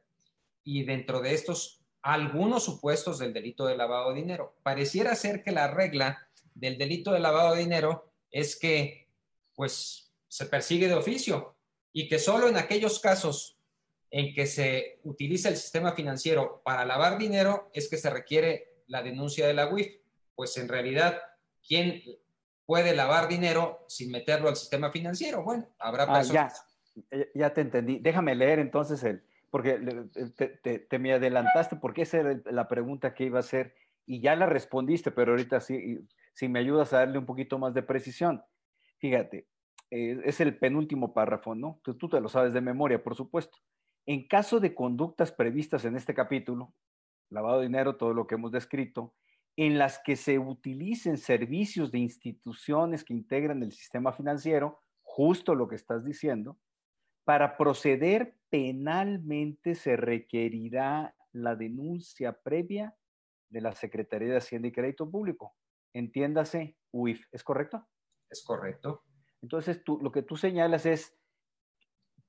y 0.72 0.84
dentro 0.84 1.20
de 1.20 1.34
estos 1.34 1.82
algunos 2.04 2.64
supuestos 2.64 3.18
del 3.18 3.34
delito 3.34 3.66
de 3.66 3.76
lavado 3.76 4.10
de 4.10 4.22
dinero. 4.22 4.56
Pareciera 4.62 5.16
ser 5.16 5.42
que 5.44 5.52
la 5.52 5.68
regla 5.68 6.30
del 6.54 6.78
delito 6.78 7.12
de 7.12 7.20
lavado 7.20 7.56
de 7.56 7.62
dinero 7.62 8.12
es 8.30 8.56
que 8.56 9.10
pues 9.56 10.14
se 10.28 10.46
persigue 10.46 10.88
de 10.88 10.94
oficio 10.94 11.56
y 11.92 12.08
que 12.08 12.20
solo 12.20 12.48
en 12.48 12.58
aquellos 12.58 13.00
casos 13.00 13.58
en 14.12 14.34
que 14.34 14.46
se 14.46 15.00
utiliza 15.04 15.50
el 15.50 15.58
sistema 15.58 15.94
financiero 15.94 16.62
para 16.64 16.86
lavar 16.86 17.18
dinero 17.18 17.72
es 17.74 17.90
que 17.90 17.98
se 17.98 18.12
requiere 18.12 18.84
la 18.86 19.02
denuncia 19.02 19.48
de 19.48 19.56
la 19.56 19.70
UIF. 19.70 19.96
Pues 20.36 20.56
en 20.58 20.68
realidad, 20.68 21.20
¿quién 21.68 22.04
puede 22.68 22.96
lavar 22.96 23.28
dinero 23.28 23.86
sin 23.88 24.12
meterlo 24.12 24.50
al 24.50 24.56
sistema 24.56 24.92
financiero? 24.92 25.44
Bueno, 25.44 25.68
habrá 25.80 26.04
ah, 26.04 26.14
personas. 26.14 26.64
ya, 27.12 27.26
ya 27.34 27.54
te 27.54 27.62
entendí. 27.62 27.98
Déjame 28.00 28.36
leer 28.36 28.60
entonces 28.60 29.04
el, 29.04 29.24
porque 29.50 29.80
te, 30.90 31.00
me 31.00 31.14
adelantaste, 31.14 31.76
porque 31.76 32.04
esa 32.04 32.20
era 32.20 32.42
la 32.46 32.68
pregunta 32.68 33.14
que 33.14 33.26
iba 33.26 33.38
a 33.38 33.42
hacer 33.42 33.76
y 34.06 34.22
ya 34.22 34.36
la 34.36 34.46
respondiste, 34.46 35.12
pero 35.12 35.32
ahorita 35.32 35.60
sí, 35.60 36.08
si 36.34 36.48
me 36.48 36.60
ayudas 36.60 36.94
a 36.94 37.00
darle 37.00 37.18
un 37.20 37.26
poquito 37.26 37.60
más 37.60 37.74
de 37.74 37.84
precisión. 37.84 38.42
Fíjate, 38.98 39.48
eh, 39.92 40.20
es 40.24 40.40
el 40.40 40.58
penúltimo 40.58 41.14
párrafo, 41.14 41.56
¿no? 41.56 41.80
Tú, 41.84 41.96
tú 41.96 42.10
te 42.10 42.22
lo 42.22 42.30
sabes 42.30 42.54
de 42.54 42.62
memoria, 42.62 43.04
por 43.04 43.16
supuesto. 43.16 43.58
En 44.06 44.28
caso 44.28 44.60
de 44.60 44.74
conductas 44.74 45.32
previstas 45.32 45.86
en 45.86 45.96
este 45.96 46.14
capítulo, 46.14 46.74
lavado 47.30 47.60
de 47.60 47.68
dinero, 47.68 47.98
todo 47.98 48.14
lo 48.14 48.28
que 48.28 48.36
hemos 48.36 48.52
descrito, 48.52 49.14
en 49.56 49.78
las 49.78 50.00
que 50.00 50.16
se 50.16 50.40
utilicen 50.40 51.18
servicios 51.18 51.92
de 51.92 52.00
instituciones 52.00 53.04
que 53.04 53.14
integran 53.14 53.62
el 53.62 53.72
sistema 53.72 54.14
financiero, 54.14 54.80
justo 55.02 55.54
lo 55.54 55.68
que 55.68 55.76
estás 55.76 56.06
diciendo, 56.06 56.58
para 57.30 57.58
proceder 57.58 58.40
penalmente 58.50 59.76
se 59.76 59.96
requerirá 59.96 61.16
la 61.32 61.56
denuncia 61.56 62.42
previa 62.42 62.98
de 63.50 63.62
la 63.62 63.72
Secretaría 63.74 64.30
de 64.30 64.38
Hacienda 64.38 64.70
y 64.70 64.72
Crédito 64.72 65.08
Público. 65.12 65.56
Entiéndase, 65.94 66.76
UIF, 66.92 67.28
¿es 67.32 67.44
correcto? 67.44 67.88
Es 68.32 68.44
correcto. 68.44 69.04
Entonces, 69.44 69.84
tú, 69.84 70.00
lo 70.02 70.12
que 70.12 70.24
tú 70.24 70.38
señalas 70.38 70.88
es 70.88 71.20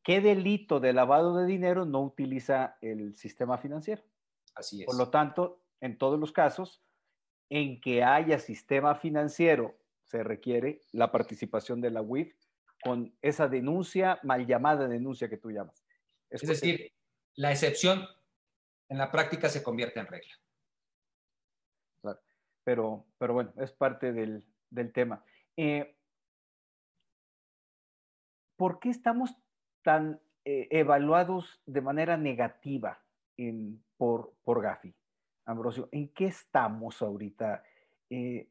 qué 0.03 0.21
delito 0.21 0.81
de 0.81 0.93
lavado 0.93 1.35
de 1.35 1.47
dinero 1.47 1.87
no 1.87 2.03
utiliza 2.03 2.77
el 2.83 3.17
sistema 3.17 3.57
financiero. 3.57 4.03
Así 4.55 4.83
es. 4.83 4.87
Por 4.87 4.99
lo 4.99 5.09
tanto, 5.09 5.63
en 5.81 5.97
todos 5.97 6.21
los 6.21 6.31
casos 6.31 6.85
en 7.49 7.81
que 7.81 8.05
haya 8.05 8.39
sistema 8.39 8.95
financiero, 8.97 9.79
se 10.03 10.23
requiere 10.23 10.83
la 10.93 11.11
participación 11.11 11.81
de 11.81 11.91
la 11.91 12.03
UIF 12.03 12.35
con 12.83 13.15
esa 13.23 13.49
denuncia, 13.49 14.19
mal 14.23 14.47
llamada 14.47 14.89
denuncia 14.89 15.29
que 15.29 15.37
tú 15.37 15.51
llamas. 15.51 15.85
Es, 16.31 16.43
decir, 16.43 16.93
la 17.37 17.51
excepción 17.51 18.07
en 18.89 18.99
la 18.99 19.11
práctica 19.11 19.49
se 19.49 19.63
convierte 19.63 20.01
en 20.01 20.07
regla. 20.07 20.33
Claro. 22.03 22.21
Pero, 22.65 23.07
pero 23.19 23.35
bueno, 23.35 23.53
es 23.59 23.73
parte 23.73 24.13
del, 24.13 24.45
tema. 24.93 25.25
Eh, 25.57 25.97
¿Por 28.57 28.79
qué 28.79 28.91
estamos 28.91 29.31
tan 29.83 30.21
eh, 30.45 30.69
evaluados 30.71 31.61
de 31.67 31.81
manera 31.81 32.17
negativa 32.17 33.03
por, 33.97 34.35
por 34.43 34.63
Gafi? 34.63 34.95
Ambrosio, 35.47 35.89
¿en 35.93 36.09
qué 36.13 36.27
estamos 36.27 37.03
ahorita? 37.03 37.65
Eh, 38.11 38.49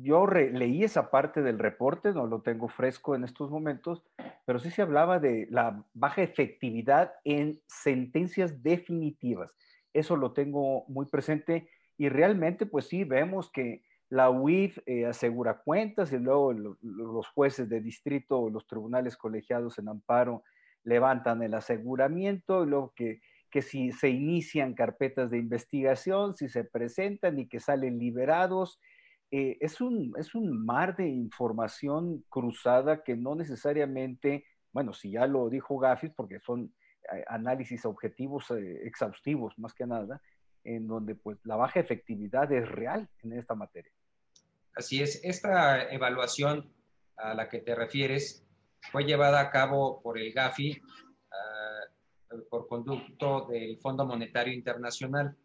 yo 0.00 0.26
leí 0.26 0.84
esa 0.84 1.10
parte 1.10 1.42
del 1.42 1.58
reporte, 1.58 2.12
no 2.12 2.26
lo 2.26 2.42
tengo 2.42 2.68
fresco 2.68 3.14
en 3.14 3.24
estos 3.24 3.50
momentos, 3.50 4.02
pero 4.44 4.58
sí 4.58 4.70
se 4.70 4.82
hablaba 4.82 5.18
de 5.18 5.46
la 5.50 5.84
baja 5.94 6.22
efectividad 6.22 7.12
en 7.24 7.60
sentencias 7.66 8.62
definitivas. 8.62 9.54
Eso 9.92 10.16
lo 10.16 10.32
tengo 10.32 10.84
muy 10.88 11.06
presente 11.06 11.68
y 11.98 12.08
realmente 12.08 12.66
pues 12.66 12.86
sí 12.86 13.04
vemos 13.04 13.50
que 13.50 13.82
la 14.08 14.28
UIF 14.30 14.78
eh, 14.86 15.06
asegura 15.06 15.62
cuentas 15.62 16.12
y 16.12 16.18
luego 16.18 16.52
los 16.52 17.28
jueces 17.28 17.68
de 17.68 17.80
distrito 17.80 18.40
o 18.40 18.50
los 18.50 18.66
tribunales 18.66 19.16
colegiados 19.16 19.78
en 19.78 19.88
amparo 19.88 20.42
levantan 20.82 21.42
el 21.42 21.54
aseguramiento 21.54 22.64
y 22.64 22.68
luego 22.68 22.92
que, 22.96 23.20
que 23.50 23.62
si 23.62 23.92
se 23.92 24.08
inician 24.08 24.74
carpetas 24.74 25.30
de 25.30 25.38
investigación, 25.38 26.34
si 26.36 26.48
se 26.48 26.64
presentan 26.64 27.38
y 27.38 27.46
que 27.46 27.60
salen 27.60 27.98
liberados 27.98 28.80
eh, 29.30 29.58
es, 29.60 29.80
un, 29.80 30.12
es 30.18 30.34
un 30.34 30.64
mar 30.64 30.96
de 30.96 31.08
información 31.08 32.24
cruzada 32.28 33.04
que 33.04 33.16
no 33.16 33.36
necesariamente, 33.36 34.44
bueno, 34.72 34.92
si 34.92 35.12
ya 35.12 35.26
lo 35.26 35.48
dijo 35.48 35.78
Gafis, 35.78 36.12
porque 36.16 36.40
son 36.40 36.74
eh, 37.12 37.24
análisis 37.28 37.84
objetivos 37.84 38.50
eh, 38.50 38.80
exhaustivos 38.84 39.56
más 39.58 39.72
que 39.72 39.86
nada, 39.86 40.20
en 40.64 40.88
donde 40.88 41.14
pues 41.14 41.38
la 41.44 41.56
baja 41.56 41.78
efectividad 41.78 42.50
es 42.52 42.68
real 42.68 43.08
en 43.22 43.32
esta 43.34 43.54
materia. 43.54 43.92
Así 44.74 45.00
es, 45.00 45.20
esta 45.24 45.90
evaluación 45.92 46.72
a 47.16 47.34
la 47.34 47.48
que 47.48 47.60
te 47.60 47.74
refieres 47.74 48.44
fue 48.90 49.04
llevada 49.04 49.40
a 49.40 49.50
cabo 49.50 50.02
por 50.02 50.18
el 50.18 50.32
GAFI 50.32 50.80
ah, 51.32 52.36
por 52.48 52.66
conducto 52.66 53.46
del 53.46 53.78
Fondo 53.78 54.04
Monetario 54.06 54.52
Internacional. 54.52 55.36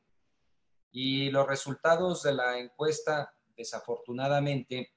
Y 0.92 1.30
los 1.30 1.48
resultados 1.48 2.24
de 2.24 2.34
la 2.34 2.58
encuesta, 2.58 3.35
desafortunadamente, 3.56 4.94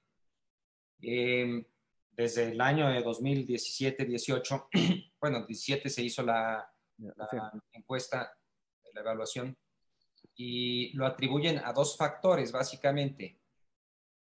em, 1.00 1.64
desde 2.11 2.50
el 2.50 2.61
año 2.61 2.88
de 2.88 3.02
2017-18, 3.02 4.68
bueno, 5.20 5.46
17 5.46 5.88
se 5.88 6.02
hizo 6.02 6.22
la, 6.22 6.70
la 6.98 7.52
encuesta, 7.72 8.36
la 8.92 9.00
evaluación, 9.00 9.56
y 10.34 10.92
lo 10.96 11.04
atribuyen 11.04 11.59
a 11.64 11.72
dos 11.72 11.96
factores, 11.96 12.52
básicamente. 12.52 13.40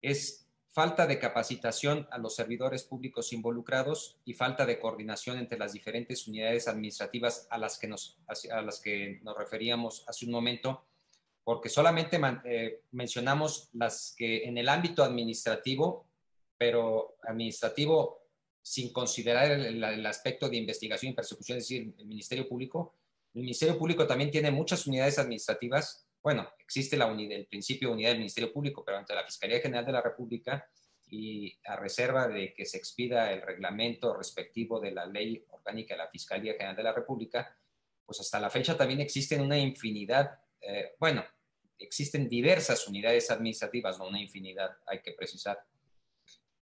Es 0.02 0.44
falta 0.74 1.06
de 1.06 1.20
capacitación 1.20 2.08
a 2.12 2.18
los 2.18 2.36
servidores 2.36 2.84
públicos 2.84 3.32
involucrados 3.32 4.20
y 4.26 4.34
falta 4.34 4.66
de 4.66 4.80
coordinación 4.80 5.38
entre 5.38 5.58
las 5.58 5.72
diferentes 5.72 6.28
unidades 6.28 6.68
administrativas 6.68 7.48
a 7.52 7.58
las 7.58 7.78
que 7.78 7.88
nos, 7.88 8.18
a 8.52 8.62
las 8.62 8.82
que 8.82 9.20
nos 9.24 9.38
referíamos 9.38 10.04
hace 10.08 10.26
un 10.26 10.32
momento, 10.32 10.84
porque 11.44 11.70
solamente 11.70 12.20
eh, 12.46 12.82
mencionamos 12.92 13.70
las 13.74 14.14
que 14.18 14.46
en 14.46 14.58
el 14.58 14.70
ámbito 14.70 15.04
administrativo, 15.04 16.08
pero 16.58 17.18
administrativo 17.24 18.22
sin 18.62 18.94
considerar 18.94 19.52
el, 19.52 20.06
aspecto 20.06 20.48
de 20.48 20.58
investigación 20.58 21.12
y 21.12 21.16
persecución, 21.16 21.58
es 21.58 21.66
decir, 21.66 21.94
el 21.98 22.06
Ministerio 22.06 22.48
Público. 22.48 22.96
El 23.34 23.42
Ministerio 23.42 23.78
Público 23.78 24.08
también 24.08 24.32
tiene 24.32 24.52
muchas 24.52 24.88
unidades 24.88 25.20
administrativas 25.20 26.08
bueno, 26.24 26.48
existe 26.58 26.96
la 26.96 27.08
unidad, 27.08 27.38
el 27.38 27.48
principio 27.48 27.90
de 27.90 27.96
unidad 27.96 28.10
del 28.12 28.20
Ministerio 28.20 28.54
Público, 28.54 28.84
pero 28.86 28.98
ante 28.98 29.14
la 29.14 29.26
Fiscalía 29.26 29.60
General 29.60 29.86
de 29.86 29.92
la 29.92 30.02
República 30.02 30.66
y 31.06 31.54
a 31.66 31.76
reserva 31.76 32.30
de 32.30 32.54
que 32.54 32.66
se 32.66 32.78
expida 32.78 33.34
el 33.34 33.42
reglamento 33.42 34.16
respectivo 34.16 34.80
de 34.80 34.92
la 34.92 35.06
ley 35.06 35.46
orgánica 35.50 35.96
de 35.96 35.98
la 35.98 36.08
Fiscalía 36.08 36.54
General 36.54 36.78
de 36.78 36.84
la 36.84 36.94
República, 36.94 37.54
pues 38.06 38.22
hasta 38.22 38.40
la 38.40 38.50
fecha 38.50 38.78
también 38.78 39.02
existen 39.02 39.42
una 39.42 39.58
infinidad, 39.58 40.40
eh, 40.66 40.96
bueno, 41.00 41.24
existen 41.78 42.30
diversas 42.30 42.88
unidades 42.88 43.30
administrativas, 43.32 44.00
no 44.00 44.08
una 44.08 44.22
infinidad, 44.22 44.78
hay 44.86 45.02
que 45.02 45.14
precisar, 45.14 45.60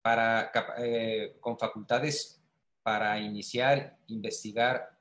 para, 0.03 0.51
eh, 0.79 1.37
con 1.41 1.59
facultades 1.59 2.43
para 2.83 3.21
iniciar, 3.21 3.99
investigar 4.07 4.97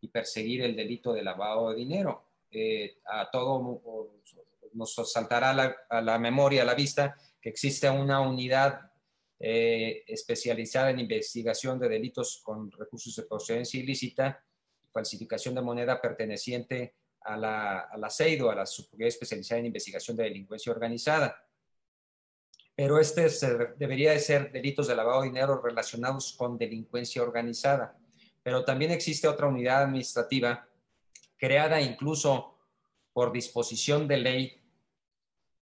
y 0.00 0.08
perseguir 0.08 0.62
el 0.62 0.76
delito 0.76 1.12
de 1.12 1.22
lavado 1.22 1.70
de 1.70 1.76
dinero. 1.76 2.24
Eh, 2.50 2.98
a 3.06 3.28
todo 3.30 3.82
nos 4.74 4.94
saltará 4.94 5.76
a 5.88 6.00
la, 6.00 6.18
memoria, 6.18 6.62
a 6.62 6.64
la 6.64 6.74
vista, 6.74 7.16
que 7.40 7.48
existe 7.48 7.88
una 7.90 8.20
unidad 8.20 8.90
especializada 9.38 10.90
en 10.90 11.00
investigación 11.00 11.78
de 11.78 11.88
delitos 11.88 12.40
con 12.42 12.70
recursos 12.70 13.14
de 13.16 13.24
procedencia 13.24 13.78
ilícita 13.78 14.42
falsificación 14.94 15.56
de 15.56 15.60
moneda 15.60 16.00
perteneciente 16.00 16.94
a 17.24 17.36
la, 17.36 17.80
a 17.80 17.96
la 17.96 18.10
CEIDO, 18.10 18.50
a 18.50 18.54
la 18.54 18.66
Subunidad 18.66 19.08
Especializada 19.08 19.58
en 19.60 19.66
Investigación 19.66 20.16
de 20.16 20.24
Delincuencia 20.24 20.72
Organizada. 20.72 21.44
Pero 22.76 22.98
este 22.98 23.28
debería 23.76 24.12
de 24.12 24.18
ser 24.18 24.50
delitos 24.52 24.88
de 24.88 24.96
lavado 24.96 25.22
de 25.22 25.28
dinero 25.28 25.60
relacionados 25.62 26.34
con 26.36 26.58
delincuencia 26.58 27.22
organizada. 27.22 27.96
Pero 28.42 28.64
también 28.64 28.90
existe 28.90 29.28
otra 29.28 29.46
unidad 29.46 29.84
administrativa 29.84 30.68
creada 31.36 31.80
incluso 31.80 32.58
por 33.12 33.32
disposición 33.32 34.08
de 34.08 34.16
ley 34.16 34.63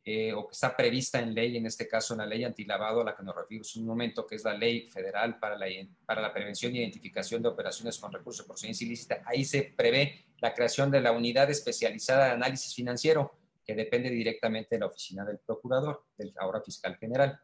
eh, 0.05 0.33
o 0.33 0.47
que 0.47 0.53
está 0.53 0.77
prevista 0.77 1.19
en 1.19 1.35
ley, 1.35 1.57
en 1.57 1.67
este 1.67 1.89
caso 1.89 2.15
en 2.15 2.19
la 2.19 2.27
ley 2.27 2.45
antilavado 2.45 3.01
a 3.01 3.05
la 3.05 3.17
que 3.17 3.23
nos 3.23 3.35
referimos 3.35 3.75
un 3.77 3.87
momento, 3.87 4.27
que 4.27 4.35
es 4.35 4.45
la 4.45 4.55
ley 4.55 4.91
federal 4.91 5.39
para 5.39 5.57
la, 5.57 5.67
para 6.05 6.21
la 6.21 6.33
prevención 6.33 6.75
e 6.75 6.79
identificación 6.79 7.43
de 7.43 7.49
operaciones 7.49 7.99
con 7.99 8.13
recursos 8.13 8.45
de 8.45 8.49
procedencia 8.49 8.85
ilícita. 8.85 9.23
Ahí 9.25 9.45
se 9.45 9.63
prevé 9.63 10.27
la 10.41 10.53
creación 10.53 10.91
de 10.91 11.01
la 11.01 11.13
unidad 11.13 11.51
especializada 11.51 12.27
de 12.27 12.33
análisis 12.33 12.75
financiero, 12.75 13.39
que 13.65 13.75
depende 13.75 14.11
directamente 14.11 14.77
de 14.77 14.81
la 14.81 14.87
oficina 14.87 15.25
del 15.25 15.39
procurador, 15.39 16.05
del 16.19 16.35
ahora 16.37 16.61
fiscal 16.61 16.97
general. 16.97 17.41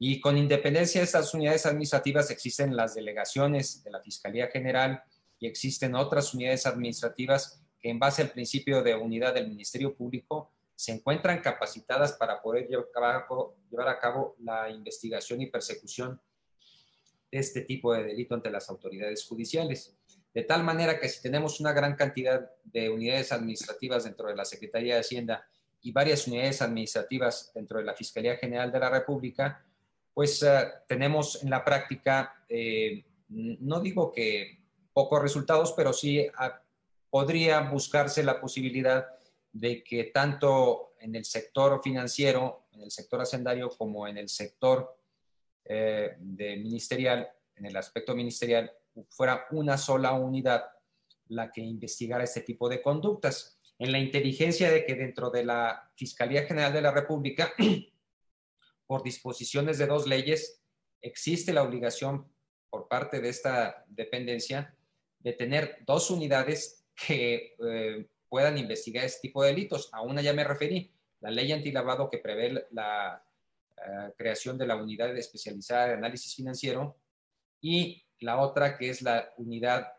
Y 0.00 0.20
con 0.20 0.36
independencia 0.36 1.00
de 1.00 1.04
estas 1.04 1.32
unidades 1.32 1.64
administrativas 1.64 2.30
existen 2.30 2.74
las 2.74 2.94
delegaciones 2.94 3.84
de 3.84 3.90
la 3.90 4.00
Fiscalía 4.00 4.48
General, 4.48 5.02
y 5.40 5.46
existen 5.46 5.94
otras 5.94 6.34
unidades 6.34 6.66
administrativas 6.66 7.62
que 7.80 7.90
en 7.90 7.98
base 7.98 8.22
al 8.22 8.30
principio 8.30 8.82
de 8.82 8.94
unidad 8.94 9.34
del 9.34 9.48
Ministerio 9.48 9.94
Público 9.94 10.50
se 10.78 10.92
encuentran 10.92 11.40
capacitadas 11.40 12.12
para 12.12 12.40
poder 12.40 12.68
llevar 12.68 13.88
a 13.88 13.98
cabo, 13.98 14.36
la 14.38 14.70
investigación 14.70 15.42
y 15.42 15.46
persecución 15.46 16.20
de 17.32 17.38
este 17.40 17.62
tipo 17.62 17.92
de 17.92 18.04
delito 18.04 18.36
ante 18.36 18.48
las 18.48 18.70
autoridades 18.70 19.26
judiciales. 19.26 19.98
De 20.32 20.44
tal 20.44 20.62
manera 20.62 21.00
que 21.00 21.08
si 21.08 21.20
tenemos 21.20 21.58
una 21.58 21.72
gran 21.72 21.96
cantidad 21.96 22.48
de 22.62 22.90
unidades 22.90 23.32
administrativas 23.32 24.04
dentro 24.04 24.28
de 24.28 24.36
la 24.36 24.44
Secretaría 24.44 24.94
de 24.94 25.00
Hacienda 25.00 25.44
y 25.80 25.90
varias 25.90 26.28
unidades 26.28 26.62
administrativas 26.62 27.50
dentro 27.52 27.80
de 27.80 27.84
la 27.84 27.94
Fiscalía 27.94 28.36
General 28.36 28.70
de 28.70 28.78
la 28.78 28.88
República, 28.88 29.66
pues 30.14 30.40
eh, 30.44 30.64
tenemos 30.86 31.42
en 31.42 31.50
la 31.50 31.64
práctica, 31.64 32.44
eh, 32.48 33.04
no 33.30 33.80
digo 33.80 34.12
que 34.12 34.60
pocos 34.92 35.20
resultados, 35.20 35.72
pero 35.76 35.92
sí 35.92 36.24
ah, 36.36 36.62
podría 37.10 37.62
buscarse 37.62 38.22
la 38.22 38.40
posibilidad 38.40 39.17
de 39.58 39.82
que 39.82 40.04
tanto 40.04 40.94
en 41.00 41.16
el 41.16 41.24
sector 41.24 41.80
financiero, 41.82 42.66
en 42.72 42.82
el 42.82 42.90
sector 42.90 43.20
hacendario, 43.20 43.68
como 43.70 44.06
en 44.06 44.16
el 44.16 44.28
sector 44.28 44.96
eh, 45.64 46.16
de 46.18 46.56
ministerial, 46.58 47.28
en 47.56 47.66
el 47.66 47.76
aspecto 47.76 48.14
ministerial, 48.14 48.70
fuera 49.10 49.46
una 49.50 49.76
sola 49.76 50.12
unidad 50.12 50.64
la 51.28 51.50
que 51.50 51.60
investigara 51.60 52.24
este 52.24 52.42
tipo 52.42 52.68
de 52.68 52.80
conductas. 52.80 53.58
En 53.78 53.92
la 53.92 53.98
inteligencia 53.98 54.70
de 54.70 54.84
que 54.84 54.94
dentro 54.94 55.30
de 55.30 55.44
la 55.44 55.90
Fiscalía 55.96 56.44
General 56.44 56.72
de 56.72 56.82
la 56.82 56.92
República, 56.92 57.52
por 58.86 59.02
disposiciones 59.02 59.78
de 59.78 59.86
dos 59.86 60.06
leyes, 60.06 60.62
existe 61.02 61.52
la 61.52 61.62
obligación 61.62 62.32
por 62.70 62.88
parte 62.88 63.20
de 63.20 63.28
esta 63.28 63.84
dependencia 63.88 64.74
de 65.18 65.32
tener 65.32 65.78
dos 65.84 66.10
unidades 66.10 66.86
que 66.94 67.56
eh, 67.64 68.08
puedan 68.28 68.58
investigar 68.58 69.04
este 69.04 69.28
tipo 69.28 69.42
de 69.42 69.50
delitos. 69.50 69.88
A 69.92 70.02
una 70.02 70.22
ya 70.22 70.32
me 70.32 70.44
referí, 70.44 70.90
la 71.20 71.30
ley 71.30 71.52
antilavado 71.52 72.10
que 72.10 72.18
prevé 72.18 72.66
la 72.70 73.22
eh, 73.76 74.12
creación 74.16 74.58
de 74.58 74.66
la 74.66 74.76
unidad 74.76 75.16
especializada 75.16 75.88
de 75.88 75.94
análisis 75.94 76.34
financiero 76.34 76.96
y 77.60 78.04
la 78.20 78.40
otra 78.40 78.76
que 78.76 78.90
es 78.90 79.02
la 79.02 79.32
unidad 79.36 79.92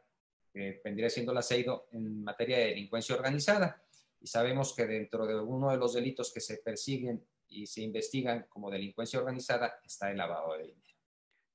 que 0.52 0.82
vendría 0.84 1.10
siendo 1.10 1.34
la 1.34 1.42
CEIDO 1.42 1.88
en 1.92 2.24
materia 2.24 2.58
de 2.58 2.66
delincuencia 2.68 3.16
organizada. 3.16 3.82
Y 4.22 4.28
sabemos 4.28 4.74
que 4.76 4.86
dentro 4.86 5.26
de 5.26 5.40
uno 5.40 5.72
de 5.72 5.78
los 5.78 5.94
delitos 5.94 6.34
que 6.34 6.42
se 6.42 6.58
persiguen 6.58 7.24
y 7.48 7.66
se 7.68 7.82
investigan 7.82 8.46
como 8.50 8.70
delincuencia 8.70 9.20
organizada 9.20 9.80
está 9.84 10.12
el 10.12 10.18
lavado 10.18 10.54
de 10.54 10.64
dinero. 10.64 10.80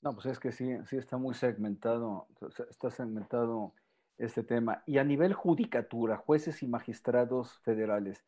No, 0.03 0.15
pues 0.15 0.27
es 0.27 0.39
que 0.39 0.53
sí, 0.53 0.69
sí 0.89 0.97
está 0.97 1.17
muy 1.17 1.35
segmentado, 1.35 2.29
está 2.69 2.91
segmentado 2.91 3.75
este 4.19 4.43
tema. 4.43 4.83
Y 4.87 4.99
a 4.99 5.05
nivel 5.05 5.35
judicatura, 5.35 6.17
jueces 6.17 6.63
y 6.63 6.69
magistrados 6.69 7.59
federales, 7.61 8.25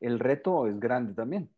el 0.00 0.18
reto 0.18 0.66
es 0.66 0.78
grande 0.80 1.14
también. 1.14 1.50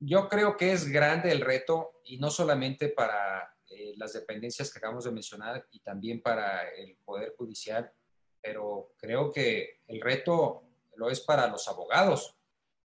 Yo 0.00 0.28
creo 0.28 0.56
que 0.56 0.72
es 0.72 0.88
grande 0.88 1.32
el 1.32 1.40
reto 1.40 2.00
y 2.04 2.18
no 2.18 2.30
solamente 2.30 2.88
para 2.88 3.56
eh, 3.68 3.94
las 3.96 4.12
dependencias 4.12 4.72
que 4.72 4.78
acabamos 4.78 5.04
de 5.04 5.12
mencionar 5.12 5.66
y 5.72 5.80
también 5.80 6.22
para 6.22 6.68
el 6.70 6.96
Poder 7.04 7.34
Judicial, 7.36 7.92
pero 8.40 8.92
creo 8.96 9.32
que 9.32 9.80
el 9.88 10.00
reto 10.00 10.62
lo 10.96 11.10
es 11.10 11.20
para 11.20 11.48
los 11.48 11.66
abogados 11.68 12.36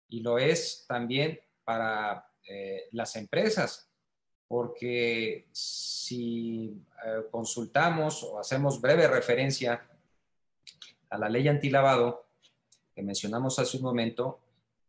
y 0.09 0.21
lo 0.21 0.39
es 0.39 0.85
también 0.89 1.39
para 1.65 2.27
eh, 2.49 2.89
las 2.93 3.17
empresas 3.17 3.91
porque 4.49 5.47
si 5.53 6.81
eh, 7.05 7.23
consultamos 7.31 8.23
o 8.23 8.39
hacemos 8.39 8.81
breve 8.81 9.09
referencia 9.09 9.87
a 11.11 11.19
la 11.19 11.29
ley 11.29 11.49
antilavado 11.49 12.27
que 12.95 13.03
mencionamos 13.03 13.59
hace 13.59 13.77
un 13.77 13.83
momento, 13.83 14.39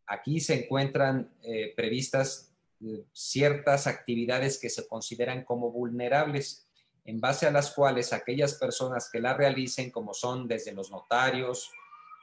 aquí 0.06 0.40
se 0.40 0.66
encuentran 0.66 1.32
eh, 1.42 1.74
previstas 1.76 2.54
eh, 2.82 3.06
ciertas 3.14 3.88
actividades 3.88 4.60
que 4.60 4.70
se 4.70 4.88
consideran 4.88 5.44
como 5.44 5.72
vulnerables, 5.72 6.68
en 7.06 7.20
base 7.20 7.48
a 7.48 7.52
las 7.52 7.72
cuales 7.72 8.14
aquellas 8.14 8.56
personas 8.56 9.10
que 9.12 9.20
la 9.20 9.34
realicen, 9.34 9.92
como 9.92 10.14
son 10.14 10.48
desde 10.48 10.74
los 10.74 10.92
notarios, 10.92 11.72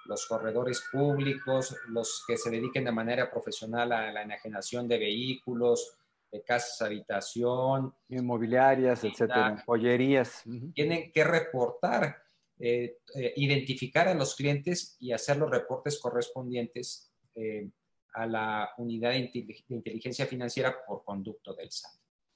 los 0.06 0.26
corredores 0.26 0.82
públicos, 0.90 1.76
los 1.88 2.24
que 2.26 2.36
se 2.36 2.50
dediquen 2.50 2.84
de 2.84 2.92
manera 2.92 3.30
profesional 3.30 3.92
a 3.92 4.12
la 4.12 4.22
enajenación 4.22 4.88
de 4.88 4.98
vehículos, 4.98 5.96
de 6.32 6.42
casas 6.42 6.80
habitación. 6.82 7.94
Inmobiliarias, 8.08 9.04
etcétera, 9.04 9.62
joyerías. 9.66 10.42
Tienen 10.74 11.12
que 11.12 11.22
reportar, 11.22 12.16
eh, 12.58 12.98
eh, 13.14 13.34
identificar 13.36 14.08
a 14.08 14.14
los 14.14 14.34
clientes 14.34 14.96
y 14.98 15.12
hacer 15.12 15.36
los 15.36 15.50
reportes 15.50 16.00
correspondientes 16.00 17.12
eh, 17.34 17.70
a 18.14 18.26
la 18.26 18.70
unidad 18.78 19.10
de, 19.10 19.30
inteligencia 19.68 20.26
financiera 20.26 20.84
por 20.86 21.04
conducto 21.04 21.54
del 21.54 21.70
SAT. 21.70 21.92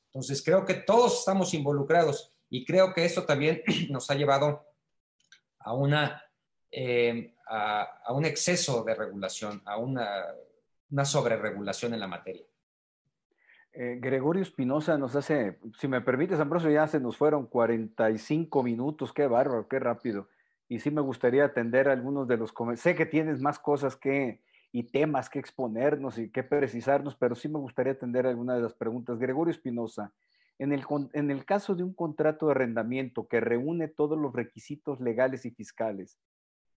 Entonces, 0.06 0.42
creo 0.42 0.64
que 0.64 0.74
todos 0.74 1.18
estamos 1.18 1.52
involucrados 1.54 2.32
y 2.48 2.64
creo 2.64 2.94
que 2.94 3.04
esto 3.04 3.24
también 3.24 3.62
nos 3.90 4.10
ha 4.10 4.14
llevado 4.14 4.66
a, 5.58 5.74
una, 5.74 6.22
eh, 6.70 7.34
a, 7.48 8.12
un 8.12 8.24
exceso 8.24 8.82
de 8.84 8.94
regulación, 8.94 9.62
a 9.64 9.78
una, 9.78 10.26
una 10.90 11.04
sobreregulación 11.04 11.94
en 11.94 12.00
la 12.00 12.06
materia. 12.06 12.46
Eh, 13.78 13.98
Gregorio 14.00 14.42
Espinosa 14.42 14.96
nos 14.96 15.14
hace, 15.16 15.58
si 15.78 15.86
me 15.86 16.00
permites, 16.00 16.40
Ambrosio, 16.40 16.70
ya 16.70 16.86
se 16.86 16.98
nos 16.98 17.18
fueron 17.18 17.46
45 17.46 18.62
minutos, 18.62 19.12
qué 19.12 19.26
bárbaro, 19.26 19.68
qué 19.68 19.78
rápido. 19.78 20.30
Y 20.66 20.78
sí 20.78 20.90
me 20.90 21.02
gustaría 21.02 21.44
atender 21.44 21.90
algunos 21.90 22.26
de 22.26 22.38
los 22.38 22.54
Sé 22.76 22.94
que 22.94 23.04
tienes 23.04 23.42
más 23.42 23.58
cosas 23.58 23.94
que 23.94 24.40
y 24.72 24.84
temas 24.84 25.28
que 25.28 25.38
exponernos 25.38 26.18
y 26.18 26.30
que 26.30 26.42
precisarnos, 26.42 27.16
pero 27.16 27.34
sí 27.34 27.50
me 27.50 27.58
gustaría 27.58 27.92
atender 27.92 28.26
algunas 28.26 28.56
de 28.56 28.62
las 28.62 28.72
preguntas. 28.72 29.18
Gregorio 29.18 29.50
Espinosa, 29.50 30.14
en 30.58 30.72
el, 30.72 30.82
en 31.12 31.30
el 31.30 31.44
caso 31.44 31.74
de 31.74 31.82
un 31.82 31.92
contrato 31.92 32.46
de 32.46 32.52
arrendamiento 32.52 33.28
que 33.28 33.40
reúne 33.40 33.88
todos 33.88 34.18
los 34.18 34.32
requisitos 34.32 35.00
legales 35.00 35.44
y 35.44 35.50
fiscales, 35.50 36.18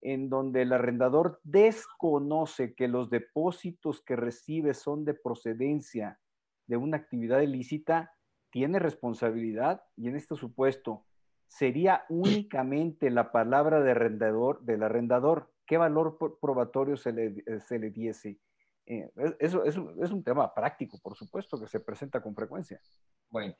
en 0.02 0.30
donde 0.30 0.64
el 0.64 0.74
arrendador 0.74 1.40
desconoce 1.44 2.74
que 2.74 2.88
los 2.88 3.12
depósitos 3.12 4.02
que 4.02 4.16
recibe 4.16 4.74
son 4.74 5.06
de 5.06 5.14
procedencia 5.14 6.20
de 6.68 6.78
una 6.78 6.98
actividad 6.98 7.42
ilícita, 7.42 8.14
tiene 8.52 8.80
responsabilidad 8.80 9.84
y 9.96 10.08
en 10.08 10.16
este 10.16 10.36
supuesto 10.36 11.06
sería 11.48 12.06
únicamente 12.10 13.10
la 13.10 13.32
palabra 13.32 13.82
de 13.82 13.92
arrendador, 13.92 14.62
del 14.64 14.84
arrendador. 14.84 15.52
¿Qué 15.66 15.78
valor 15.78 16.18
probatorio 16.40 16.98
se 16.98 17.12
le, 17.12 17.44
se 17.68 17.80
le 17.80 17.90
diese? 17.90 18.40
Eh, 18.86 19.10
eso, 19.40 19.66
es 19.66 19.76
un 19.78 20.24
tema 20.24 20.54
práctico, 20.54 20.98
por 21.02 21.16
supuesto, 21.16 21.60
que 21.60 21.68
se 21.68 21.82
presenta 21.82 22.22
con 22.22 22.34
frecuencia. 22.34 22.80
Bueno, 23.30 23.54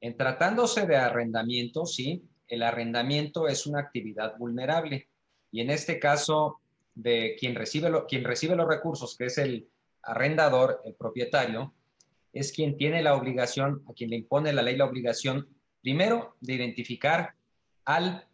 en 0.00 0.16
tratándose 0.16 0.86
de 0.86 0.96
arrendamiento, 0.96 1.84
sí, 1.84 2.28
el 2.46 2.62
arrendamiento 2.62 3.48
es 3.48 3.66
una 3.66 3.80
actividad 3.80 4.36
vulnerable 4.38 5.08
y 5.50 5.60
en 5.60 5.70
este 5.70 5.98
caso 5.98 6.60
de 6.94 7.36
quien 7.38 7.54
recibe, 7.54 7.90
lo, 7.90 8.06
quien 8.06 8.24
recibe 8.24 8.56
los 8.56 8.68
recursos, 8.68 9.16
que 9.16 9.26
es 9.26 9.38
el 9.38 9.68
arrendador, 10.02 10.80
el 10.84 10.94
propietario, 10.94 11.74
es 12.38 12.52
quien 12.52 12.76
tiene 12.76 13.02
la 13.02 13.14
obligación, 13.16 13.82
a 13.88 13.92
quien 13.92 14.10
le 14.10 14.16
impone 14.16 14.52
la 14.52 14.62
ley 14.62 14.76
la 14.76 14.84
obligación, 14.84 15.48
primero, 15.82 16.36
de 16.40 16.54
identificar 16.54 17.34
al 17.84 18.26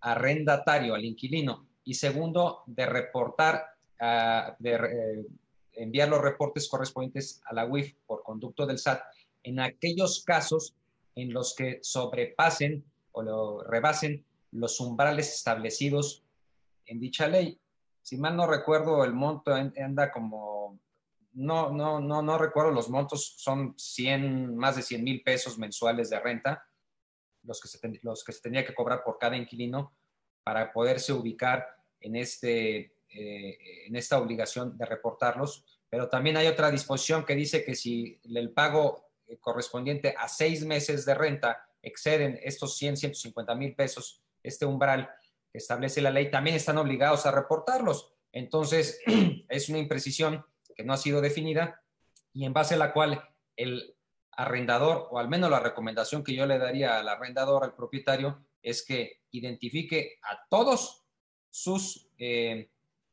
arrendatario, 0.00 0.94
al 0.94 1.04
inquilino, 1.04 1.66
y 1.84 1.94
segundo, 1.94 2.62
de 2.66 2.86
reportar, 2.86 3.64
ah, 4.00 4.54
de 4.58 4.74
eh, 4.74 5.26
enviar 5.72 6.08
los 6.08 6.20
reportes 6.20 6.68
correspondientes 6.68 7.40
a 7.46 7.54
la 7.54 7.66
UIF 7.66 7.94
por 8.06 8.22
conducto 8.22 8.66
del 8.66 8.78
SAT 8.78 9.00
en 9.42 9.60
aquellos 9.60 10.22
casos 10.24 10.74
en 11.14 11.32
los 11.32 11.54
que 11.56 11.78
sobrepasen 11.82 12.84
o 13.12 13.22
lo 13.22 13.62
rebasen 13.64 14.24
los 14.52 14.78
umbrales 14.80 15.34
establecidos 15.34 16.22
en 16.86 17.00
dicha 17.00 17.26
ley. 17.28 17.58
Si 18.02 18.16
mal 18.16 18.36
no 18.36 18.46
recuerdo, 18.46 19.04
el 19.04 19.12
monto 19.12 19.52
anda 19.52 20.12
como, 20.12 20.78
no, 21.38 21.70
no, 21.70 22.00
no, 22.00 22.20
no 22.20 22.36
recuerdo 22.36 22.72
los 22.72 22.90
montos, 22.90 23.34
son 23.38 23.74
100, 23.78 24.56
más 24.56 24.74
de 24.74 24.82
100 24.82 25.04
mil 25.04 25.22
pesos 25.22 25.56
mensuales 25.56 26.10
de 26.10 26.18
renta, 26.18 26.66
los 27.44 27.60
que, 27.60 27.68
se 27.68 27.78
los 28.02 28.24
que 28.24 28.32
se 28.32 28.40
tenía 28.40 28.66
que 28.66 28.74
cobrar 28.74 29.04
por 29.04 29.18
cada 29.18 29.36
inquilino 29.36 29.96
para 30.42 30.72
poderse 30.72 31.12
ubicar 31.12 31.64
en, 32.00 32.16
este, 32.16 32.96
eh, 33.08 33.86
en 33.86 33.94
esta 33.94 34.18
obligación 34.18 34.76
de 34.76 34.84
reportarlos. 34.84 35.64
Pero 35.88 36.08
también 36.08 36.36
hay 36.36 36.48
otra 36.48 36.72
disposición 36.72 37.24
que 37.24 37.36
dice 37.36 37.64
que 37.64 37.76
si 37.76 38.20
el 38.24 38.50
pago 38.50 39.10
correspondiente 39.40 40.16
a 40.18 40.26
seis 40.26 40.64
meses 40.64 41.04
de 41.04 41.14
renta 41.14 41.68
exceden 41.82 42.40
estos 42.42 42.76
100, 42.76 42.96
150 42.96 43.54
mil 43.54 43.76
pesos, 43.76 44.24
este 44.42 44.66
umbral 44.66 45.08
que 45.52 45.58
establece 45.58 46.02
la 46.02 46.10
ley, 46.10 46.32
también 46.32 46.56
están 46.56 46.78
obligados 46.78 47.26
a 47.26 47.30
reportarlos. 47.30 48.12
Entonces, 48.32 49.00
es 49.48 49.68
una 49.68 49.78
imprecisión 49.78 50.44
que 50.78 50.84
no 50.84 50.92
ha 50.92 50.96
sido 50.96 51.20
definida 51.20 51.82
y 52.32 52.44
en 52.44 52.52
base 52.52 52.74
a 52.74 52.78
la 52.78 52.92
cual 52.92 53.20
el 53.56 53.96
arrendador, 54.30 55.08
o 55.10 55.18
al 55.18 55.28
menos 55.28 55.50
la 55.50 55.58
recomendación 55.58 56.22
que 56.22 56.36
yo 56.36 56.46
le 56.46 56.56
daría 56.56 57.00
al 57.00 57.08
arrendador, 57.08 57.64
al 57.64 57.74
propietario, 57.74 58.46
es 58.62 58.84
que 58.86 59.22
identifique 59.32 60.20
a 60.22 60.38
todos 60.48 61.04
sus 61.50 62.08
eh, 62.16 62.70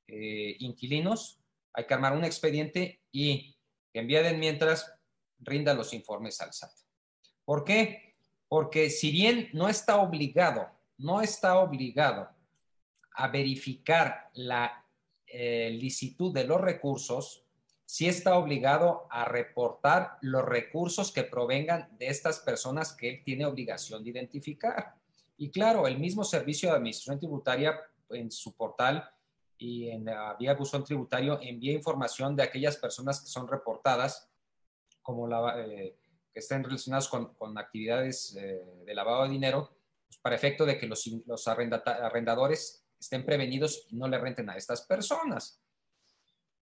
eh, 0.08 0.56
inquilinos, 0.60 1.42
hay 1.74 1.88
que 1.88 1.94
armar 1.96 2.14
un 2.14 2.24
expediente 2.24 3.02
y 3.12 3.58
que 3.92 4.02
envíen 4.02 4.40
mientras 4.40 4.94
rinda 5.40 5.74
los 5.74 5.92
informes 5.92 6.40
al 6.42 6.54
SAT. 6.54 6.72
¿Por 7.44 7.64
qué? 7.64 8.16
Porque 8.48 8.92
si 8.92 9.10
bien 9.10 9.50
no 9.54 9.68
está 9.68 9.98
obligado, 9.98 10.70
no 11.00 11.22
está 11.22 11.58
obligado 11.58 12.30
a 13.16 13.28
verificar 13.30 14.30
la 14.34 14.86
eh, 15.26 15.72
licitud 15.72 16.32
de 16.32 16.44
los 16.44 16.62
recursos, 16.62 17.46
sí 17.86 18.08
está 18.08 18.38
obligado 18.38 19.08
a 19.10 19.26
reportar 19.26 20.18
los 20.22 20.44
recursos 20.44 21.12
que 21.12 21.24
provengan 21.24 21.96
de 21.98 22.08
estas 22.08 22.40
personas 22.40 22.94
que 22.94 23.10
él 23.10 23.22
tiene 23.24 23.46
obligación 23.46 24.04
de 24.04 24.10
identificar. 24.10 24.96
Y 25.38 25.52
claro, 25.52 25.88
el 25.88 26.00
mismo 26.00 26.24
Servicio 26.24 26.70
de 26.70 26.76
Administración 26.78 27.20
Tributaria 27.20 27.80
en 28.10 28.32
su 28.32 28.56
portal 28.56 29.10
y 29.58 29.90
en 29.90 30.06
la 30.06 30.36
vía 30.36 30.54
buzón 30.54 30.84
tributario 30.84 31.40
envía 31.42 31.74
información 31.74 32.36
de 32.36 32.44
aquellas 32.44 32.78
personas 32.78 33.22
que 33.22 33.28
son 33.28 33.48
reportadas 33.48 34.30
como 35.02 35.30
eh, 35.58 35.96
que 36.34 36.40
estén 36.40 36.64
relacionados 36.64 37.08
con, 37.08 37.58
actividades 37.58 38.36
eh, 38.36 38.84
de 38.86 38.96
lavado 38.96 39.24
de 39.24 39.30
dinero, 39.30 39.78
pues 40.08 40.18
para 40.18 40.36
efecto 40.36 40.66
de 40.66 40.78
que 40.78 40.88
los, 40.88 41.06
los 41.26 41.48
arrendadores 41.48 42.84
estén 43.00 43.26
prevenidos 43.26 43.86
y 43.90 43.96
no 43.96 44.08
le 44.08 44.18
renten 44.18 44.50
a 44.50 44.58
estas 44.58 44.82
personas. 44.82 45.62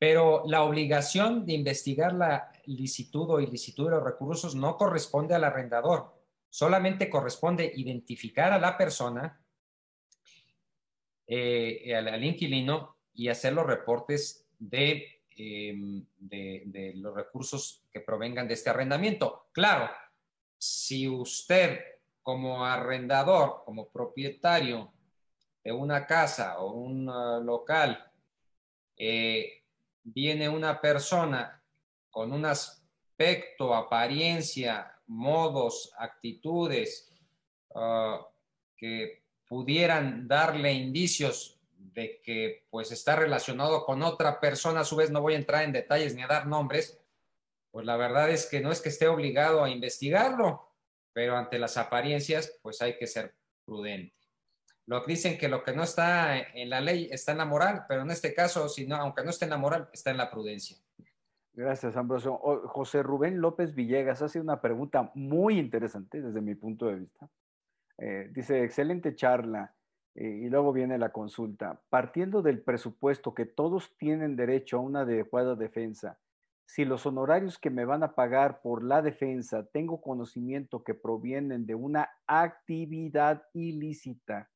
Pero 0.00 0.42
la 0.46 0.64
obligación 0.64 1.46
de 1.46 1.52
investigar 1.52 2.12
la 2.14 2.50
licitud 2.64 3.30
o 3.30 3.40
ilicitud 3.40 3.84
de 3.84 3.90
los 3.92 4.02
recursos 4.02 4.56
no 4.56 4.76
corresponde 4.76 5.36
al 5.36 5.44
arrendador, 5.44 6.12
solamente 6.48 7.08
corresponde 7.08 7.70
identificar 7.76 8.52
a 8.52 8.58
la 8.58 8.76
persona, 8.76 9.40
eh, 11.28 11.94
al, 11.94 12.24
inquilino 12.24 12.96
y 13.14 13.28
hacer 13.28 13.52
los 13.52 13.66
reportes 13.66 14.48
de 14.58 15.20
Em, 15.42 16.04
de, 16.18 16.92
los 16.96 17.14
recursos 17.14 17.82
que 17.90 18.00
provengan 18.00 18.46
de 18.46 18.52
este 18.52 18.68
arrendamiento. 18.68 19.48
Claro, 19.52 19.90
si 20.58 21.08
usted 21.08 21.80
como 22.22 22.66
arrendador, 22.66 23.62
como 23.64 23.88
propietario 23.88 24.92
de 25.64 25.72
una 25.72 26.06
casa 26.06 26.58
o 26.58 26.72
un 26.72 27.08
uh, 27.08 27.42
local, 27.42 28.12
eh, 28.98 29.59
viene 30.12 30.48
una 30.48 30.80
persona 30.80 31.62
con 32.10 32.32
un 32.32 32.44
aspecto, 32.44 33.74
apariencia, 33.74 34.96
modos, 35.06 35.92
actitudes 35.98 37.12
uh, 37.70 38.24
que 38.76 39.24
pudieran 39.48 40.28
darle 40.28 40.72
indicios 40.72 41.60
de 41.76 42.20
que 42.22 42.66
pues 42.70 42.92
está 42.92 43.16
relacionado 43.16 43.84
con 43.84 44.02
otra 44.02 44.38
persona, 44.38 44.80
a 44.80 44.84
su 44.84 44.96
vez 44.96 45.10
no 45.10 45.20
voy 45.20 45.34
a 45.34 45.38
entrar 45.38 45.64
en 45.64 45.72
detalles 45.72 46.14
ni 46.14 46.22
a 46.22 46.28
dar 46.28 46.46
nombres, 46.46 47.00
pues 47.70 47.86
la 47.86 47.96
verdad 47.96 48.30
es 48.30 48.46
que 48.46 48.60
no 48.60 48.70
es 48.70 48.80
que 48.80 48.90
esté 48.90 49.08
obligado 49.08 49.64
a 49.64 49.70
investigarlo, 49.70 50.72
pero 51.12 51.36
ante 51.36 51.58
las 51.58 51.76
apariencias 51.76 52.58
pues 52.62 52.80
hay 52.82 52.96
que 52.96 53.06
ser 53.06 53.34
prudente. 53.64 54.19
Lo 54.86 55.04
dicen 55.04 55.38
que 55.38 55.48
lo 55.48 55.62
que 55.62 55.72
no 55.72 55.82
está 55.82 56.38
en 56.38 56.68
la 56.70 56.80
ley 56.80 57.08
está 57.10 57.32
en 57.32 57.38
la 57.38 57.44
moral, 57.44 57.84
pero 57.88 58.02
en 58.02 58.10
este 58.10 58.34
caso, 58.34 58.68
si 58.68 58.86
no, 58.86 58.96
aunque 58.96 59.22
no 59.22 59.30
esté 59.30 59.44
en 59.44 59.50
la 59.50 59.58
moral, 59.58 59.88
está 59.92 60.10
en 60.10 60.16
la 60.16 60.30
prudencia. 60.30 60.76
Gracias, 61.52 61.96
Ambrosio. 61.96 62.38
José 62.66 63.02
Rubén 63.02 63.40
López 63.40 63.74
Villegas 63.74 64.22
hace 64.22 64.40
una 64.40 64.60
pregunta 64.60 65.10
muy 65.14 65.58
interesante 65.58 66.22
desde 66.22 66.40
mi 66.40 66.54
punto 66.54 66.86
de 66.86 66.96
vista. 66.96 67.28
Eh, 67.98 68.30
dice, 68.32 68.64
excelente 68.64 69.14
charla. 69.14 69.74
Eh, 70.14 70.42
y 70.44 70.48
luego 70.48 70.72
viene 70.72 70.98
la 70.98 71.10
consulta. 71.10 71.80
Partiendo 71.88 72.42
del 72.42 72.62
presupuesto 72.62 73.34
que 73.34 73.46
todos 73.46 73.96
tienen 73.96 74.36
derecho 74.36 74.78
a 74.78 74.80
una 74.80 75.00
adecuada 75.00 75.54
defensa, 75.54 76.18
si 76.66 76.84
los 76.84 77.04
honorarios 77.06 77.58
que 77.58 77.70
me 77.70 77.84
van 77.84 78.02
a 78.02 78.14
pagar 78.14 78.60
por 78.60 78.84
la 78.84 79.02
defensa 79.02 79.66
tengo 79.72 80.00
conocimiento 80.00 80.84
que 80.84 80.94
provienen 80.94 81.66
de 81.66 81.74
una 81.74 82.10
actividad 82.26 83.42
ilícita, 83.54 84.48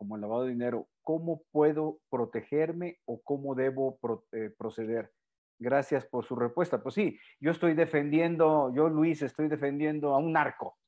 como 0.00 0.16
el 0.16 0.22
lavado 0.22 0.44
de 0.44 0.52
dinero, 0.52 0.88
¿cómo 1.02 1.42
puedo 1.52 1.98
protegerme 2.08 3.00
o 3.04 3.20
cómo 3.20 3.54
debo 3.54 3.98
eh, 4.32 4.48
proceder? 4.56 5.12
Gracias 5.58 6.06
por 6.06 6.24
su 6.24 6.36
respuesta. 6.36 6.82
Pues 6.82 6.94
sí, 6.94 7.18
yo 7.38 7.50
estoy 7.50 7.74
defendiendo, 7.74 8.72
yo 8.74 8.88
Luis, 8.88 9.20
estoy 9.20 9.48
defendiendo 9.48 10.14
a 10.14 10.16
un 10.16 10.32
narco 10.32 10.78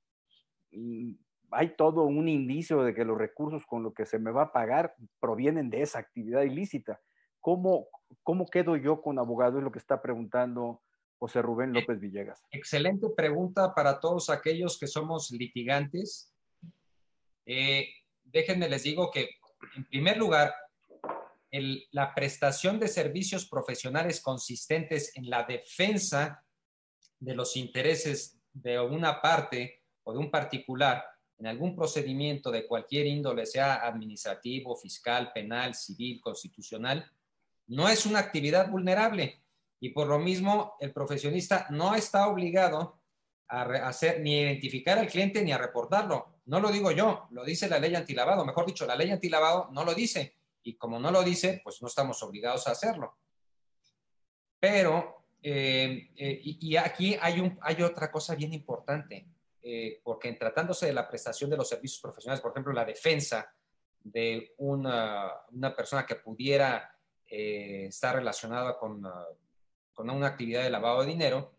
mm, 0.70 1.12
hay 1.50 1.76
todo 1.76 2.04
un 2.04 2.26
indicio 2.26 2.82
de 2.84 2.94
que 2.94 3.04
los 3.04 3.18
recursos 3.18 3.66
con 3.66 3.82
los 3.82 3.92
que 3.92 4.06
se 4.06 4.18
me 4.18 4.30
va 4.30 4.44
a 4.44 4.52
pagar 4.52 4.94
provienen 5.20 5.68
de 5.68 5.82
esa 5.82 5.98
actividad 5.98 6.40
ilícita. 6.44 6.98
¿Cómo, 7.38 7.88
cómo 8.22 8.46
quedo 8.46 8.76
yo 8.76 9.02
con 9.02 9.18
abogado? 9.18 9.58
Es 9.58 9.64
lo 9.64 9.72
que 9.72 9.78
está 9.78 10.00
preguntando 10.00 10.80
José 11.18 11.42
Rubén 11.42 11.76
eh, 11.76 11.80
López 11.80 12.00
Villegas. 12.00 12.42
Excelente 12.50 13.10
pregunta 13.14 13.74
para 13.74 14.00
todos 14.00 14.30
aquellos 14.30 14.78
que 14.78 14.86
somos 14.86 15.30
litigantes. 15.32 16.32
Eh, 17.44 17.90
déjenme 18.32 18.68
les 18.68 18.82
digo 18.82 19.10
que 19.10 19.40
En 19.76 19.84
primer 19.84 20.16
lugar, 20.16 20.52
la 21.92 22.14
prestación 22.14 22.80
de 22.80 22.88
servicios 22.88 23.46
profesionales 23.46 24.20
consistentes 24.20 25.16
en 25.16 25.30
la 25.30 25.44
defensa 25.44 26.44
de 27.20 27.34
los 27.34 27.56
intereses 27.56 28.40
de 28.52 28.80
una 28.80 29.20
parte 29.20 29.82
o 30.02 30.12
de 30.12 30.18
un 30.18 30.30
particular 30.30 31.04
en 31.38 31.46
algún 31.46 31.74
procedimiento 31.74 32.50
de 32.50 32.66
cualquier 32.66 33.06
índole, 33.06 33.46
sea 33.46 33.86
administrativo, 33.86 34.76
fiscal, 34.76 35.32
penal, 35.32 35.74
civil, 35.74 36.20
constitucional, 36.20 37.10
no 37.66 37.88
es 37.88 38.06
una 38.06 38.20
actividad 38.20 38.70
vulnerable 38.70 39.42
y 39.80 39.90
por 39.90 40.06
lo 40.06 40.18
mismo 40.18 40.74
el 40.78 40.92
profesionista 40.92 41.66
no 41.70 41.94
está 41.94 42.28
obligado 42.28 43.00
a 43.48 43.62
hacer 43.88 44.20
ni 44.20 44.40
identificar 44.40 44.98
al 44.98 45.08
cliente 45.08 45.42
ni 45.42 45.52
a 45.52 45.58
reportarlo. 45.58 46.31
No 46.44 46.60
lo 46.60 46.70
digo 46.70 46.90
yo, 46.90 47.28
lo 47.30 47.44
dice 47.44 47.68
la 47.68 47.78
ley 47.78 47.94
antilavado. 47.94 48.44
Mejor 48.44 48.66
dicho, 48.66 48.86
la 48.86 48.96
ley 48.96 49.10
antilavado 49.10 49.68
no 49.72 49.84
lo 49.84 49.94
dice 49.94 50.36
y 50.62 50.74
como 50.74 50.98
no 50.98 51.10
lo 51.10 51.22
dice, 51.22 51.60
pues 51.62 51.82
no 51.82 51.88
estamos 51.88 52.22
obligados 52.22 52.66
a 52.66 52.72
hacerlo. 52.72 53.16
Pero, 54.58 55.24
eh, 55.42 56.10
eh, 56.16 56.40
y, 56.42 56.76
aquí 56.76 57.16
hay, 57.20 57.40
un, 57.40 57.58
hay 57.62 57.82
otra 57.82 58.10
cosa 58.10 58.34
bien 58.34 58.52
importante, 58.52 59.26
eh, 59.62 60.00
porque 60.04 60.32
tratándose 60.34 60.86
de 60.86 60.92
la 60.92 61.08
prestación 61.08 61.50
de 61.50 61.56
los 61.56 61.68
servicios 61.68 62.00
profesionales, 62.00 62.40
por 62.40 62.52
ejemplo, 62.52 62.72
la 62.72 62.84
defensa 62.84 63.52
de 64.04 64.54
una, 64.58 65.32
una 65.50 65.74
persona 65.74 66.06
que 66.06 66.16
pudiera 66.16 66.96
estar 67.26 68.16
relacionada 68.16 68.78
con, 68.78 69.02
con 69.94 70.10
una 70.10 70.26
actividad 70.26 70.64
de 70.64 70.70
lavado 70.70 71.00
de 71.00 71.06
dinero, 71.06 71.54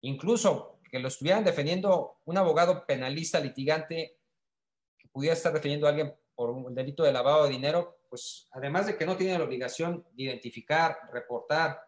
incluso 0.00 0.80
que 0.90 0.98
lo 0.98 1.06
estuvieran 1.06 1.44
defendiendo 1.44 2.16
un 2.24 2.38
abogado 2.38 2.84
penalista 2.84 3.38
litigante 3.38 4.16
pudiera 5.12 5.34
estar 5.34 5.52
defendiendo 5.52 5.86
a 5.86 5.90
alguien 5.90 6.14
por 6.34 6.50
un 6.50 6.74
delito 6.74 7.02
de 7.02 7.12
lavado 7.12 7.44
de 7.44 7.50
dinero, 7.50 7.98
pues 8.08 8.48
además 8.52 8.86
de 8.86 8.96
que 8.96 9.06
no 9.06 9.16
tiene 9.16 9.38
la 9.38 9.44
obligación 9.44 10.04
de 10.12 10.24
identificar, 10.24 10.98
reportar 11.12 11.80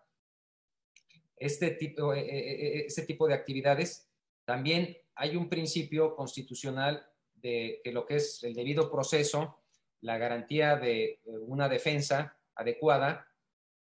este 1.36 1.72
tipo, 1.72 2.14
eh, 2.14 2.20
eh, 2.20 2.78
eh, 2.78 2.84
este 2.86 3.02
tipo 3.02 3.26
de 3.26 3.34
actividades, 3.34 4.08
también 4.44 4.96
hay 5.14 5.36
un 5.36 5.48
principio 5.48 6.14
constitucional 6.14 7.06
de 7.34 7.80
que 7.82 7.92
lo 7.92 8.06
que 8.06 8.16
es 8.16 8.42
el 8.44 8.54
debido 8.54 8.90
proceso, 8.90 9.58
la 10.00 10.18
garantía 10.18 10.76
de 10.76 11.20
una 11.24 11.68
defensa 11.68 12.36
adecuada, 12.54 13.26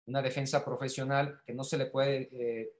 una 0.05 0.21
defensa 0.21 0.63
profesional 0.63 1.41
que 1.45 1.53
no 1.53 1.63
se 1.63 1.77
le 1.77 1.85
puede 1.87 2.71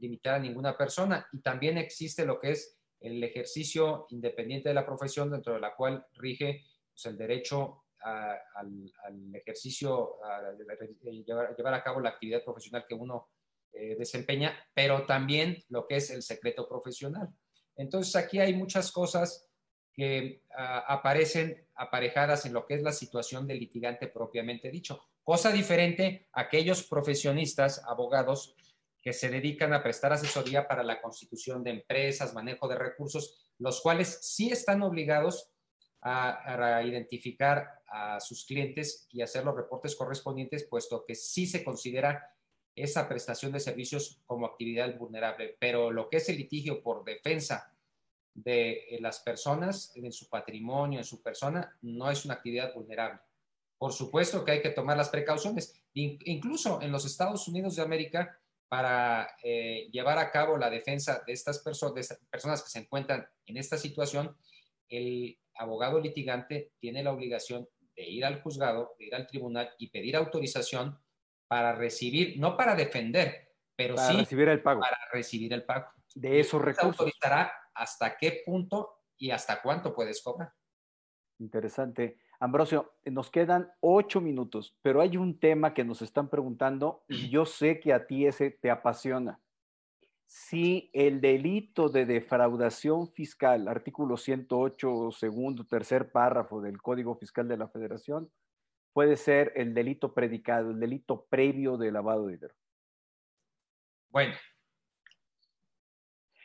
limitar 0.00 0.34
a 0.34 0.38
ninguna 0.38 0.76
persona. 0.76 1.26
Y 1.32 1.40
también 1.40 1.76
existe 1.76 2.24
lo 2.24 2.40
que 2.40 2.52
es 2.52 2.78
el 3.04 3.22
ejercicio 3.22 4.06
independiente 4.10 4.70
de 4.70 4.74
la 4.74 4.86
profesión, 4.86 5.30
dentro 5.30 5.54
de 5.54 5.60
la 5.60 5.74
cual 5.74 6.06
rige 6.14 6.64
pues, 6.92 7.06
el 7.06 7.18
derecho 7.18 7.84
al, 8.00 8.90
ejercicio, 9.34 10.22
a, 10.24 10.52
llevar, 11.26 11.74
a 11.74 11.82
cabo 11.82 12.00
la 12.00 12.10
actividad 12.10 12.44
profesional 12.44 12.84
que 12.88 12.94
uno 12.94 13.28
eh, 13.72 13.96
desempeña, 13.96 14.54
pero 14.74 15.04
también 15.04 15.62
lo 15.68 15.86
que 15.86 15.96
es 15.96 16.10
el 16.10 16.22
secreto 16.22 16.68
profesional. 16.68 17.28
Entonces 17.76 18.14
aquí 18.16 18.38
hay 18.38 18.54
muchas 18.54 18.92
cosas 18.92 19.50
que 19.92 20.42
ah, 20.56 20.84
aparecen 20.88 21.66
aparejadas 21.74 22.46
en 22.46 22.52
lo 22.52 22.66
que 22.66 22.74
es 22.74 22.82
la 22.82 22.92
situación 22.92 23.46
del 23.46 23.60
litigante 23.60 24.08
propiamente 24.08 24.70
dicho. 24.70 25.00
Cosa 25.22 25.50
diferente 25.50 26.28
a 26.32 26.42
aquellos 26.42 26.82
profesionistas, 26.84 27.82
abogados, 27.86 28.54
que 29.04 29.12
se 29.12 29.28
dedican 29.28 29.74
a 29.74 29.82
prestar 29.82 30.14
asesoría 30.14 30.66
para 30.66 30.82
la 30.82 31.02
constitución 31.02 31.62
de 31.62 31.72
empresas, 31.72 32.32
manejo 32.32 32.66
de 32.66 32.76
recursos, 32.76 33.46
los 33.58 33.82
cuales 33.82 34.18
sí 34.22 34.50
están 34.50 34.80
obligados 34.80 35.50
a, 36.00 36.82
identificar 36.82 37.82
a 37.86 38.18
sus 38.18 38.46
clientes 38.46 39.06
y 39.10 39.20
hacer 39.20 39.44
los 39.44 39.54
reportes 39.54 39.94
correspondientes, 39.94 40.64
puesto 40.64 41.04
que 41.06 41.14
sí 41.14 41.46
se 41.46 41.62
considera 41.62 42.34
esa 42.74 43.06
prestación 43.06 43.52
de 43.52 43.60
servicios 43.60 44.22
como 44.24 44.46
actividad 44.46 44.96
vulnerable. 44.96 45.56
Pero 45.60 45.90
lo 45.90 46.08
que 46.08 46.16
es 46.16 46.28
el 46.30 46.38
litigio 46.38 46.82
por 46.82 47.04
defensa 47.04 47.74
de 48.32 48.72
eh, 48.72 49.00
las 49.00 49.20
personas, 49.20 49.92
en 49.96 50.12
su 50.12 50.30
patrimonio, 50.30 50.98
en 50.98 51.04
su 51.04 51.22
persona, 51.22 51.76
no 51.82 52.10
es 52.10 52.24
una 52.24 52.34
actividad 52.34 52.74
vulnerable. 52.74 53.20
Por 53.76 53.92
supuesto 53.92 54.44
que 54.44 54.52
hay 54.52 54.62
que 54.62 54.70
tomar 54.70 54.96
las 54.96 55.10
precauciones. 55.10 55.78
Incluso 55.92 56.80
en 56.80 56.90
los 56.90 57.04
Estados 57.04 57.46
Unidos 57.48 57.76
de 57.76 57.82
América, 57.82 58.40
para 58.68 59.28
eh, 59.42 59.88
llevar 59.92 60.18
a 60.18 60.30
cabo 60.30 60.56
la 60.56 60.70
defensa 60.70 61.22
de 61.26 61.32
estas, 61.32 61.62
de 61.62 62.00
estas 62.00 62.18
personas 62.30 62.62
que 62.62 62.70
se 62.70 62.78
encuentran 62.80 63.26
en 63.46 63.56
esta 63.56 63.78
situación, 63.78 64.36
el 64.88 65.38
abogado 65.54 66.00
litigante 66.00 66.72
tiene 66.78 67.02
la 67.02 67.12
obligación 67.12 67.68
de 67.96 68.04
ir 68.04 68.24
al 68.24 68.42
juzgado, 68.42 68.94
de 68.98 69.06
ir 69.06 69.14
al 69.14 69.26
tribunal 69.26 69.70
y 69.78 69.90
pedir 69.90 70.16
autorización 70.16 70.98
para 71.46 71.74
recibir, 71.74 72.38
no 72.38 72.56
para 72.56 72.74
defender, 72.74 73.52
pero 73.76 73.94
para 73.94 74.08
sí 74.08 74.16
recibir 74.16 74.48
el 74.48 74.62
pago. 74.62 74.80
para 74.80 74.98
recibir 75.12 75.52
el 75.52 75.64
pago. 75.64 75.86
De 76.14 76.40
esos 76.40 76.60
recursos. 76.60 76.98
autorizará 76.98 77.52
hasta 77.74 78.16
qué 78.16 78.42
punto 78.44 79.02
y 79.16 79.30
hasta 79.30 79.60
cuánto 79.62 79.94
puedes 79.94 80.22
cobrar. 80.22 80.52
Interesante. 81.38 82.18
Ambrosio, 82.44 82.92
nos 83.06 83.30
quedan 83.30 83.72
ocho 83.80 84.20
minutos, 84.20 84.76
pero 84.82 85.00
hay 85.00 85.16
un 85.16 85.40
tema 85.40 85.72
que 85.72 85.82
nos 85.82 86.02
están 86.02 86.28
preguntando 86.28 87.02
y 87.08 87.30
yo 87.30 87.46
sé 87.46 87.80
que 87.80 87.94
a 87.94 88.06
ti 88.06 88.26
ese 88.26 88.50
te 88.50 88.70
apasiona 88.70 89.40
si 90.26 90.90
el 90.92 91.22
delito 91.22 91.88
de 91.88 92.04
defraudación 92.04 93.08
fiscal, 93.12 93.66
artículo 93.66 94.18
108, 94.18 95.12
segundo, 95.12 95.64
tercer 95.64 96.12
párrafo 96.12 96.60
del 96.60 96.82
Código 96.82 97.16
Fiscal 97.16 97.48
de 97.48 97.56
la 97.56 97.68
Federación, 97.68 98.30
puede 98.92 99.16
ser 99.16 99.52
el 99.56 99.72
delito 99.72 100.12
predicado, 100.12 100.72
el 100.72 100.80
delito 100.80 101.24
previo 101.30 101.78
de 101.78 101.92
lavado 101.92 102.26
de 102.26 102.34
dinero. 102.34 102.54
Bueno. 104.10 104.34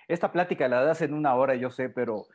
Esta 0.08 0.32
plática 0.32 0.70
la 0.70 0.82
das 0.82 1.02
en 1.02 1.14
una 1.14 1.36
hora, 1.36 1.56
yo 1.56 1.70
sé, 1.70 1.90
pero 1.90 2.26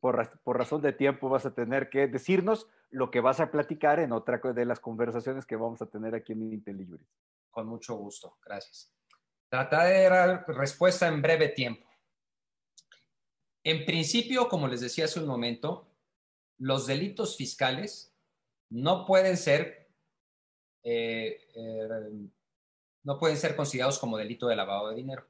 por, 0.00 0.16
razón 0.56 0.82
de 0.82 0.92
tiempo 0.92 1.28
vas 1.28 1.46
a 1.46 1.54
tener 1.54 1.88
que 1.90 2.06
decirnos 2.06 2.68
lo 2.90 3.10
que 3.10 3.20
vas 3.20 3.40
a 3.40 3.50
platicar 3.50 4.00
en 4.00 4.12
otra 4.12 4.38
de 4.38 4.64
las 4.64 4.80
conversaciones 4.80 5.46
que 5.46 5.56
vamos 5.56 5.82
a 5.82 5.86
tener 5.86 6.14
aquí 6.14 6.32
en 6.32 6.52
IntelliJuris. 6.52 7.08
Con 7.50 7.66
mucho 7.66 7.96
gusto, 7.96 8.38
gracias. 8.44 8.92
Trataré 9.48 10.00
de 10.00 10.08
dar 10.08 10.44
respuesta 10.48 11.06
en 11.08 11.22
breve 11.22 11.48
tiempo. 11.48 11.86
En 13.64 13.84
principio, 13.84 14.48
como 14.48 14.68
les 14.68 14.80
decía 14.80 15.06
hace 15.06 15.20
un 15.20 15.26
momento, 15.26 15.88
los 16.58 16.86
delitos 16.86 17.36
fiscales 17.36 18.14
no 18.70 19.04
pueden 19.04 19.36
ser, 19.36 19.88
eh, 20.82 21.48
eh, 21.54 21.88
no 23.02 23.18
pueden 23.18 23.36
ser 23.36 23.56
considerados 23.56 23.98
como 23.98 24.16
delito 24.16 24.46
de 24.46 24.56
lavado 24.56 24.90
de 24.90 24.96
dinero. 24.96 25.26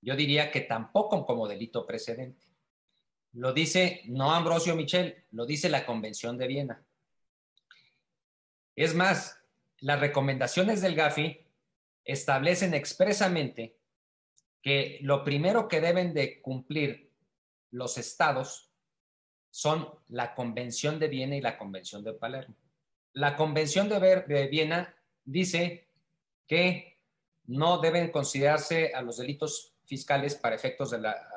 Yo 0.00 0.16
diría 0.16 0.50
que 0.50 0.60
tampoco 0.60 1.26
como 1.26 1.46
delito 1.46 1.86
precedente. 1.86 2.49
Lo 3.32 3.52
dice 3.52 4.02
no 4.06 4.32
Ambrosio 4.32 4.74
Michel, 4.74 5.24
lo 5.30 5.46
dice 5.46 5.68
la 5.68 5.86
Convención 5.86 6.36
de 6.36 6.46
Viena. 6.46 6.84
Es 8.74 8.94
más, 8.94 9.40
las 9.78 10.00
recomendaciones 10.00 10.80
del 10.80 10.94
GAFI 10.94 11.46
establecen 12.04 12.74
expresamente 12.74 13.76
que 14.62 14.98
lo 15.02 15.24
primero 15.24 15.68
que 15.68 15.80
deben 15.80 16.12
de 16.12 16.40
cumplir 16.42 17.10
los 17.70 17.98
estados 17.98 18.70
son 19.50 19.88
la 20.08 20.34
Convención 20.34 20.98
de 20.98 21.08
Viena 21.08 21.36
y 21.36 21.40
la 21.40 21.58
Convención 21.58 22.04
de 22.04 22.12
Palermo. 22.14 22.54
La 23.12 23.36
Convención 23.36 23.88
de, 23.88 24.48
Viena 24.50 24.94
dice 25.24 25.88
que 26.46 26.98
no 27.46 27.78
deben 27.78 28.10
considerarse 28.10 28.92
a 28.94 29.02
los 29.02 29.18
delitos 29.18 29.74
fiscales 29.84 30.36
para 30.36 30.54
efectos 30.54 30.92
ah, 30.92 31.29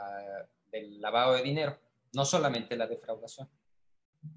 del 0.74 1.00
lavado 1.00 1.36
de 1.36 1.44
dinero, 1.44 1.80
no 2.14 2.26
solamente 2.26 2.76
la 2.76 2.88
defraudación. 2.88 3.50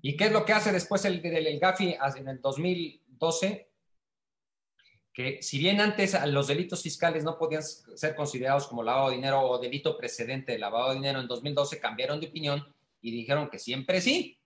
¿Y 0.02 0.16
qué 0.16 0.24
es 0.26 0.32
lo 0.32 0.44
que 0.44 0.52
hace 0.52 0.70
después 0.70 1.04
el, 1.04 1.24
el 1.24 1.58
GAFI 1.58 1.96
en 2.16 2.28
el 2.28 2.40
2012? 2.40 3.70
que 5.16 5.40
si 5.40 5.56
bien 5.56 5.80
antes 5.80 6.14
los 6.26 6.46
delitos 6.46 6.82
fiscales 6.82 7.24
no 7.24 7.38
podían 7.38 7.62
ser 7.62 8.14
considerados 8.14 8.66
como 8.66 8.82
lavado 8.82 9.08
de 9.08 9.16
dinero 9.16 9.40
o 9.40 9.58
delito 9.58 9.96
precedente 9.96 10.52
de 10.52 10.58
lavado 10.58 10.90
de 10.90 10.96
dinero, 10.96 11.20
en 11.20 11.26
2012 11.26 11.80
cambiaron 11.80 12.20
de 12.20 12.26
opinión 12.26 12.62
y 13.00 13.12
dijeron 13.12 13.48
que 13.48 13.58
siempre 13.58 14.02
sí. 14.02 14.38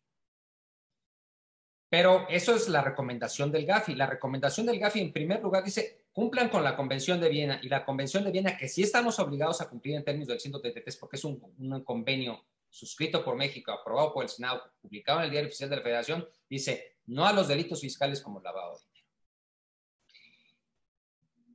Pero 1.89 2.25
eso 2.29 2.55
es 2.55 2.69
la 2.69 2.83
recomendación 2.83 3.51
del 3.51 3.67
GAFI. 3.67 3.97
La 3.97 4.07
recomendación 4.07 4.65
del 4.65 4.79
GAFI, 4.79 5.01
en 5.01 5.13
primer 5.13 5.43
lugar, 5.43 5.65
dice, 5.65 6.00
cumplan 6.13 6.49
con 6.49 6.65
la 6.65 6.77
Convención 6.77 7.21
de 7.21 7.29
Viena 7.29 7.61
y 7.63 7.69
la 7.69 7.85
Convención 7.85 8.25
de 8.25 8.33
Viena, 8.33 8.57
que 8.57 8.69
sí 8.69 8.83
estamos 8.83 9.19
obligados 9.19 9.61
a 9.61 9.69
cumplir 9.69 9.97
en 9.97 10.05
términos 10.05 10.29
del 10.29 10.41
133, 10.41 10.97
porque 10.97 11.17
es 11.17 11.25
un, 11.25 11.41
convenio 11.85 12.45
suscrito 12.69 13.25
por 13.25 13.37
México, 13.37 13.73
aprobado 13.73 14.13
por 14.13 14.25
el 14.25 14.29
Senado, 14.29 14.63
publicado 14.81 15.21
en 15.21 15.27
el 15.27 15.31
Diario 15.31 15.49
Oficial 15.49 15.71
de 15.71 15.77
la 15.77 15.83
Federación, 15.83 16.29
dice, 16.49 16.97
no 17.07 17.27
a 17.27 17.33
los 17.33 17.49
delitos 17.49 17.81
fiscales 17.81 18.21
como 18.21 18.41
lavado 18.41 18.79
de 18.79 18.85
dinero. 18.85 19.07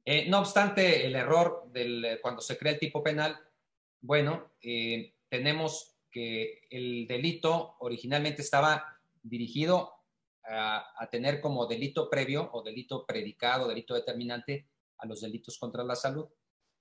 Eh, 0.05 0.29
no 0.29 0.39
obstante, 0.39 1.05
el 1.05 1.15
error 1.15 1.69
del, 1.71 2.05
eh, 2.05 2.19
cuando 2.21 2.41
se 2.41 2.57
crea 2.57 2.73
el 2.73 2.79
tipo 2.79 3.01
penal, 3.01 3.39
bueno, 4.01 4.51
eh, 4.61 5.15
tenemos 5.29 5.95
que 6.11 6.67
el 6.69 7.07
delito 7.07 7.75
originalmente 7.79 8.41
estaba 8.41 8.99
dirigido 9.23 9.94
a, 10.47 11.07
tener 11.09 11.41
como 11.41 11.65
delito 11.65 12.09
previo 12.09 12.49
o 12.53 12.61
delito 12.61 13.05
predicado, 13.05 13.67
delito 13.67 13.93
determinante 13.93 14.67
a 14.97 15.05
los 15.05 15.21
delitos 15.21 15.57
contra 15.57 15.83
la 15.83 15.95
salud. 15.95 16.27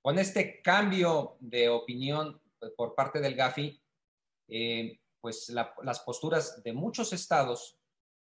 Con 0.02 0.18
este 0.18 0.60
cambio 0.62 1.36
de 1.40 1.68
opinión 1.68 2.40
pues, 2.58 2.72
por 2.76 2.94
parte 2.94 3.20
del 3.20 3.34
GAFI, 3.34 3.80
eh, 4.48 5.00
pues 5.20 5.48
las 5.48 6.00
posturas 6.00 6.62
de 6.62 6.72
muchos 6.74 7.12
estados 7.12 7.78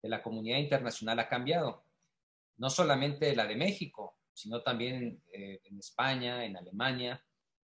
de 0.03 0.09
la 0.09 0.23
comunidad 0.23 0.59
internacional 0.59 1.19
ha 1.19 1.29
cambiado. 1.29 1.85
No 2.57 2.71
solamente 2.71 3.37
la 3.37 3.47
de 3.47 3.57
México, 3.57 4.17
sino 4.33 4.63
también 4.63 5.23
eh, 5.33 5.61
en 5.65 5.79
España, 5.79 6.45
en 6.45 6.57
Alemania, 6.57 7.23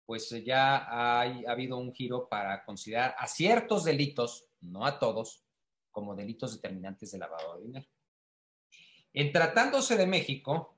pues 0.05 0.29
ya 0.43 0.77
ha 0.77 1.21
habido 1.21 1.77
un 1.77 1.93
giro 1.93 2.29
para 2.29 2.63
considerar 2.63 3.15
a 3.17 3.27
ciertos 3.27 3.83
delitos, 3.83 4.47
no 4.61 4.85
a 4.85 4.97
todos, 4.97 5.43
como 5.91 6.15
delitos 6.15 6.53
determinantes 6.53 7.11
de 7.11 7.17
lavado 7.17 7.57
de 7.57 7.65
dinero. 7.65 7.87
En 9.13 9.31
tratándose 9.31 9.97
de 9.97 10.07
México, 10.07 10.77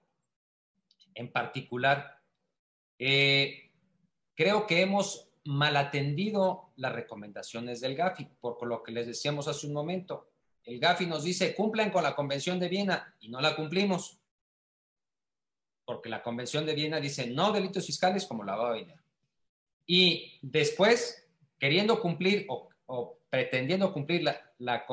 en 1.14 1.32
particular, 1.32 2.20
eh, 2.98 3.72
creo 4.36 4.66
que 4.66 4.82
hemos 4.82 5.30
mal 5.44 5.76
atendido 5.76 6.72
las 6.76 6.94
recomendaciones 6.94 7.82
del 7.82 7.96
GAFI, 7.96 8.26
por 8.40 8.66
lo 8.68 8.84
que 8.84 8.92
les 8.92 9.08
decíamos 9.08 9.48
hace 9.48 9.68
un 9.68 9.74
momento. 9.74 10.32
El 10.64 10.80
GAFI 10.80 11.08
nos 11.08 11.24
dice, 11.24 11.56
cumplan 11.56 11.92
con 11.92 12.04
la 12.04 12.16
Convención 12.16 12.60
de 12.60 12.70
Viena 12.70 13.16
y 13.20 13.30
no 13.30 13.42
la 13.42 13.56
cumplimos. 13.56 14.20
Porque 15.86 16.10
la 16.10 16.22
Convención 16.22 16.66
de 16.66 16.76
Viena 16.76 17.00
dice 17.00 17.28
no 17.28 17.52
delitos 17.52 17.86
fiscales 17.86 18.26
como 18.26 18.44
lavado 18.44 18.74
de 18.74 18.80
dinero. 18.80 19.04
Y 19.88 20.40
después, 20.42 21.28
queriendo 21.58 22.00
cumplir 22.00 22.46
o, 22.48 23.18
pretendiendo 23.32 23.92
cumplir 23.92 24.24
las 24.60 24.84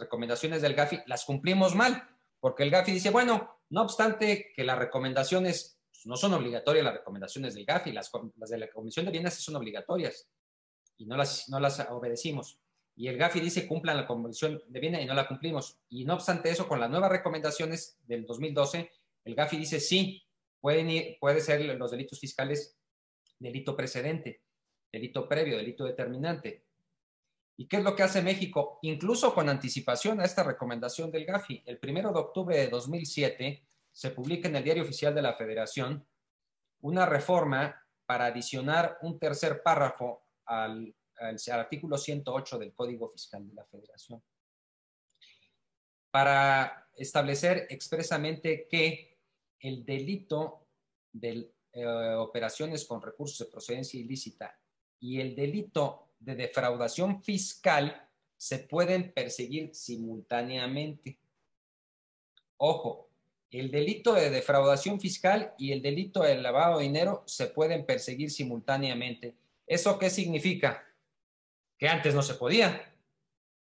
recomendaciones 0.00 0.62
del 0.62 0.74
GAFI, 0.74 1.02
las 1.06 1.24
cumplimos 1.24 1.76
mal. 1.76 2.02
Porque 2.40 2.64
el 2.64 2.70
GAFI 2.70 2.90
dice, 2.90 3.10
bueno, 3.10 3.60
no 3.70 3.82
obstante 3.82 4.50
que 4.56 4.64
las 4.64 4.78
recomendaciones 4.78 5.78
no 6.04 6.16
son 6.16 6.34
obligatorias, 6.34 6.84
las 6.84 6.94
recomendaciones 6.94 7.54
del 7.54 7.64
GAFI, 7.64 7.92
las, 7.92 8.10
de 8.34 8.58
la 8.58 8.68
Comisión 8.70 9.06
de 9.06 9.12
Viena 9.12 9.30
sí 9.30 9.40
son 9.40 9.54
obligatorias 9.54 10.28
y 10.96 11.06
no 11.06 11.16
las, 11.16 11.48
no 11.48 11.60
las 11.60 11.78
obedecimos 11.90 12.58
y 12.96 13.08
el 13.08 13.18
GAFI 13.18 13.40
dice 13.40 13.66
cumplan 13.68 13.98
la 13.98 14.06
Convención 14.06 14.60
de 14.66 14.80
Viena 14.80 15.00
y 15.00 15.04
no 15.04 15.12
la 15.12 15.28
cumplimos. 15.28 15.78
Y 15.90 16.06
no 16.06 16.14
obstante 16.14 16.50
eso, 16.50 16.66
con 16.66 16.80
las 16.80 16.90
nuevas 16.90 17.10
recomendaciones 17.10 17.98
del 18.06 18.24
2012, 18.24 18.90
el 19.24 19.34
GAFI 19.34 19.58
dice 19.58 19.80
sí, 19.80 20.24
pueden 20.60 20.88
ir, 20.88 21.18
puede 21.20 21.42
ser 21.42 21.62
los 21.76 21.90
delitos 21.90 22.18
fiscales 22.18 22.78
delito 23.38 23.76
precedente, 23.76 24.40
delito 24.92 25.28
previo, 25.28 25.56
delito 25.56 25.84
determinante. 25.84 26.64
¿Y 27.58 27.66
qué 27.66 27.78
es 27.78 27.84
lo 27.84 27.96
que 27.96 28.02
hace 28.02 28.22
México? 28.22 28.78
Incluso 28.82 29.34
con 29.34 29.48
anticipación 29.48 30.20
a 30.20 30.24
esta 30.24 30.42
recomendación 30.42 31.10
del 31.10 31.24
GAFI, 31.24 31.62
el 31.66 31.78
primero 31.78 32.12
de 32.12 32.20
octubre 32.20 32.56
de 32.56 32.68
2007 32.68 33.62
se 33.90 34.10
publica 34.10 34.48
en 34.48 34.56
el 34.56 34.64
Diario 34.64 34.82
Oficial 34.82 35.14
de 35.14 35.22
la 35.22 35.34
Federación 35.34 36.06
una 36.80 37.06
reforma 37.06 37.82
para 38.04 38.26
adicionar 38.26 38.98
un 39.02 39.18
tercer 39.18 39.62
párrafo 39.62 40.26
al 40.44 40.94
al, 41.18 41.38
artículo 41.52 41.96
108 41.96 42.58
del 42.58 42.74
Código 42.74 43.10
Fiscal 43.10 43.46
de 43.46 43.54
la 43.54 43.64
Federación, 43.64 44.22
para 46.10 46.88
establecer 46.94 47.66
expresamente 47.70 48.66
que 48.68 49.18
el 49.60 49.84
delito 49.84 50.68
de 51.12 51.52
eh, 51.72 51.86
operaciones 52.14 52.84
con 52.86 53.02
recursos 53.02 53.38
de 53.38 53.52
procedencia 53.52 54.00
ilícita 54.00 54.58
y 55.00 55.20
el 55.20 55.34
delito 55.34 56.08
de 56.18 56.34
defraudación 56.34 57.22
fiscal 57.22 58.08
se 58.36 58.58
pueden 58.60 59.12
perseguir 59.12 59.74
simultáneamente. 59.74 61.18
Ojo, 62.58 63.08
el 63.50 63.70
delito 63.70 64.14
de 64.14 64.30
defraudación 64.30 65.00
fiscal 65.00 65.54
y 65.58 65.72
el 65.72 65.82
delito 65.82 66.22
de 66.22 66.36
lavado 66.36 66.78
de 66.78 66.84
dinero 66.84 67.22
se 67.26 67.46
pueden 67.46 67.86
perseguir 67.86 68.30
simultáneamente. 68.30 69.34
¿Eso 69.66 69.98
qué 69.98 70.10
significa? 70.10 70.86
que 71.78 71.88
antes 71.88 72.14
no 72.14 72.22
se 72.22 72.34
podía, 72.34 72.94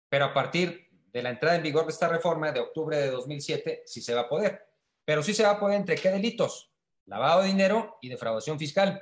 pero 0.09 0.25
a 0.25 0.33
partir 0.33 0.89
de 1.11 1.23
la 1.23 1.29
entrada 1.29 1.55
en 1.55 1.63
vigor 1.63 1.85
de 1.85 1.91
esta 1.91 2.07
reforma 2.07 2.51
de 2.51 2.59
octubre 2.59 2.97
de 2.97 3.09
2007 3.09 3.83
sí 3.85 4.01
se 4.01 4.13
va 4.13 4.21
a 4.21 4.29
poder. 4.29 4.67
Pero 5.05 5.23
sí 5.23 5.33
se 5.33 5.43
va 5.43 5.51
a 5.51 5.59
poder 5.59 5.77
entre 5.77 5.95
qué 5.95 6.09
delitos? 6.09 6.71
Lavado 7.05 7.41
de 7.41 7.47
dinero 7.47 7.97
y 8.01 8.09
defraudación 8.09 8.59
fiscal. 8.59 9.01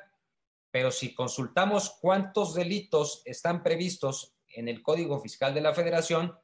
Pero 0.71 0.91
si 0.91 1.13
consultamos 1.13 1.97
cuántos 2.01 2.53
delitos 2.53 3.21
están 3.25 3.63
previstos 3.63 4.35
en 4.47 4.67
el 4.67 4.81
Código 4.81 5.19
Fiscal 5.19 5.53
de 5.53 5.61
la 5.61 5.73
Federación, 5.73 6.37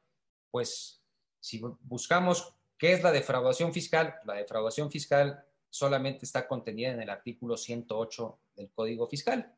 pues 0.50 1.02
si 1.40 1.60
buscamos 1.80 2.54
qué 2.78 2.92
es 2.92 3.02
la 3.02 3.12
defraudación 3.12 3.72
fiscal, 3.72 4.16
la 4.24 4.34
defraudación 4.34 4.90
fiscal 4.90 5.44
solamente 5.70 6.24
está 6.24 6.48
contenida 6.48 6.90
en 6.90 7.02
el 7.02 7.10
artículo 7.10 7.56
108 7.56 8.38
del 8.56 8.70
Código 8.72 9.06
Fiscal 9.06 9.56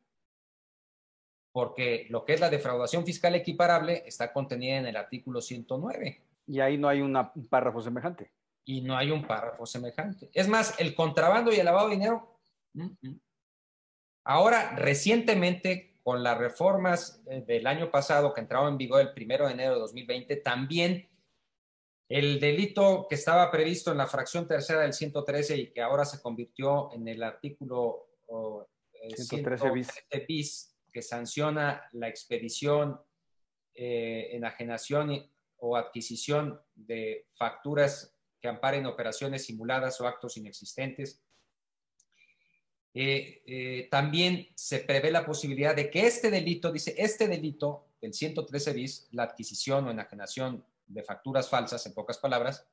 porque 1.51 2.07
lo 2.09 2.25
que 2.25 2.33
es 2.33 2.39
la 2.39 2.49
defraudación 2.49 3.05
fiscal 3.05 3.35
equiparable 3.35 4.03
está 4.05 4.31
contenida 4.31 4.77
en 4.77 4.87
el 4.87 4.95
artículo 4.95 5.41
109. 5.41 6.21
Y 6.47 6.59
ahí 6.59 6.77
no 6.77 6.87
hay 6.87 7.01
un 7.01 7.17
párrafo 7.49 7.81
semejante. 7.81 8.31
Y 8.65 8.81
no 8.81 8.95
hay 8.95 9.11
un 9.11 9.25
párrafo 9.25 9.65
semejante. 9.65 10.29
Es 10.33 10.47
más, 10.47 10.79
el 10.79 10.93
contrabando 10.93 11.51
y 11.51 11.57
el 11.57 11.65
lavado 11.65 11.89
de 11.89 11.95
dinero. 11.95 12.39
Ahora, 14.23 14.75
recientemente, 14.75 15.97
con 16.03 16.23
las 16.23 16.37
reformas 16.37 17.21
eh, 17.27 17.43
del 17.45 17.67
año 17.67 17.91
pasado 17.91 18.33
que 18.33 18.41
entraron 18.41 18.69
en 18.69 18.77
vigor 18.77 19.01
el 19.01 19.13
primero 19.13 19.47
de 19.47 19.53
enero 19.53 19.75
de 19.75 19.79
2020, 19.79 20.35
también 20.37 21.09
el 22.09 22.39
delito 22.39 23.05
que 23.07 23.15
estaba 23.15 23.51
previsto 23.51 23.91
en 23.91 23.97
la 23.97 24.07
fracción 24.07 24.47
tercera 24.47 24.81
del 24.81 24.93
113 24.93 25.57
y 25.57 25.71
que 25.71 25.81
ahora 25.81 26.05
se 26.05 26.21
convirtió 26.21 26.91
en 26.93 27.07
el 27.07 27.21
artículo 27.21 28.07
113 29.15 29.67
eh, 30.09 30.25
bis 30.27 30.75
que 30.91 31.01
sanciona 31.01 31.87
la 31.93 32.07
expedición, 32.07 32.99
eh, 33.75 34.29
enajenación 34.31 35.31
o 35.57 35.77
adquisición 35.77 36.59
de 36.73 37.27
facturas 37.35 38.15
que 38.41 38.47
amparen 38.47 38.85
operaciones 38.85 39.45
simuladas 39.45 39.99
o 40.01 40.07
actos 40.07 40.37
inexistentes. 40.37 41.21
Eh, 43.01 43.43
eh, 43.45 43.87
también 43.89 44.49
se 44.55 44.79
prevé 44.79 45.09
la 45.09 45.25
posibilidad 45.25 45.73
de 45.73 45.89
que 45.89 46.05
este 46.05 46.29
delito, 46.29 46.69
dice, 46.69 46.93
este 46.97 47.29
delito 47.29 47.85
del 48.01 48.13
113 48.13 48.73
bis, 48.73 49.07
la 49.11 49.23
adquisición 49.23 49.87
o 49.87 49.91
enajenación 49.91 50.65
de 50.85 51.01
facturas 51.01 51.47
falsas, 51.47 51.85
en 51.85 51.93
pocas 51.93 52.17
palabras, 52.17 52.67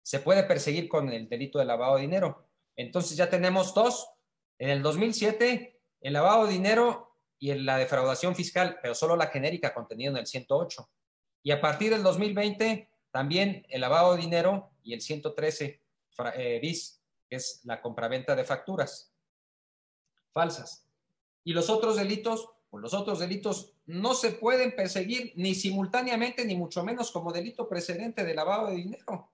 se 0.00 0.20
puede 0.20 0.44
perseguir 0.44 0.88
con 0.88 1.08
el 1.08 1.28
delito 1.28 1.58
de 1.58 1.64
lavado 1.64 1.96
de 1.96 2.02
dinero. 2.02 2.46
Entonces 2.76 3.16
ya 3.16 3.28
tenemos 3.28 3.74
dos. 3.74 4.08
En 4.56 4.68
el 4.70 4.82
2007, 4.82 5.80
el 6.00 6.12
lavado 6.12 6.46
de 6.46 6.52
dinero 6.52 7.16
y 7.40 7.50
en 7.50 7.66
la 7.66 7.76
defraudación 7.76 8.36
fiscal, 8.36 8.78
pero 8.80 8.94
solo 8.94 9.16
la 9.16 9.26
genérica 9.26 9.74
contenida 9.74 10.10
en 10.10 10.18
el 10.18 10.28
108. 10.28 10.88
Y 11.42 11.50
a 11.50 11.60
partir 11.60 11.90
del 11.90 12.04
2020, 12.04 12.88
también 13.10 13.66
el 13.68 13.80
lavado 13.80 14.14
de 14.14 14.20
dinero 14.20 14.70
y 14.84 14.92
el 14.92 15.00
113 15.00 15.82
eh, 16.36 16.58
bis, 16.62 17.02
que 17.28 17.34
es 17.34 17.62
la 17.64 17.82
compraventa 17.82 18.36
de 18.36 18.44
facturas 18.44 19.11
falsas. 20.32 20.88
Y 21.44 21.52
los 21.52 21.70
otros 21.70 21.96
delitos, 21.96 22.48
pues 22.70 22.82
los 22.82 22.94
otros 22.94 23.18
delitos 23.18 23.74
no 23.86 24.14
se 24.14 24.32
pueden 24.32 24.74
perseguir 24.74 25.32
ni 25.36 25.54
simultáneamente, 25.54 26.44
ni 26.44 26.56
mucho 26.56 26.84
menos 26.84 27.10
como 27.10 27.32
delito 27.32 27.68
precedente 27.68 28.24
de 28.24 28.34
lavado 28.34 28.68
de 28.68 28.76
dinero. 28.76 29.32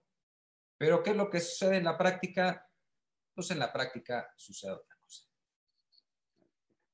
Pero 0.77 1.03
¿qué 1.03 1.11
es 1.11 1.17
lo 1.17 1.29
que 1.29 1.41
sucede 1.41 1.77
en 1.77 1.85
la 1.85 1.99
práctica? 1.99 2.69
Pues 3.35 3.51
en 3.51 3.59
la 3.59 3.73
práctica 3.73 4.33
sucede 4.37 4.73
otra 4.73 4.99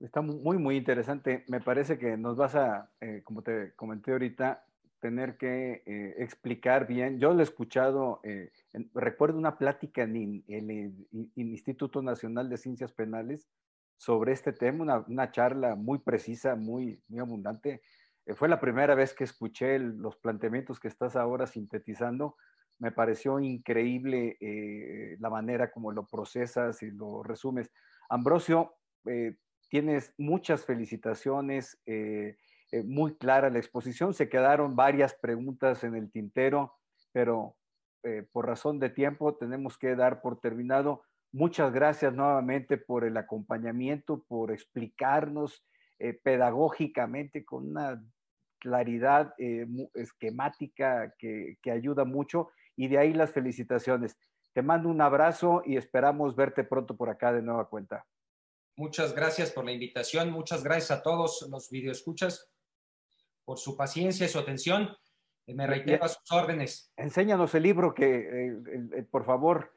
Está 0.00 0.20
muy, 0.20 0.58
muy 0.58 0.76
interesante. 0.76 1.44
Me 1.48 1.60
parece 1.60 1.98
que 1.98 2.16
nos 2.16 2.36
vas 2.36 2.54
a, 2.54 2.90
eh, 3.00 3.22
como 3.24 3.42
te 3.42 3.72
comenté 3.74 4.12
ahorita, 4.12 4.66
tener 5.00 5.36
que 5.36 5.82
eh, 5.86 6.14
explicar 6.18 6.86
bien. 6.86 7.18
Yo 7.20 7.32
lo 7.32 7.40
he 7.40 7.42
escuchado, 7.42 8.20
eh, 8.22 8.52
recuerdo 8.92 9.38
una 9.38 9.56
plática 9.56 10.02
en, 10.02 10.44
el, 10.48 11.08
Instituto 11.36 12.02
Nacional 12.02 12.50
de 12.50 12.58
Ciencias 12.58 12.92
Penales 12.92 13.48
sobre 13.96 14.32
este 14.32 14.52
tema, 14.52 15.04
una, 15.06 15.30
charla 15.30 15.76
muy 15.76 15.98
precisa, 15.98 16.56
muy, 16.56 17.02
muy 17.08 17.20
abundante. 17.20 17.82
fue 18.34 18.48
la 18.48 18.60
primera 18.60 18.94
vez 18.94 19.14
que 19.14 19.24
escuché 19.24 19.78
los 19.78 20.16
planteamientos 20.16 20.80
que 20.80 20.88
estás 20.88 21.16
ahora 21.16 21.46
sintetizando. 21.46 22.36
Me 22.78 22.90
pareció 22.90 23.38
increíble 23.40 24.36
la 25.20 25.30
manera 25.30 25.70
como 25.70 25.92
lo 25.92 26.06
procesas 26.06 26.82
y 26.82 26.90
lo 26.90 27.22
resumes. 27.22 27.70
Ambrosio, 28.08 28.74
tienes 29.74 30.14
muchas 30.18 30.64
felicitaciones, 30.64 31.80
eh, 31.86 32.36
eh, 32.70 32.82
muy 32.84 33.16
clara 33.16 33.50
la 33.50 33.58
exposición. 33.58 34.14
Se 34.14 34.28
quedaron 34.28 34.76
varias 34.76 35.14
preguntas 35.14 35.84
en 35.84 35.96
el 35.96 36.10
tintero, 36.10 36.74
pero 37.12 37.56
eh, 38.02 38.24
por 38.30 38.46
razón 38.46 38.78
de 38.78 38.90
tiempo 38.90 39.36
tenemos 39.36 39.76
que 39.78 39.96
dar 39.96 40.20
por 40.20 40.40
terminado. 40.40 41.02
Muchas 41.34 41.72
gracias 41.72 42.14
nuevamente 42.14 42.78
por 42.78 43.04
el 43.04 43.16
acompañamiento, 43.16 44.24
por 44.28 44.52
explicarnos 44.52 45.64
pedagógicamente 46.22 47.44
con 47.44 47.70
una 47.70 48.00
claridad 48.64 49.34
eh, 49.38 49.66
esquemática 49.94 51.12
que, 51.18 51.58
que 51.60 51.70
ayuda 51.70 52.04
mucho 52.04 52.50
y 52.76 52.88
de 52.88 52.98
ahí 52.98 53.12
las 53.12 53.32
felicitaciones. 53.32 54.16
Te 54.54 54.62
mando 54.62 54.88
un 54.88 55.00
abrazo 55.00 55.62
y 55.66 55.76
esperamos 55.76 56.34
verte 56.36 56.64
pronto 56.64 56.96
por 56.96 57.10
acá 57.10 57.32
de 57.32 57.42
nueva 57.42 57.68
cuenta. 57.68 58.06
Muchas 58.76 59.14
gracias 59.14 59.50
por 59.50 59.64
la 59.64 59.72
invitación. 59.72 60.30
Muchas 60.30 60.64
gracias 60.64 60.92
a 60.92 61.02
todos 61.02 61.46
los 61.50 61.68
videoescuchas 61.70 62.50
por 63.44 63.58
su 63.58 63.76
paciencia 63.76 64.26
y 64.26 64.28
su 64.28 64.38
atención. 64.38 64.88
Me 65.46 65.66
reitero 65.66 66.04
a 66.04 66.08
sus 66.08 66.32
órdenes. 66.32 66.92
Enséñanos 66.96 67.54
el 67.54 67.64
libro 67.64 67.92
que, 67.92 68.16
eh, 68.16 68.62
eh, 68.96 69.02
por 69.10 69.26
favor, 69.26 69.72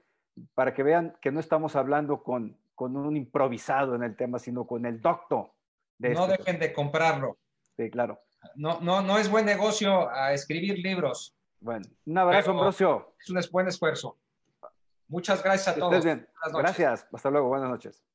para 0.55 0.73
que 0.73 0.83
vean 0.83 1.17
que 1.21 1.31
no 1.31 1.39
estamos 1.39 1.75
hablando 1.75 2.23
con, 2.23 2.57
con 2.75 2.95
un 2.95 3.15
improvisado 3.17 3.95
en 3.95 4.03
el 4.03 4.15
tema, 4.15 4.39
sino 4.39 4.65
con 4.65 4.85
el 4.85 5.01
doctor. 5.01 5.51
no 5.99 6.25
este 6.25 6.37
dejen 6.37 6.59
de 6.59 6.73
comprarlo. 6.73 7.37
Sí, 7.75 7.89
claro. 7.89 8.19
No, 8.55 8.79
no, 8.81 9.01
no 9.01 9.17
es 9.17 9.29
buen 9.29 9.45
negocio 9.45 10.09
a 10.09 10.33
escribir 10.33 10.79
libros. 10.79 11.35
Bueno, 11.59 11.85
un 12.05 12.17
abrazo, 12.17 12.51
Ambrosio. 12.51 13.15
Es 13.19 13.29
un 13.29 13.39
buen 13.51 13.67
esfuerzo. 13.67 14.17
Muchas 15.07 15.43
gracias 15.43 15.75
a 15.75 15.79
todos. 15.79 16.05
Gracias. 16.53 17.07
Hasta 17.11 17.29
luego. 17.29 17.47
Buenas 17.47 17.69
noches. 17.69 18.06